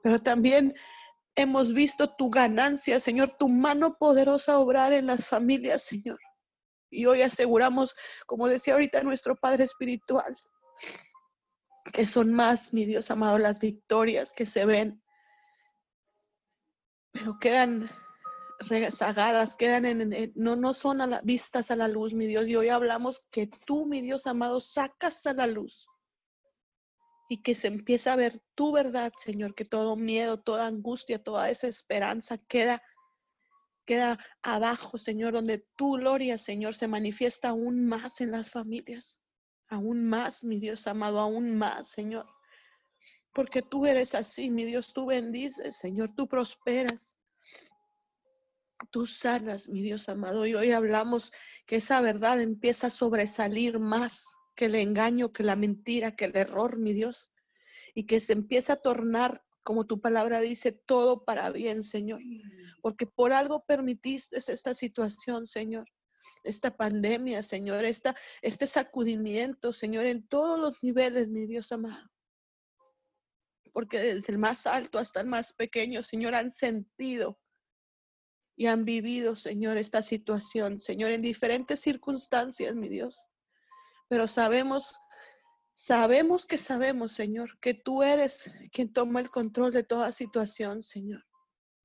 Pero 0.02 0.18
también 0.18 0.74
hemos 1.36 1.72
visto 1.72 2.14
tu 2.16 2.30
ganancia, 2.30 2.98
Señor, 3.00 3.36
tu 3.38 3.48
mano 3.48 3.96
poderosa 3.96 4.58
obrar 4.58 4.92
en 4.92 5.06
las 5.06 5.26
familias, 5.26 5.84
Señor. 5.84 6.18
Y 6.90 7.06
hoy 7.06 7.22
aseguramos, 7.22 7.94
como 8.26 8.48
decía 8.48 8.74
ahorita 8.74 9.02
nuestro 9.02 9.36
Padre 9.36 9.64
Espiritual, 9.64 10.36
que 11.92 12.06
son 12.06 12.32
más, 12.32 12.72
mi 12.72 12.84
Dios 12.84 13.10
amado, 13.10 13.38
las 13.38 13.58
victorias 13.58 14.32
que 14.32 14.46
se 14.46 14.64
ven, 14.64 15.02
pero 17.12 17.38
quedan 17.38 17.90
rezagadas, 18.58 19.54
quedan 19.56 19.84
en, 19.84 20.32
no, 20.34 20.56
no 20.56 20.72
son 20.72 21.00
a 21.00 21.06
la, 21.06 21.20
vistas 21.22 21.70
a 21.70 21.76
la 21.76 21.88
luz, 21.88 22.14
mi 22.14 22.26
Dios. 22.26 22.48
Y 22.48 22.56
hoy 22.56 22.68
hablamos 22.68 23.22
que 23.30 23.46
tú, 23.46 23.86
mi 23.86 24.00
Dios 24.00 24.26
amado, 24.26 24.60
sacas 24.60 25.26
a 25.26 25.34
la 25.34 25.46
luz 25.46 25.86
y 27.28 27.42
que 27.42 27.54
se 27.54 27.68
empieza 27.68 28.14
a 28.14 28.16
ver 28.16 28.40
tu 28.54 28.72
verdad, 28.72 29.12
Señor, 29.16 29.54
que 29.54 29.64
todo 29.64 29.96
miedo, 29.96 30.40
toda 30.40 30.66
angustia, 30.66 31.22
toda 31.22 31.50
esa 31.50 31.68
esperanza 31.68 32.38
queda 32.38 32.82
queda 33.88 34.18
abajo, 34.42 34.98
Señor, 34.98 35.32
donde 35.32 35.66
tu 35.74 35.92
gloria, 35.92 36.36
Señor, 36.36 36.74
se 36.74 36.86
manifiesta 36.86 37.48
aún 37.48 37.86
más 37.86 38.20
en 38.20 38.32
las 38.32 38.50
familias. 38.50 39.18
Aún 39.66 40.04
más, 40.04 40.44
mi 40.44 40.60
Dios 40.60 40.86
amado, 40.86 41.18
aún 41.18 41.56
más, 41.56 41.88
Señor. 41.88 42.26
Porque 43.32 43.62
tú 43.62 43.86
eres 43.86 44.14
así, 44.14 44.50
mi 44.50 44.66
Dios, 44.66 44.92
tú 44.92 45.06
bendices, 45.06 45.76
Señor, 45.76 46.10
tú 46.14 46.28
prosperas. 46.28 47.16
Tú 48.90 49.06
sanas, 49.06 49.68
mi 49.68 49.82
Dios 49.82 50.08
amado, 50.08 50.46
y 50.46 50.54
hoy 50.54 50.70
hablamos 50.70 51.32
que 51.66 51.76
esa 51.76 52.00
verdad 52.00 52.40
empieza 52.40 52.86
a 52.86 52.90
sobresalir 52.90 53.78
más 53.78 54.36
que 54.54 54.66
el 54.66 54.76
engaño, 54.76 55.32
que 55.32 55.42
la 55.42 55.56
mentira, 55.56 56.16
que 56.16 56.26
el 56.26 56.36
error, 56.36 56.78
mi 56.78 56.92
Dios, 56.92 57.32
y 57.94 58.06
que 58.06 58.20
se 58.20 58.32
empieza 58.32 58.74
a 58.74 58.82
tornar, 58.82 59.44
como 59.62 59.86
tu 59.86 60.00
palabra 60.00 60.40
dice, 60.40 60.72
todo 60.72 61.24
para 61.24 61.50
bien, 61.50 61.82
Señor, 61.82 62.20
porque 62.80 63.06
por 63.06 63.32
algo 63.32 63.64
permitiste 63.64 64.36
esta 64.36 64.74
situación, 64.74 65.46
Señor, 65.46 65.86
esta 66.44 66.76
pandemia, 66.76 67.42
Señor, 67.42 67.84
esta, 67.84 68.14
este 68.42 68.66
sacudimiento, 68.66 69.72
Señor, 69.72 70.06
en 70.06 70.26
todos 70.26 70.58
los 70.58 70.82
niveles, 70.82 71.30
mi 71.30 71.46
Dios 71.46 71.72
amado. 71.72 72.08
Porque 73.72 73.98
desde 73.98 74.32
el 74.32 74.38
más 74.38 74.66
alto 74.66 74.98
hasta 74.98 75.20
el 75.20 75.26
más 75.26 75.52
pequeño, 75.52 76.02
Señor, 76.02 76.34
han 76.34 76.50
sentido 76.50 77.38
y 78.58 78.66
han 78.66 78.84
vivido, 78.84 79.36
Señor, 79.36 79.78
esta 79.78 80.02
situación, 80.02 80.80
Señor, 80.80 81.12
en 81.12 81.22
diferentes 81.22 81.78
circunstancias, 81.78 82.74
mi 82.74 82.88
Dios. 82.88 83.24
Pero 84.08 84.26
sabemos, 84.26 84.98
sabemos 85.74 86.44
que 86.44 86.58
sabemos, 86.58 87.12
Señor, 87.12 87.56
que 87.60 87.72
tú 87.72 88.02
eres 88.02 88.50
quien 88.72 88.92
toma 88.92 89.20
el 89.20 89.30
control 89.30 89.70
de 89.70 89.84
toda 89.84 90.10
situación, 90.10 90.82
Señor. 90.82 91.24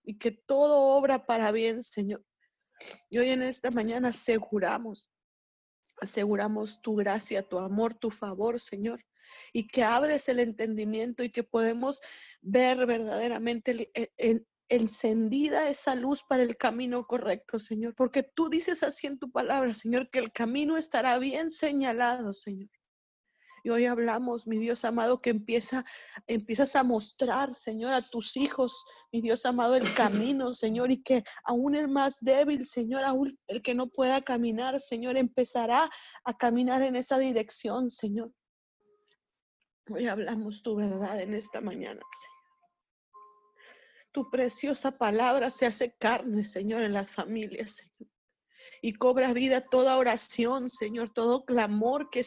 Y 0.04 0.18
que 0.18 0.32
todo 0.32 0.98
obra 0.98 1.28
para 1.28 1.52
bien, 1.52 1.84
Señor. 1.84 2.26
Y 3.08 3.20
hoy 3.20 3.30
en 3.30 3.44
esta 3.44 3.70
mañana 3.70 4.10
aseguramos, 4.10 5.12
aseguramos 6.02 6.82
tu 6.82 6.96
gracia, 6.96 7.48
tu 7.48 7.60
amor, 7.60 7.94
tu 7.94 8.10
favor, 8.10 8.60
Señor. 8.60 9.06
Y 9.54 9.68
que 9.68 9.84
abres 9.84 10.28
el 10.28 10.40
entendimiento 10.40 11.24
y 11.24 11.30
que 11.30 11.44
podemos 11.44 12.02
ver 12.42 12.88
verdaderamente 12.88 13.92
el, 14.18 14.48
encendida 14.70 15.70
esa 15.70 15.96
luz 15.96 16.24
para 16.24 16.44
el 16.44 16.58
camino 16.58 17.06
correcto, 17.06 17.60
Señor, 17.60 17.94
porque 17.96 18.24
tú 18.24 18.50
dices 18.50 18.84
así 18.84 19.08
en 19.08 19.20
tu 19.20 19.32
palabra, 19.32 19.74
Señor, 19.74 20.10
que 20.10 20.20
el 20.20 20.32
camino 20.32 20.78
estará 20.78 21.18
bien 21.20 21.52
señalado, 21.52 22.34
Señor. 22.34 22.70
Y 23.66 23.70
hoy 23.70 23.86
hablamos, 23.86 24.46
mi 24.46 24.58
Dios 24.58 24.84
amado, 24.84 25.22
que 25.22 25.30
empieza, 25.30 25.86
empiezas 26.28 26.76
a 26.76 26.84
mostrar, 26.84 27.54
Señor, 27.54 27.94
a 27.94 28.02
tus 28.02 28.36
hijos, 28.36 28.84
mi 29.12 29.22
Dios 29.22 29.46
amado, 29.46 29.76
el 29.76 29.94
camino, 29.94 30.54
Señor, 30.54 30.92
y 30.92 31.02
que 31.02 31.24
aún 31.46 31.76
el 31.76 31.88
más 31.88 32.18
débil, 32.20 32.68
Señor, 32.68 33.06
aún 33.06 33.40
el 33.48 33.62
que 33.62 33.74
no 33.74 33.88
pueda 33.88 34.22
caminar, 34.22 34.82
Señor, 34.82 35.18
empezará 35.18 35.90
a 36.26 36.38
caminar 36.38 36.82
en 36.82 36.98
esa 36.98 37.18
dirección, 37.18 37.90
Señor. 37.90 38.34
Hoy 39.90 40.08
hablamos 40.08 40.62
tu 40.62 40.76
verdad 40.76 41.22
en 41.22 41.34
esta 41.34 41.62
mañana, 41.62 42.02
Señor. 42.02 42.33
Tu 44.14 44.30
preciosa 44.30 44.98
palabra 44.98 45.50
se 45.50 45.66
hace 45.66 45.96
carne, 45.98 46.46
Señor, 46.46 46.84
en 46.84 46.94
las 46.94 47.12
familias, 47.12 47.76
Señor. 47.76 48.12
Y 48.82 48.94
cobra 48.94 49.34
vida 49.34 49.60
toda 49.60 49.98
oración, 49.98 50.70
Señor, 50.70 51.10
todo 51.14 51.44
clamor 51.44 52.10
que 52.10 52.24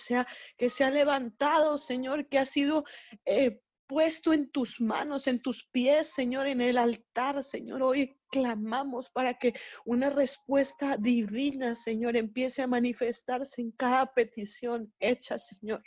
que 0.58 0.68
se 0.68 0.84
ha 0.84 0.90
levantado, 0.90 1.78
Señor, 1.78 2.28
que 2.28 2.38
ha 2.38 2.44
sido 2.44 2.84
eh, 3.24 3.62
puesto 3.86 4.32
en 4.32 4.50
tus 4.50 4.80
manos, 4.80 5.26
en 5.26 5.40
tus 5.40 5.64
pies, 5.64 6.08
Señor, 6.08 6.46
en 6.46 6.60
el 6.60 6.76
altar, 6.76 7.42
Señor. 7.44 7.82
Hoy 7.82 8.18
clamamos 8.30 9.08
para 9.08 9.38
que 9.38 9.54
una 9.84 10.10
respuesta 10.10 10.96
divina, 10.96 11.74
Señor, 11.74 12.16
empiece 12.16 12.62
a 12.62 12.66
manifestarse 12.66 13.62
en 13.62 13.70
cada 13.70 14.12
petición 14.12 14.92
hecha, 14.98 15.38
Señor. 15.38 15.82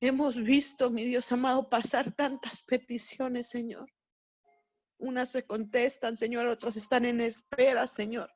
Hemos 0.00 0.36
visto, 0.36 0.90
mi 0.90 1.04
Dios 1.04 1.30
amado, 1.30 1.68
pasar 1.68 2.12
tantas 2.14 2.62
peticiones, 2.62 3.48
Señor. 3.48 3.90
Unas 5.00 5.30
se 5.30 5.46
contestan, 5.46 6.16
Señor, 6.16 6.46
otras 6.46 6.76
están 6.76 7.04
en 7.06 7.20
espera, 7.20 7.86
Señor. 7.86 8.30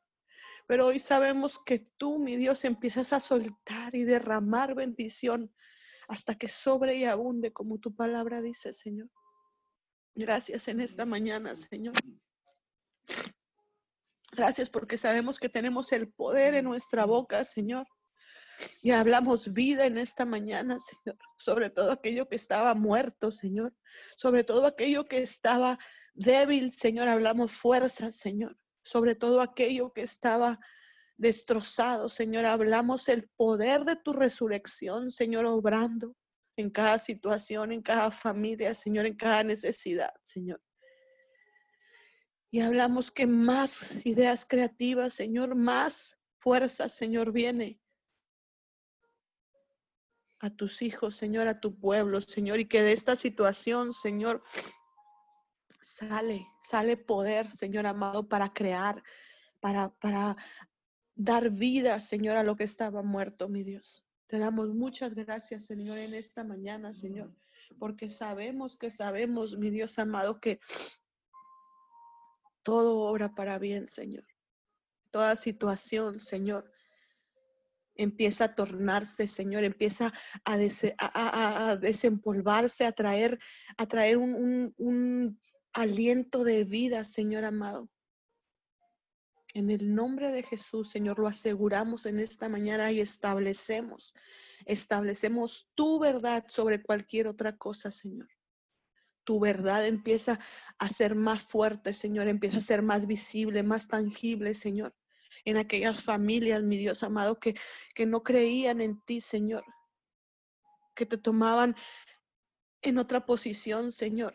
Pero 0.66 0.86
hoy 0.86 0.98
sabemos 0.98 1.60
que 1.64 1.78
tú, 1.98 2.18
mi 2.18 2.36
Dios, 2.36 2.64
empiezas 2.64 3.12
a 3.12 3.20
soltar 3.20 3.94
y 3.94 4.04
derramar 4.04 4.74
bendición 4.74 5.54
hasta 6.08 6.34
que 6.36 6.48
sobre 6.48 6.96
y 6.96 7.04
abunde, 7.04 7.52
como 7.52 7.78
tu 7.78 7.94
palabra 7.94 8.40
dice, 8.40 8.72
Señor. 8.72 9.10
Gracias 10.14 10.68
en 10.68 10.80
esta 10.80 11.04
mañana, 11.04 11.54
Señor. 11.54 11.94
Gracias 14.32 14.70
porque 14.70 14.96
sabemos 14.96 15.38
que 15.38 15.48
tenemos 15.48 15.92
el 15.92 16.10
poder 16.10 16.54
en 16.54 16.64
nuestra 16.64 17.04
boca, 17.04 17.44
Señor. 17.44 17.86
Y 18.82 18.90
hablamos 18.90 19.52
vida 19.52 19.86
en 19.86 19.98
esta 19.98 20.24
mañana, 20.24 20.78
Señor, 20.78 21.18
sobre 21.38 21.70
todo 21.70 21.92
aquello 21.92 22.28
que 22.28 22.36
estaba 22.36 22.74
muerto, 22.74 23.30
Señor, 23.30 23.74
sobre 24.16 24.44
todo 24.44 24.66
aquello 24.66 25.06
que 25.06 25.22
estaba 25.22 25.78
débil, 26.14 26.72
Señor, 26.72 27.08
hablamos 27.08 27.52
fuerza, 27.52 28.12
Señor, 28.12 28.56
sobre 28.82 29.14
todo 29.14 29.40
aquello 29.40 29.92
que 29.92 30.02
estaba 30.02 30.60
destrozado, 31.16 32.08
Señor, 32.08 32.44
hablamos 32.44 33.08
el 33.08 33.28
poder 33.36 33.84
de 33.84 33.96
tu 33.96 34.12
resurrección, 34.12 35.10
Señor, 35.10 35.46
obrando 35.46 36.14
en 36.56 36.70
cada 36.70 36.98
situación, 36.98 37.72
en 37.72 37.82
cada 37.82 38.10
familia, 38.10 38.74
Señor, 38.74 39.06
en 39.06 39.16
cada 39.16 39.42
necesidad, 39.42 40.12
Señor. 40.22 40.60
Y 42.50 42.60
hablamos 42.60 43.10
que 43.10 43.26
más 43.26 43.96
ideas 44.04 44.46
creativas, 44.48 45.14
Señor, 45.14 45.56
más 45.56 46.18
fuerza, 46.38 46.88
Señor, 46.88 47.32
viene 47.32 47.80
a 50.44 50.50
tus 50.50 50.82
hijos, 50.82 51.16
Señor, 51.16 51.48
a 51.48 51.58
tu 51.58 51.74
pueblo, 51.74 52.20
Señor, 52.20 52.60
y 52.60 52.66
que 52.66 52.82
de 52.82 52.92
esta 52.92 53.16
situación, 53.16 53.94
Señor, 53.94 54.42
sale, 55.80 56.46
sale 56.60 56.98
poder, 56.98 57.50
Señor 57.50 57.86
amado, 57.86 58.28
para 58.28 58.52
crear, 58.52 59.02
para, 59.60 59.88
para 59.88 60.36
dar 61.14 61.48
vida, 61.48 61.98
Señor, 61.98 62.36
a 62.36 62.42
lo 62.42 62.56
que 62.56 62.64
estaba 62.64 63.02
muerto, 63.02 63.48
mi 63.48 63.62
Dios. 63.62 64.04
Te 64.26 64.38
damos 64.38 64.68
muchas 64.74 65.14
gracias, 65.14 65.64
Señor, 65.64 65.96
en 65.96 66.12
esta 66.12 66.44
mañana, 66.44 66.92
Señor, 66.92 67.34
porque 67.78 68.10
sabemos 68.10 68.76
que 68.76 68.90
sabemos, 68.90 69.56
mi 69.56 69.70
Dios 69.70 69.98
amado, 69.98 70.40
que 70.40 70.60
todo 72.62 72.98
obra 72.98 73.34
para 73.34 73.58
bien, 73.58 73.88
Señor. 73.88 74.26
Toda 75.10 75.36
situación, 75.36 76.20
Señor, 76.20 76.70
empieza 77.94 78.44
a 78.44 78.54
tornarse, 78.54 79.26
Señor, 79.26 79.64
empieza 79.64 80.12
a, 80.44 81.76
desempolvarse, 81.76 82.84
a 82.86 82.92
traer, 82.92 83.38
a 83.76 83.86
traer 83.86 84.18
un, 84.18 84.74
un 84.76 85.40
aliento 85.72 86.44
de 86.44 86.64
vida, 86.64 87.04
Señor 87.04 87.44
amado. 87.44 87.88
En 89.54 89.70
el 89.70 89.94
nombre 89.94 90.32
de 90.32 90.42
Jesús, 90.42 90.90
Señor, 90.90 91.20
lo 91.20 91.28
aseguramos 91.28 92.06
en 92.06 92.18
esta 92.18 92.48
mañana 92.48 92.90
y 92.90 93.00
establecemos, 93.00 94.12
establecemos 94.66 95.70
tu 95.76 96.00
verdad 96.00 96.44
sobre 96.48 96.82
cualquier 96.82 97.28
otra 97.28 97.56
cosa, 97.56 97.92
Señor. 97.92 98.28
Tu 99.22 99.38
verdad 99.38 99.86
empieza 99.86 100.40
a 100.78 100.88
ser 100.88 101.14
más 101.14 101.42
fuerte, 101.42 101.92
Señor, 101.92 102.26
empieza 102.26 102.58
a 102.58 102.62
ser 102.62 102.82
más 102.82 103.06
visible, 103.06 103.62
más 103.62 103.86
tangible, 103.86 104.54
Señor. 104.54 104.92
En 105.44 105.56
aquellas 105.56 106.02
familias, 106.02 106.62
mi 106.62 106.76
Dios 106.76 107.02
amado, 107.02 107.38
que, 107.38 107.54
que 107.94 108.06
no 108.06 108.22
creían 108.22 108.80
en 108.80 109.00
ti, 109.02 109.20
Señor, 109.20 109.64
que 110.94 111.06
te 111.06 111.18
tomaban 111.18 111.76
en 112.82 112.98
otra 112.98 113.24
posición, 113.26 113.92
Señor 113.92 114.34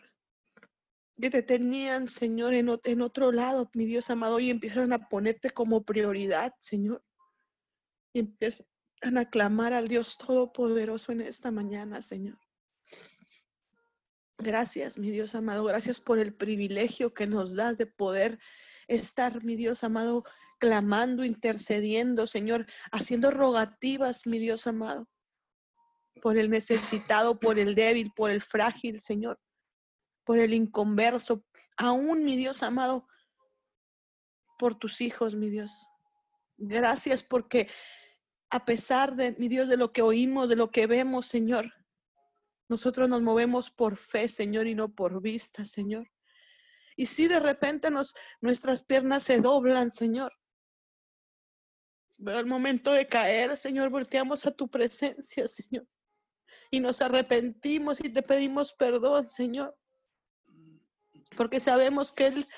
que 1.20 1.30
te 1.30 1.42
tenían, 1.42 2.08
Señor, 2.08 2.54
en, 2.54 2.68
en 2.82 3.02
otro 3.02 3.30
lado, 3.30 3.70
mi 3.74 3.84
Dios 3.84 4.10
amado, 4.10 4.40
y 4.40 4.50
empiezan 4.50 4.92
a 4.92 5.08
ponerte 5.08 5.50
como 5.50 5.84
prioridad, 5.84 6.54
Señor. 6.60 7.04
Y 8.12 8.20
empiezan 8.20 8.66
a 9.18 9.28
clamar 9.28 9.72
al 9.72 9.88
Dios 9.88 10.16
Todopoderoso 10.18 11.12
en 11.12 11.20
esta 11.20 11.50
mañana, 11.50 12.02
Señor. 12.02 12.38
Gracias, 14.38 14.98
mi 14.98 15.10
Dios 15.10 15.34
amado. 15.34 15.64
Gracias 15.64 16.00
por 16.00 16.18
el 16.18 16.34
privilegio 16.34 17.12
que 17.12 17.26
nos 17.26 17.54
das 17.54 17.76
de 17.76 17.86
poder 17.86 18.38
estar, 18.88 19.44
mi 19.44 19.56
Dios 19.56 19.84
amado, 19.84 20.24
clamando, 20.60 21.24
intercediendo, 21.24 22.28
Señor, 22.28 22.66
haciendo 22.92 23.32
rogativas, 23.32 24.28
mi 24.28 24.38
Dios 24.38 24.68
amado, 24.68 25.08
por 26.22 26.38
el 26.38 26.50
necesitado, 26.50 27.40
por 27.40 27.58
el 27.58 27.74
débil, 27.74 28.12
por 28.14 28.30
el 28.30 28.40
frágil, 28.40 29.00
Señor 29.00 29.40
por 30.30 30.38
el 30.38 30.54
inconverso, 30.54 31.44
aún 31.76 32.22
mi 32.22 32.36
Dios 32.36 32.62
amado, 32.62 33.04
por 34.60 34.76
tus 34.76 35.00
hijos, 35.00 35.34
mi 35.34 35.50
Dios. 35.50 35.88
Gracias 36.56 37.24
porque 37.24 37.68
a 38.48 38.64
pesar 38.64 39.16
de, 39.16 39.32
mi 39.32 39.48
Dios, 39.48 39.68
de 39.68 39.76
lo 39.76 39.92
que 39.92 40.02
oímos, 40.02 40.48
de 40.48 40.54
lo 40.54 40.70
que 40.70 40.86
vemos, 40.86 41.26
Señor, 41.26 41.72
nosotros 42.68 43.08
nos 43.08 43.22
movemos 43.22 43.72
por 43.72 43.96
fe, 43.96 44.28
Señor, 44.28 44.68
y 44.68 44.76
no 44.76 44.94
por 44.94 45.20
vista, 45.20 45.64
Señor. 45.64 46.08
Y 46.94 47.06
si 47.06 47.26
de 47.26 47.40
repente 47.40 47.90
nos, 47.90 48.14
nuestras 48.40 48.84
piernas 48.84 49.24
se 49.24 49.40
doblan, 49.40 49.90
Señor, 49.90 50.32
pero 52.24 52.38
al 52.38 52.46
momento 52.46 52.92
de 52.92 53.06
caer, 53.06 53.56
Señor, 53.56 53.90
volteamos 53.90 54.46
a 54.46 54.50
tu 54.50 54.68
presencia, 54.68 55.48
Señor. 55.48 55.86
Y 56.70 56.80
nos 56.80 57.00
arrepentimos 57.00 58.00
y 58.00 58.08
te 58.08 58.22
pedimos 58.22 58.72
perdón, 58.72 59.26
Señor 59.26 59.76
porque 61.36 61.60
sabemos 61.60 62.12
que, 62.12 62.26
el, 62.28 62.48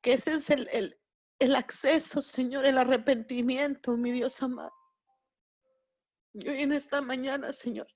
que 0.00 0.14
ese 0.14 0.34
es 0.34 0.50
el, 0.50 0.98
el, 1.38 1.54
acceso, 1.54 2.22
Señor, 2.22 2.66
el 2.66 2.78
arrepentimiento, 2.78 3.96
mi 3.96 4.10
Dios 4.10 4.42
amado. 4.42 4.72
Y 6.32 6.48
hoy 6.48 6.62
en 6.62 6.72
esta 6.72 7.00
mañana, 7.02 7.52
Señor, 7.52 7.88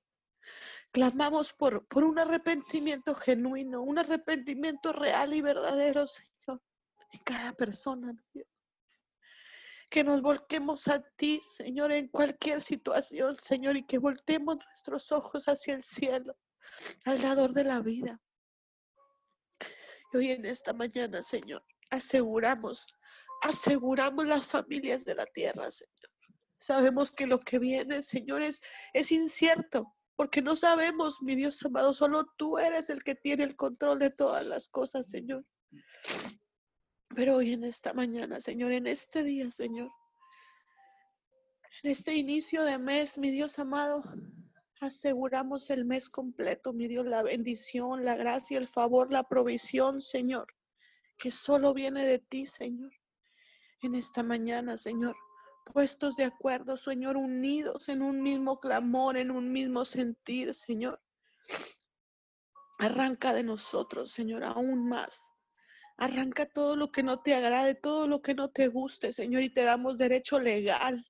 clamamos 0.92 1.52
por, 1.52 1.86
por 1.86 2.04
un 2.04 2.18
arrepentimiento 2.18 3.14
genuino, 3.14 3.82
un 3.82 3.98
arrepentimiento 3.98 4.92
real 4.92 5.32
y 5.32 5.40
verdadero, 5.40 6.06
Señor, 6.06 6.60
en 7.12 7.20
cada 7.24 7.52
persona, 7.52 8.12
mi 8.12 8.22
Dios. 8.34 8.48
Que 9.96 10.04
nos 10.04 10.20
volquemos 10.20 10.88
a 10.88 11.00
ti, 11.16 11.40
Señor, 11.40 11.90
en 11.90 12.08
cualquier 12.08 12.60
situación, 12.60 13.38
Señor, 13.40 13.78
y 13.78 13.86
que 13.86 13.96
voltemos 13.96 14.58
nuestros 14.66 15.10
ojos 15.10 15.48
hacia 15.48 15.72
el 15.72 15.82
cielo, 15.82 16.36
al 17.06 17.22
dador 17.22 17.54
de 17.54 17.64
la 17.64 17.80
vida 17.80 18.20
hoy 20.16 20.30
en 20.30 20.44
esta 20.44 20.72
mañana, 20.72 21.22
Señor, 21.22 21.64
aseguramos, 21.90 22.86
aseguramos 23.42 24.26
las 24.26 24.46
familias 24.46 25.04
de 25.04 25.14
la 25.14 25.26
tierra, 25.26 25.70
Señor. 25.70 26.10
Sabemos 26.58 27.12
que 27.12 27.26
lo 27.26 27.38
que 27.38 27.58
viene, 27.58 28.02
Señor, 28.02 28.42
es, 28.42 28.60
incierto, 29.10 29.94
porque 30.16 30.42
no 30.42 30.56
sabemos, 30.56 31.20
mi 31.22 31.36
Dios 31.36 31.64
amado, 31.64 31.92
solo 31.92 32.26
tú 32.36 32.58
eres 32.58 32.90
el 32.90 33.02
que 33.02 33.14
tiene 33.14 33.44
el 33.44 33.56
control 33.56 33.98
de 33.98 34.10
todas 34.10 34.44
las 34.44 34.68
cosas, 34.68 35.08
Señor. 35.08 35.44
Pero 37.14 37.36
hoy 37.36 37.52
en 37.52 37.64
esta 37.64 37.92
mañana, 37.92 38.40
Señor, 38.40 38.72
en 38.72 38.86
este 38.86 39.22
día, 39.22 39.50
Señor, 39.50 39.90
en 41.82 41.90
este 41.90 42.14
inicio 42.14 42.64
de 42.64 42.78
mes, 42.78 43.16
mi 43.18 43.30
Dios 43.30 43.58
amado, 43.58 44.02
aseguramos 44.80 45.70
el 45.70 45.84
mes 45.84 46.10
completo, 46.10 46.72
mi 46.72 46.88
Dios, 46.88 47.06
la 47.06 47.22
bendición, 47.22 48.04
la 48.04 48.16
gracia, 48.16 48.58
el 48.58 48.68
favor, 48.68 49.12
la 49.12 49.22
provisión, 49.22 50.00
Señor, 50.00 50.46
que 51.16 51.30
solo 51.30 51.72
viene 51.74 52.04
de 52.04 52.18
ti, 52.18 52.46
Señor. 52.46 52.92
En 53.82 53.94
esta 53.94 54.22
mañana, 54.22 54.76
Señor, 54.76 55.16
puestos 55.72 56.16
de 56.16 56.24
acuerdo, 56.24 56.76
Señor, 56.76 57.16
unidos 57.16 57.88
en 57.88 58.02
un 58.02 58.22
mismo 58.22 58.58
clamor, 58.58 59.16
en 59.16 59.30
un 59.30 59.52
mismo 59.52 59.84
sentir, 59.84 60.54
Señor. 60.54 61.00
Arranca 62.78 63.32
de 63.32 63.42
nosotros, 63.42 64.10
Señor, 64.10 64.44
aún 64.44 64.88
más. 64.88 65.32
Arranca 65.98 66.46
todo 66.46 66.76
lo 66.76 66.92
que 66.92 67.02
no 67.02 67.20
te 67.20 67.34
agrade, 67.34 67.74
todo 67.74 68.06
lo 68.06 68.20
que 68.20 68.34
no 68.34 68.50
te 68.50 68.68
guste, 68.68 69.12
Señor, 69.12 69.42
y 69.42 69.50
te 69.50 69.62
damos 69.62 69.96
derecho 69.96 70.38
legal 70.38 71.04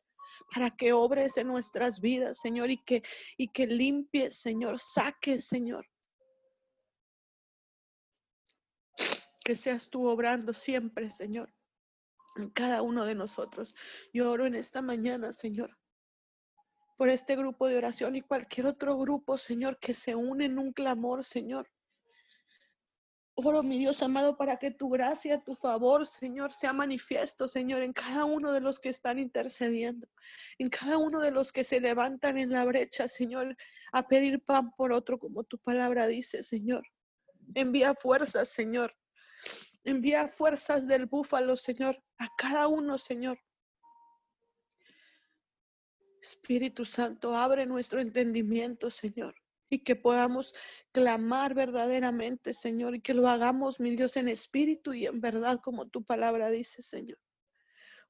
para 0.53 0.70
que 0.70 0.93
obres 0.93 1.37
en 1.37 1.49
nuestras 1.49 2.01
vidas, 2.01 2.39
Señor, 2.39 2.70
y 2.70 2.78
que, 2.78 3.03
y 3.37 3.49
que 3.49 3.66
limpies, 3.66 4.39
Señor, 4.39 4.78
saques, 4.78 5.47
Señor. 5.47 5.87
Que 9.45 9.57
seas 9.57 9.91
tú 9.91 10.07
obrando 10.09 10.53
siempre, 10.53 11.11
Señor, 11.11 11.53
en 12.37 12.51
cada 12.51 12.82
uno 12.82 13.05
de 13.05 13.14
nosotros. 13.14 13.74
Yo 14.12 14.30
oro 14.30 14.47
en 14.47 14.55
esta 14.55 14.82
mañana, 14.82 15.32
Señor, 15.32 15.76
por 16.97 17.09
este 17.09 17.37
grupo 17.37 17.68
de 17.68 17.76
oración 17.76 18.16
y 18.16 18.22
cualquier 18.22 18.66
otro 18.66 18.97
grupo, 18.97 19.39
Señor, 19.39 19.78
que 19.78 19.95
se 19.95 20.14
une 20.14 20.47
en 20.47 20.59
un 20.59 20.72
clamor, 20.72 21.24
Señor. 21.24 21.68
Oro, 23.39 23.62
mi 23.62 23.78
Dios 23.78 24.03
amado, 24.03 24.39
para 24.39 24.57
que 24.57 24.70
tu 24.70 24.89
gracia, 24.89 25.45
tu 25.45 25.55
favor, 25.55 26.07
Señor, 26.07 26.55
sea 26.55 26.72
manifiesto, 26.72 27.47
Señor, 27.47 27.82
en 27.82 27.93
cada 27.93 28.24
uno 28.24 28.51
de 28.51 28.61
los 28.61 28.80
que 28.80 28.89
están 28.89 29.18
intercediendo, 29.18 30.09
en 30.59 30.70
cada 30.70 30.97
uno 30.97 31.20
de 31.20 31.30
los 31.30 31.53
que 31.53 31.62
se 31.62 31.78
levantan 31.78 32.39
en 32.39 32.51
la 32.51 32.64
brecha, 32.64 33.09
Señor, 33.09 33.55
a 33.93 34.09
pedir 34.09 34.43
pan 34.43 34.72
por 34.74 34.91
otro, 34.91 35.18
como 35.18 35.45
tu 35.45 35.59
palabra 35.59 36.07
dice, 36.07 36.43
Señor. 36.43 36.89
Envía 37.55 37.95
fuerzas, 37.95 38.49
Señor. 38.49 38.97
Envía 39.84 40.28
fuerzas 40.28 40.87
del 40.87 41.05
búfalo, 41.05 41.57
Señor, 41.57 42.03
a 42.16 42.28
cada 42.39 42.68
uno, 42.68 42.97
Señor. 42.97 43.39
Espíritu 46.22 46.87
Santo, 46.87 47.37
abre 47.37 47.66
nuestro 47.66 48.01
entendimiento, 48.01 48.89
Señor 48.89 49.34
y 49.69 49.81
que 49.81 49.97
podamos 49.97 50.55
clamar 50.93 51.55
verdaderamente, 51.55 52.53
Señor, 52.53 52.95
y 52.95 53.01
que 53.01 53.14
lo 53.14 53.29
hagamos, 53.29 53.81
mi 53.81 53.97
Dios, 53.97 54.17
en 54.17 54.29
espíritu 54.29 54.95
y 54.95 55.07
en 55.07 55.21
verdad, 55.21 55.61
como 55.61 55.89
tu 55.89 56.05
palabra 56.05 56.51
dice, 56.51 56.83
Señor. 56.83 57.19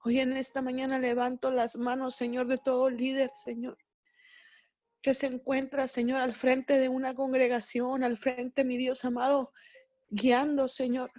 Hoy 0.05 0.21
en 0.21 0.37
esta 0.37 0.63
mañana 0.63 0.99
levanto 0.99 1.51
las 1.51 1.77
manos, 1.77 2.17
Señor, 2.17 2.47
de 2.47 2.59
todo 2.59 2.91
líder, 2.91 3.31
Señor, 3.35 3.79
que 5.01 5.15
se 5.15 5.27
encuentra, 5.27 5.89
Señor, 5.89 6.21
al 6.21 6.35
frente 6.35 6.79
de 6.79 6.89
una 6.89 7.15
congregación, 7.15 8.05
al 8.05 8.19
frente, 8.19 8.65
mi 8.65 8.77
Dios 8.77 9.05
amado, 9.05 9.53
guiando, 10.09 10.69
Señor, 10.69 11.11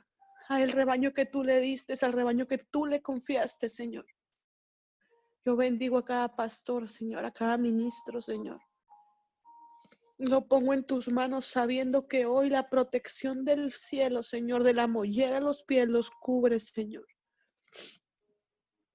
al 0.47 0.71
rebaño 0.71 1.13
que 1.13 1.25
tú 1.25 1.43
le 1.43 1.59
diste, 1.59 1.93
al 2.01 2.13
rebaño 2.13 2.47
que 2.47 2.59
tú 2.59 2.85
le 2.85 3.01
confiaste, 3.01 3.69
Señor. 3.69 4.05
Yo 5.43 5.55
bendigo 5.55 5.97
a 5.97 6.05
cada 6.05 6.35
pastor, 6.35 6.87
Señor, 6.87 7.25
a 7.25 7.31
cada 7.31 7.57
ministro, 7.57 8.21
Señor. 8.21 8.61
Lo 10.17 10.47
pongo 10.47 10.73
en 10.73 10.83
tus 10.83 11.09
manos 11.09 11.45
sabiendo 11.45 12.07
que 12.07 12.25
hoy 12.25 12.49
la 12.49 12.69
protección 12.69 13.45
del 13.45 13.71
cielo, 13.71 14.23
Señor, 14.23 14.63
de 14.63 14.73
la 14.73 14.87
mollera 14.87 15.37
a 15.37 15.41
los 15.41 15.63
pies 15.63 15.87
los 15.87 16.09
cubre, 16.09 16.59
Señor. 16.59 17.05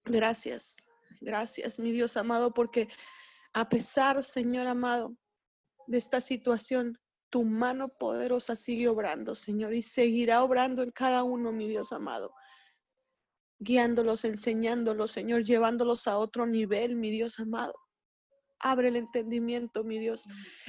Gracias, 0.05 0.77
gracias, 1.21 1.79
mi 1.79 1.93
Dios 1.93 2.17
amado, 2.17 2.53
porque 2.53 2.89
a 3.53 3.69
pesar, 3.69 4.23
Señor 4.25 4.67
amado, 4.67 5.17
de 5.87 5.99
esta 5.99 6.21
situación, 6.21 6.99
tu 7.31 7.45
mano 7.45 7.89
poderosa 7.89 8.57
sigue 8.57 8.89
obrando, 8.89 9.35
Señor, 9.35 9.75
y 9.75 9.83
seguirá 9.83 10.43
obrando 10.43 10.83
en 10.83 10.91
cada 10.91 11.23
uno, 11.23 11.53
mi 11.53 11.69
Dios 11.69 11.93
amado, 11.93 12.35
guiándolos, 13.59 14.25
enseñándolos, 14.25 15.13
Señor, 15.13 15.45
llevándolos 15.45 16.09
a 16.09 16.19
otro 16.19 16.47
nivel, 16.47 16.97
mi 16.97 17.11
Dios 17.11 17.39
amado. 17.39 17.75
Abre 18.63 18.89
el 18.89 18.97
entendimiento, 18.97 19.83
mi 19.83 19.99
Dios, 19.99 20.25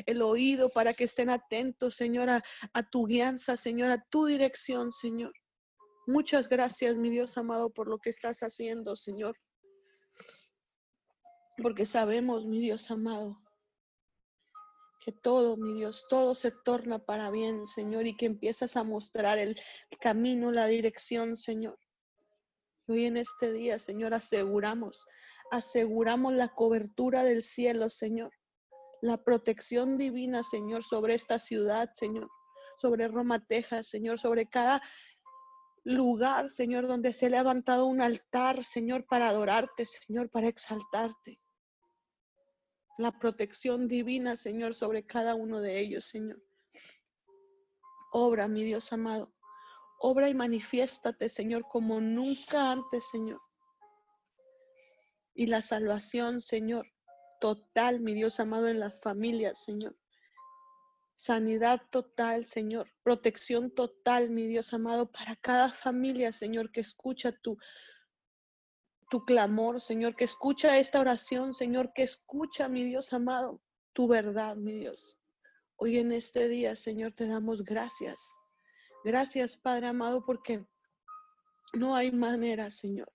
el 0.07 0.21
oído 0.21 0.69
para 0.69 0.93
que 0.93 1.03
estén 1.03 1.29
atentos, 1.29 1.95
Señor, 1.95 2.29
a, 2.29 2.43
tu 2.89 3.05
guianza, 3.05 3.55
Señor, 3.55 3.91
a 3.91 4.03
tu 4.09 4.25
dirección, 4.25 4.91
Señor. 4.91 5.33
Muchas 6.07 6.49
gracias, 6.49 6.97
mi 6.97 7.09
Dios 7.09 7.37
amado, 7.37 7.69
por 7.69 7.87
lo 7.87 7.99
que 7.99 8.09
estás 8.09 8.39
haciendo, 8.39 8.95
Señor. 8.95 9.37
Porque 11.61 11.85
sabemos, 11.85 12.45
mi 12.45 12.59
Dios 12.59 12.89
amado, 12.89 13.39
que 14.99 15.11
todo, 15.11 15.55
mi 15.55 15.73
Dios, 15.73 16.05
todo 16.09 16.33
se 16.33 16.49
torna 16.49 16.97
para 16.97 17.29
bien, 17.29 17.67
Señor, 17.67 18.07
y 18.07 18.17
que 18.17 18.25
empiezas 18.25 18.75
a 18.75 18.83
mostrar 18.83 19.37
el 19.37 19.55
camino, 19.99 20.51
la 20.51 20.65
dirección, 20.65 21.37
Señor. 21.37 21.77
Hoy 22.87 23.05
en 23.05 23.17
este 23.17 23.53
día, 23.53 23.79
Señor, 23.79 24.13
aseguramos 24.13 25.05
aseguramos 25.51 26.33
la 26.33 26.49
cobertura 26.49 27.23
del 27.23 27.43
cielo, 27.43 27.89
Señor. 27.89 28.31
La 29.01 29.23
protección 29.23 29.97
divina, 29.97 30.43
Señor, 30.43 30.83
sobre 30.83 31.13
esta 31.13 31.39
ciudad, 31.39 31.91
Señor. 31.95 32.29
Sobre 32.77 33.07
Roma, 33.07 33.45
Texas, 33.45 33.87
Señor. 33.87 34.19
Sobre 34.19 34.47
cada 34.47 34.81
lugar, 35.83 36.49
Señor, 36.49 36.87
donde 36.87 37.13
se 37.13 37.27
ha 37.27 37.29
levantado 37.29 37.85
un 37.85 38.01
altar, 38.01 38.63
Señor, 38.63 39.05
para 39.05 39.29
adorarte, 39.29 39.85
Señor, 39.85 40.29
para 40.29 40.47
exaltarte. 40.47 41.39
La 42.97 43.11
protección 43.11 43.87
divina, 43.87 44.35
Señor, 44.35 44.75
sobre 44.75 45.05
cada 45.05 45.35
uno 45.35 45.59
de 45.59 45.79
ellos, 45.79 46.05
Señor. 46.05 46.41
Obra, 48.11 48.47
mi 48.47 48.63
Dios 48.63 48.93
amado. 48.93 49.33
Obra 49.99 50.29
y 50.29 50.33
manifiéstate, 50.33 51.29
Señor, 51.29 51.67
como 51.67 51.99
nunca 51.99 52.71
antes, 52.71 53.09
Señor 53.09 53.41
y 55.33 55.47
la 55.47 55.61
salvación, 55.61 56.41
Señor, 56.41 56.87
total, 57.39 57.99
mi 57.99 58.13
Dios 58.13 58.39
amado, 58.39 58.67
en 58.67 58.79
las 58.79 58.99
familias, 58.99 59.63
Señor. 59.63 59.95
Sanidad 61.15 61.81
total, 61.91 62.45
Señor. 62.45 62.91
Protección 63.03 63.71
total, 63.71 64.29
mi 64.29 64.47
Dios 64.47 64.73
amado, 64.73 65.11
para 65.11 65.35
cada 65.35 65.71
familia, 65.71 66.31
Señor, 66.31 66.71
que 66.71 66.81
escucha 66.81 67.31
tu, 67.31 67.57
tu 69.09 69.23
clamor, 69.25 69.79
Señor, 69.79 70.15
que 70.15 70.23
escucha 70.23 70.77
esta 70.77 70.99
oración, 70.99 71.53
Señor, 71.53 71.93
que 71.93 72.03
escucha, 72.03 72.67
mi 72.67 72.83
Dios 72.83 73.13
amado, 73.13 73.61
tu 73.93 74.07
verdad, 74.07 74.55
mi 74.55 74.73
Dios. 74.73 75.17
Hoy 75.75 75.97
en 75.97 76.11
este 76.11 76.47
día, 76.47 76.75
Señor, 76.75 77.13
te 77.13 77.27
damos 77.27 77.63
gracias. 77.63 78.35
Gracias, 79.03 79.57
Padre 79.57 79.87
amado, 79.87 80.25
porque 80.25 80.65
no 81.73 81.95
hay 81.95 82.11
manera, 82.11 82.69
Señor, 82.69 83.11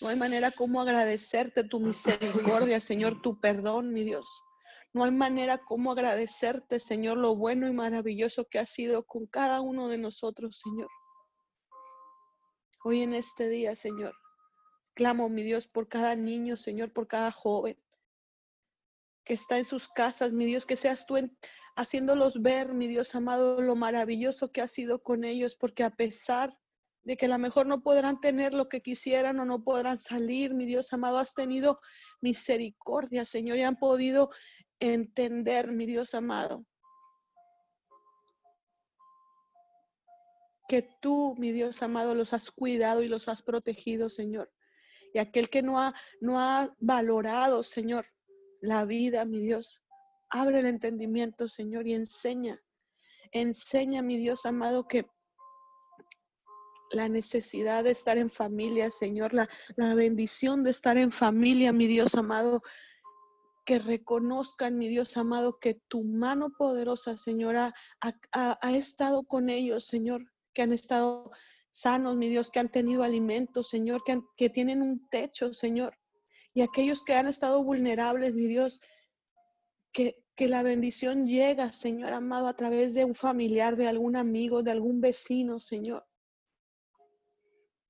no 0.00 0.08
hay 0.08 0.16
manera 0.16 0.50
como 0.50 0.80
agradecerte 0.80 1.64
tu 1.64 1.80
misericordia, 1.80 2.80
Señor, 2.80 3.20
tu 3.20 3.38
perdón, 3.38 3.92
mi 3.92 4.04
Dios. 4.04 4.26
No 4.92 5.04
hay 5.04 5.12
manera 5.12 5.58
como 5.58 5.92
agradecerte, 5.92 6.78
Señor, 6.78 7.18
lo 7.18 7.36
bueno 7.36 7.68
y 7.68 7.72
maravilloso 7.72 8.46
que 8.46 8.58
has 8.58 8.70
sido 8.70 9.04
con 9.04 9.26
cada 9.26 9.60
uno 9.60 9.88
de 9.88 9.98
nosotros, 9.98 10.60
Señor. 10.64 10.88
Hoy 12.82 13.02
en 13.02 13.14
este 13.14 13.48
día, 13.48 13.74
Señor, 13.74 14.14
clamo, 14.94 15.28
mi 15.28 15.42
Dios, 15.42 15.66
por 15.66 15.88
cada 15.88 16.16
niño, 16.16 16.56
Señor, 16.56 16.92
por 16.92 17.06
cada 17.06 17.30
joven 17.30 17.76
que 19.24 19.34
está 19.34 19.58
en 19.58 19.64
sus 19.64 19.88
casas, 19.88 20.32
mi 20.32 20.44
Dios, 20.44 20.66
que 20.66 20.76
seas 20.76 21.06
tú 21.06 21.14
haciéndolos 21.76 22.42
ver, 22.42 22.72
mi 22.72 22.88
Dios 22.88 23.14
amado, 23.14 23.60
lo 23.60 23.76
maravilloso 23.76 24.50
que 24.50 24.60
has 24.60 24.72
sido 24.72 25.02
con 25.02 25.24
ellos, 25.24 25.54
porque 25.54 25.84
a 25.84 25.90
pesar 25.90 26.58
de 27.02 27.16
que 27.16 27.26
a 27.26 27.28
lo 27.28 27.38
mejor 27.38 27.66
no 27.66 27.82
podrán 27.82 28.20
tener 28.20 28.54
lo 28.54 28.68
que 28.68 28.82
quisieran 28.82 29.38
o 29.40 29.44
no 29.44 29.62
podrán 29.64 29.98
salir. 29.98 30.54
Mi 30.54 30.66
Dios 30.66 30.92
amado, 30.92 31.18
has 31.18 31.34
tenido 31.34 31.80
misericordia, 32.20 33.24
Señor, 33.24 33.58
y 33.58 33.62
han 33.62 33.76
podido 33.76 34.30
entender, 34.80 35.72
mi 35.72 35.86
Dios 35.86 36.14
amado, 36.14 36.64
que 40.68 40.88
tú, 41.00 41.34
mi 41.36 41.52
Dios 41.52 41.82
amado, 41.82 42.14
los 42.14 42.32
has 42.32 42.50
cuidado 42.50 43.02
y 43.02 43.08
los 43.08 43.28
has 43.28 43.42
protegido, 43.42 44.08
Señor. 44.08 44.52
Y 45.12 45.18
aquel 45.18 45.50
que 45.50 45.62
no 45.62 45.80
ha, 45.80 45.94
no 46.20 46.38
ha 46.38 46.72
valorado, 46.78 47.62
Señor, 47.62 48.06
la 48.60 48.84
vida, 48.84 49.24
mi 49.24 49.40
Dios, 49.40 49.82
abre 50.28 50.60
el 50.60 50.66
entendimiento, 50.66 51.48
Señor, 51.48 51.88
y 51.88 51.94
enseña, 51.94 52.62
enseña, 53.32 54.02
mi 54.02 54.18
Dios 54.18 54.46
amado, 54.46 54.86
que 54.86 55.06
la 56.90 57.08
necesidad 57.08 57.84
de 57.84 57.92
estar 57.92 58.18
en 58.18 58.30
familia, 58.30 58.90
Señor, 58.90 59.32
la, 59.34 59.48
bendición 59.94 60.64
de 60.64 60.70
estar 60.70 60.96
en 60.96 61.12
familia, 61.12 61.72
mi 61.72 61.86
Dios 61.86 62.14
amado, 62.14 62.62
que 63.64 63.78
reconozcan, 63.78 64.78
mi 64.78 64.88
Dios 64.88 65.16
amado, 65.16 65.58
que 65.60 65.74
tu 65.88 66.02
mano 66.02 66.50
poderosa, 66.56 67.16
Señor, 67.16 67.56
ha, 67.56 67.72
estado 68.74 69.24
con 69.24 69.48
ellos, 69.48 69.84
Señor, 69.86 70.24
que 70.52 70.62
han 70.62 70.72
estado 70.72 71.30
sanos, 71.70 72.16
mi 72.16 72.28
Dios, 72.28 72.50
que 72.50 72.58
han 72.58 72.70
tenido 72.70 73.02
alimento, 73.04 73.62
Señor, 73.62 74.02
que, 74.04 74.20
que 74.36 74.50
tienen 74.50 74.82
un 74.82 75.08
techo, 75.08 75.52
Señor. 75.52 75.96
Y 76.52 76.62
aquellos 76.62 77.04
que 77.04 77.14
han 77.14 77.28
estado 77.28 77.62
vulnerables, 77.62 78.34
mi 78.34 78.46
Dios, 78.46 78.80
que, 79.92 80.16
que 80.34 80.48
la 80.48 80.64
bendición 80.64 81.26
llega, 81.26 81.72
Señor 81.72 82.12
amado, 82.12 82.48
a 82.48 82.56
través 82.56 82.94
de 82.94 83.04
un 83.04 83.14
familiar, 83.14 83.76
de 83.76 83.86
algún 83.86 84.16
amigo, 84.16 84.64
de 84.64 84.72
algún 84.72 85.00
vecino, 85.00 85.60
Señor. 85.60 86.09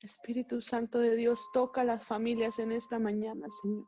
Espíritu 0.03 0.63
Santo 0.63 0.99
de 0.99 1.15
Dios, 1.15 1.41
toca 1.53 1.85
las 1.85 2.07
familias 2.07 2.59
en 2.59 2.73
esta 2.73 2.99
mañana, 2.99 3.47
Señor. 3.63 3.87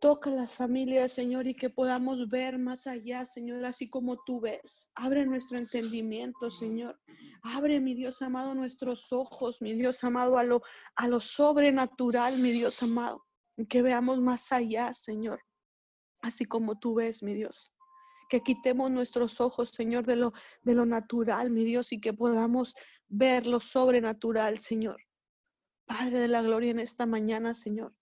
Toca 0.00 0.30
las 0.30 0.54
familias, 0.54 1.12
Señor, 1.12 1.46
y 1.46 1.54
que 1.54 1.70
podamos 1.70 2.28
ver 2.28 2.58
más 2.58 2.86
allá, 2.86 3.26
Señor, 3.26 3.64
así 3.64 3.88
como 3.88 4.22
tú 4.24 4.40
ves. 4.40 4.90
Abre 4.94 5.24
nuestro 5.26 5.58
entendimiento, 5.58 6.50
Señor. 6.50 6.98
Abre, 7.42 7.80
mi 7.80 7.94
Dios 7.94 8.22
amado, 8.22 8.54
nuestros 8.54 9.12
ojos, 9.12 9.60
mi 9.60 9.74
Dios 9.74 10.02
amado, 10.04 10.38
a 10.38 10.44
lo, 10.44 10.62
a 10.96 11.08
lo 11.08 11.20
sobrenatural, 11.20 12.38
mi 12.38 12.52
Dios 12.52 12.82
amado. 12.82 13.24
Que 13.68 13.82
veamos 13.82 14.20
más 14.20 14.52
allá, 14.52 14.92
Señor, 14.92 15.40
así 16.20 16.44
como 16.44 16.78
tú 16.78 16.94
ves, 16.94 17.22
mi 17.22 17.34
Dios. 17.34 17.75
Que 18.28 18.40
quitemos 18.40 18.90
nuestros 18.90 19.40
ojos, 19.40 19.70
Señor, 19.70 20.04
de 20.06 20.16
lo, 20.16 20.32
de 20.62 20.74
lo 20.74 20.86
natural, 20.86 21.50
mi 21.50 21.64
Dios, 21.64 21.92
y 21.92 22.00
que 22.00 22.12
podamos 22.12 22.74
ver 23.08 23.46
lo 23.46 23.60
sobrenatural, 23.60 24.58
Señor. 24.58 25.00
Padre 25.86 26.20
de 26.20 26.28
la 26.28 26.42
gloria, 26.42 26.70
en 26.70 26.80
esta 26.80 27.06
mañana, 27.06 27.54
Señor. 27.54 27.94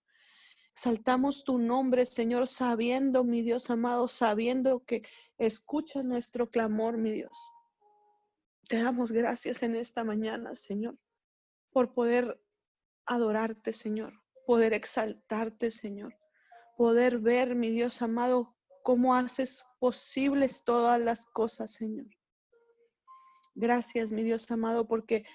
Saltamos 0.73 1.43
tu 1.43 1.57
nombre, 1.57 2.05
Señor, 2.05 2.47
sabiendo, 2.47 3.23
mi 3.23 3.41
Dios 3.41 3.69
amado, 3.69 4.07
sabiendo 4.07 4.83
que 4.83 5.03
escucha 5.37 6.03
nuestro 6.03 6.49
clamor, 6.49 6.97
mi 6.97 7.11
Dios. 7.11 7.37
Te 8.67 8.81
damos 8.81 9.11
gracias 9.11 9.63
en 9.63 9.75
esta 9.75 10.03
mañana, 10.03 10.55
Señor, 10.55 10.97
por 11.71 11.93
poder 11.93 12.41
adorarte, 13.05 13.71
Señor, 13.71 14.21
poder 14.45 14.73
exaltarte, 14.73 15.69
Señor, 15.69 16.17
poder 16.75 17.19
ver, 17.19 17.55
mi 17.55 17.69
Dios 17.69 18.01
amado, 18.01 18.54
cómo 18.85 19.15
haces 19.15 19.65
posibles 19.79 20.63
todas 20.63 21.01
las 21.01 21.25
cosas, 21.25 21.71
Señor. 21.71 22.05
Gracias, 23.55 24.11
mi 24.11 24.21
Dios 24.21 24.51
amado, 24.51 24.87
porque 24.87 25.25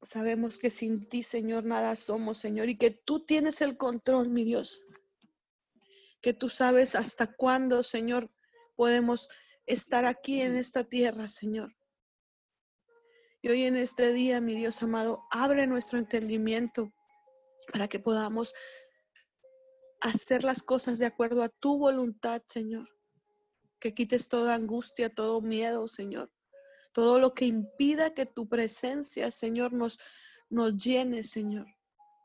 sabemos 0.00 0.56
que 0.56 0.70
sin 0.70 1.06
ti, 1.06 1.22
Señor, 1.22 1.66
nada 1.66 1.94
somos, 1.94 2.38
Señor, 2.38 2.70
y 2.70 2.78
que 2.78 2.92
tú 2.92 3.26
tienes 3.26 3.60
el 3.60 3.76
control, 3.76 4.30
mi 4.30 4.42
Dios. 4.42 4.86
Que 6.22 6.32
tú 6.32 6.48
sabes 6.48 6.94
hasta 6.94 7.26
cuándo, 7.26 7.82
Señor, 7.82 8.30
podemos 8.74 9.28
estar 9.66 10.06
aquí 10.06 10.40
en 10.40 10.56
esta 10.56 10.82
tierra, 10.82 11.28
Señor. 11.28 11.76
Y 13.42 13.50
hoy 13.50 13.64
en 13.64 13.76
este 13.76 14.14
día, 14.14 14.40
mi 14.40 14.54
Dios 14.54 14.82
amado, 14.82 15.26
abre 15.30 15.66
nuestro 15.66 15.98
entendimiento 15.98 16.90
para 17.70 17.86
que 17.86 17.98
podamos 17.98 18.54
hacer 20.00 20.44
las 20.44 20.62
cosas 20.62 20.98
de 20.98 21.06
acuerdo 21.06 21.42
a 21.42 21.48
tu 21.48 21.78
voluntad, 21.78 22.42
Señor. 22.48 22.88
Que 23.78 23.94
quites 23.94 24.28
toda 24.28 24.54
angustia, 24.54 25.14
todo 25.14 25.40
miedo, 25.40 25.88
Señor. 25.88 26.30
Todo 26.92 27.18
lo 27.18 27.34
que 27.34 27.46
impida 27.46 28.14
que 28.14 28.26
tu 28.26 28.48
presencia, 28.48 29.30
Señor, 29.30 29.72
nos, 29.72 29.98
nos 30.48 30.76
llene, 30.76 31.22
Señor 31.22 31.66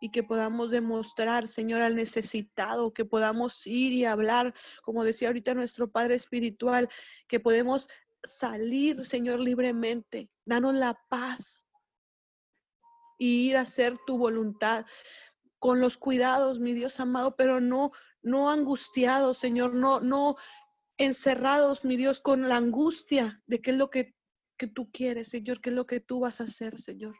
y 0.04 0.10
que 0.10 0.24
podamos 0.24 0.72
demostrar, 0.72 1.48
Señor, 1.48 1.82
al 1.82 1.96
necesitado, 1.96 2.92
que 2.92 3.06
podamos 3.06 3.66
ir 3.68 3.94
y 3.94 4.04
hablar, 4.04 4.54
como 4.82 5.04
decía 5.04 5.28
ahorita 5.28 5.54
nuestro 5.54 5.92
Padre 5.92 6.16
Espiritual, 6.16 6.90
que 7.28 7.40
podemos 7.40 7.88
salir, 8.24 9.06
Señor, 9.06 9.40
libremente. 9.40 10.28
Danos 10.44 10.74
la 10.74 11.00
paz 11.08 11.68
y 13.20 13.50
ir 13.50 13.58
a 13.58 13.62
hacer 13.62 13.96
tu 14.00 14.18
voluntad 14.18 14.88
con 15.62 15.80
los 15.80 15.96
cuidados, 15.96 16.60
mi 16.60 16.74
Dios 16.74 17.00
amado, 17.00 17.36
pero 17.36 17.62
no 17.62 17.92
no 18.24 18.50
angustiados, 18.50 19.38
Señor, 19.38 19.76
no 19.76 20.00
no 20.02 20.36
encerrados, 20.98 21.86
mi 21.86 21.98
Dios, 21.98 22.20
con 22.20 22.50
la 22.50 22.58
angustia 22.58 23.44
de 23.46 23.62
qué 23.62 23.70
es 23.70 23.78
lo 23.78 23.92
que, 23.92 24.16
que 24.58 24.66
tú 24.66 24.90
quieres, 24.92 25.30
Señor, 25.30 25.62
qué 25.62 25.70
es 25.70 25.76
lo 25.76 25.86
que 25.86 26.00
tú 26.00 26.22
vas 26.22 26.42
a 26.42 26.46
hacer, 26.46 26.80
Señor. 26.80 27.16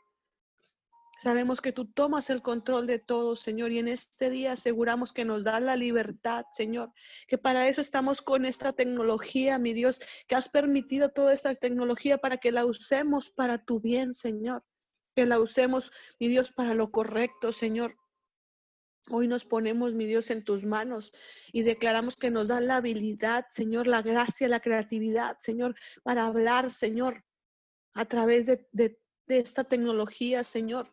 Sabemos 1.20 1.62
que 1.62 1.72
tú 1.72 1.86
tomas 1.86 2.32
el 2.32 2.42
control 2.42 2.88
de 2.88 2.98
todo, 2.98 3.36
Señor, 3.36 3.72
y 3.72 3.78
en 3.78 3.88
este 3.88 4.32
día 4.32 4.54
aseguramos 4.54 5.14
que 5.14 5.24
nos 5.24 5.44
da 5.44 5.60
la 5.60 5.76
libertad, 5.76 6.46
Señor, 6.52 6.92
que 7.28 7.38
para 7.38 7.68
eso 7.68 7.80
estamos 7.80 8.24
con 8.24 8.44
esta 8.44 8.74
tecnología, 8.74 9.60
mi 9.60 9.74
Dios, 9.74 10.02
que 10.28 10.34
has 10.34 10.50
permitido 10.50 11.10
toda 11.10 11.32
esta 11.32 11.54
tecnología 11.54 12.18
para 12.18 12.38
que 12.38 12.52
la 12.52 12.66
usemos 12.66 13.30
para 13.30 13.64
tu 13.64 13.80
bien, 13.80 14.16
Señor, 14.16 14.64
que 15.16 15.28
la 15.28 15.40
usemos, 15.40 15.92
mi 16.20 16.28
Dios, 16.28 16.52
para 16.52 16.74
lo 16.74 16.90
correcto, 16.90 17.52
Señor. 17.52 18.01
Hoy 19.10 19.28
nos 19.28 19.46
ponemos, 19.46 19.94
mi 19.94 20.06
Dios, 20.06 20.30
en 20.30 20.44
tus 20.44 20.64
manos 20.64 21.12
y 21.52 21.64
declaramos 21.64 22.16
que 22.16 22.30
nos 22.30 22.48
da 22.48 22.62
la 22.62 22.78
habilidad, 22.78 23.46
Señor, 23.50 23.88
la 23.88 24.02
gracia, 24.02 24.48
la 24.48 24.60
creatividad, 24.60 25.38
Señor, 25.40 25.76
para 26.04 26.28
hablar, 26.28 26.72
Señor, 26.72 27.24
a 27.94 28.06
través 28.06 28.46
de, 28.46 28.68
de 28.72 29.00
esta 29.28 29.64
tecnología, 29.64 30.44
Señor 30.44 30.92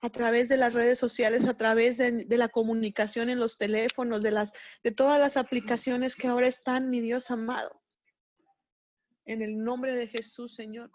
a 0.00 0.10
través 0.10 0.48
de 0.48 0.56
las 0.56 0.74
redes 0.74 0.98
sociales, 0.98 1.44
a 1.46 1.56
través 1.56 1.96
de, 1.96 2.26
la 2.28 2.48
comunicación 2.48 3.30
en 3.30 3.40
los 3.40 3.58
teléfonos, 3.58 4.22
de, 4.22 4.30
las, 4.30 4.52
de 4.82 4.92
todas 4.92 5.18
las 5.18 5.36
aplicaciones 5.36 6.16
que 6.16 6.28
ahora 6.28 6.46
están, 6.46 6.90
mi 6.90 7.00
Dios 7.00 7.30
amado. 7.30 7.82
En 9.24 9.42
el 9.42 9.58
nombre 9.58 9.96
de 9.96 10.06
Jesús, 10.06 10.54
Señor, 10.54 10.90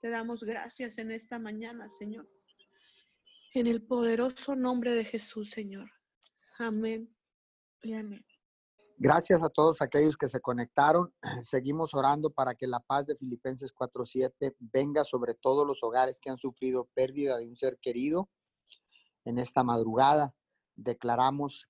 te 0.00 0.10
damos 0.10 0.44
gracias 0.44 0.98
en 0.98 1.10
esta 1.10 1.38
mañana, 1.38 1.88
Señor. 1.88 2.28
En 3.52 3.66
el 3.66 3.82
poderoso 3.82 4.54
nombre 4.54 4.94
de 4.94 5.04
Jesús, 5.04 5.50
Señor. 5.50 5.90
Amén 6.58 7.14
y 7.82 7.94
amén. 7.94 8.24
Gracias 8.96 9.42
a 9.42 9.48
todos 9.48 9.80
aquellos 9.82 10.16
que 10.16 10.28
se 10.28 10.40
conectaron. 10.40 11.12
Seguimos 11.42 11.94
orando 11.94 12.30
para 12.30 12.54
que 12.54 12.66
la 12.66 12.80
paz 12.80 13.06
de 13.06 13.16
Filipenses 13.16 13.72
4:7 13.72 14.54
venga 14.58 15.04
sobre 15.04 15.34
todos 15.34 15.66
los 15.66 15.82
hogares 15.82 16.20
que 16.20 16.30
han 16.30 16.38
sufrido 16.38 16.88
pérdida 16.94 17.38
de 17.38 17.46
un 17.48 17.56
ser 17.56 17.78
querido 17.80 18.28
en 19.24 19.38
esta 19.38 19.62
madrugada 19.62 20.34
declaramos 20.76 21.68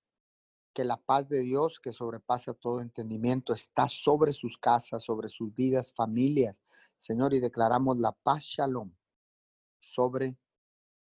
que 0.73 0.85
la 0.85 0.97
paz 0.97 1.29
de 1.29 1.41
Dios, 1.41 1.81
que 1.81 1.93
sobrepasa 1.93 2.55
todo 2.55 2.81
entendimiento, 2.81 3.53
está 3.53 3.89
sobre 3.89 4.33
sus 4.33 4.57
casas, 4.57 5.05
sobre 5.05 5.29
sus 5.29 5.55
vidas, 5.55 5.93
familias. 5.93 6.61
Señor, 6.97 7.35
y 7.35 7.41
declaramos 7.41 7.99
la 7.99 8.13
paz 8.13 8.45
shalom 8.45 8.93
sobre 9.81 10.39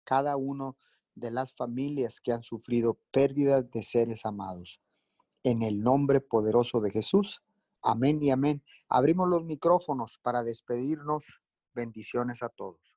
cada 0.09 0.39
uno 0.39 0.79
de 1.15 1.31
las 1.31 1.55
familias 1.55 2.19
que 2.19 2.33
han 2.33 2.43
sufrido 2.43 2.99
pérdidas 3.11 3.71
de 3.71 3.83
seres 3.83 4.25
amados. 4.25 4.81
En 5.43 5.63
el 5.63 5.83
nombre 5.83 6.23
poderoso 6.23 6.81
de 6.81 6.91
Jesús. 6.91 7.43
Amén 7.83 8.23
y 8.23 8.31
amén. 8.31 8.63
Abrimos 8.89 9.29
los 9.29 9.45
micrófonos 9.45 10.19
para 10.23 10.43
despedirnos. 10.45 11.43
Bendiciones 11.75 12.43
a 12.43 12.49
todos. 12.49 12.88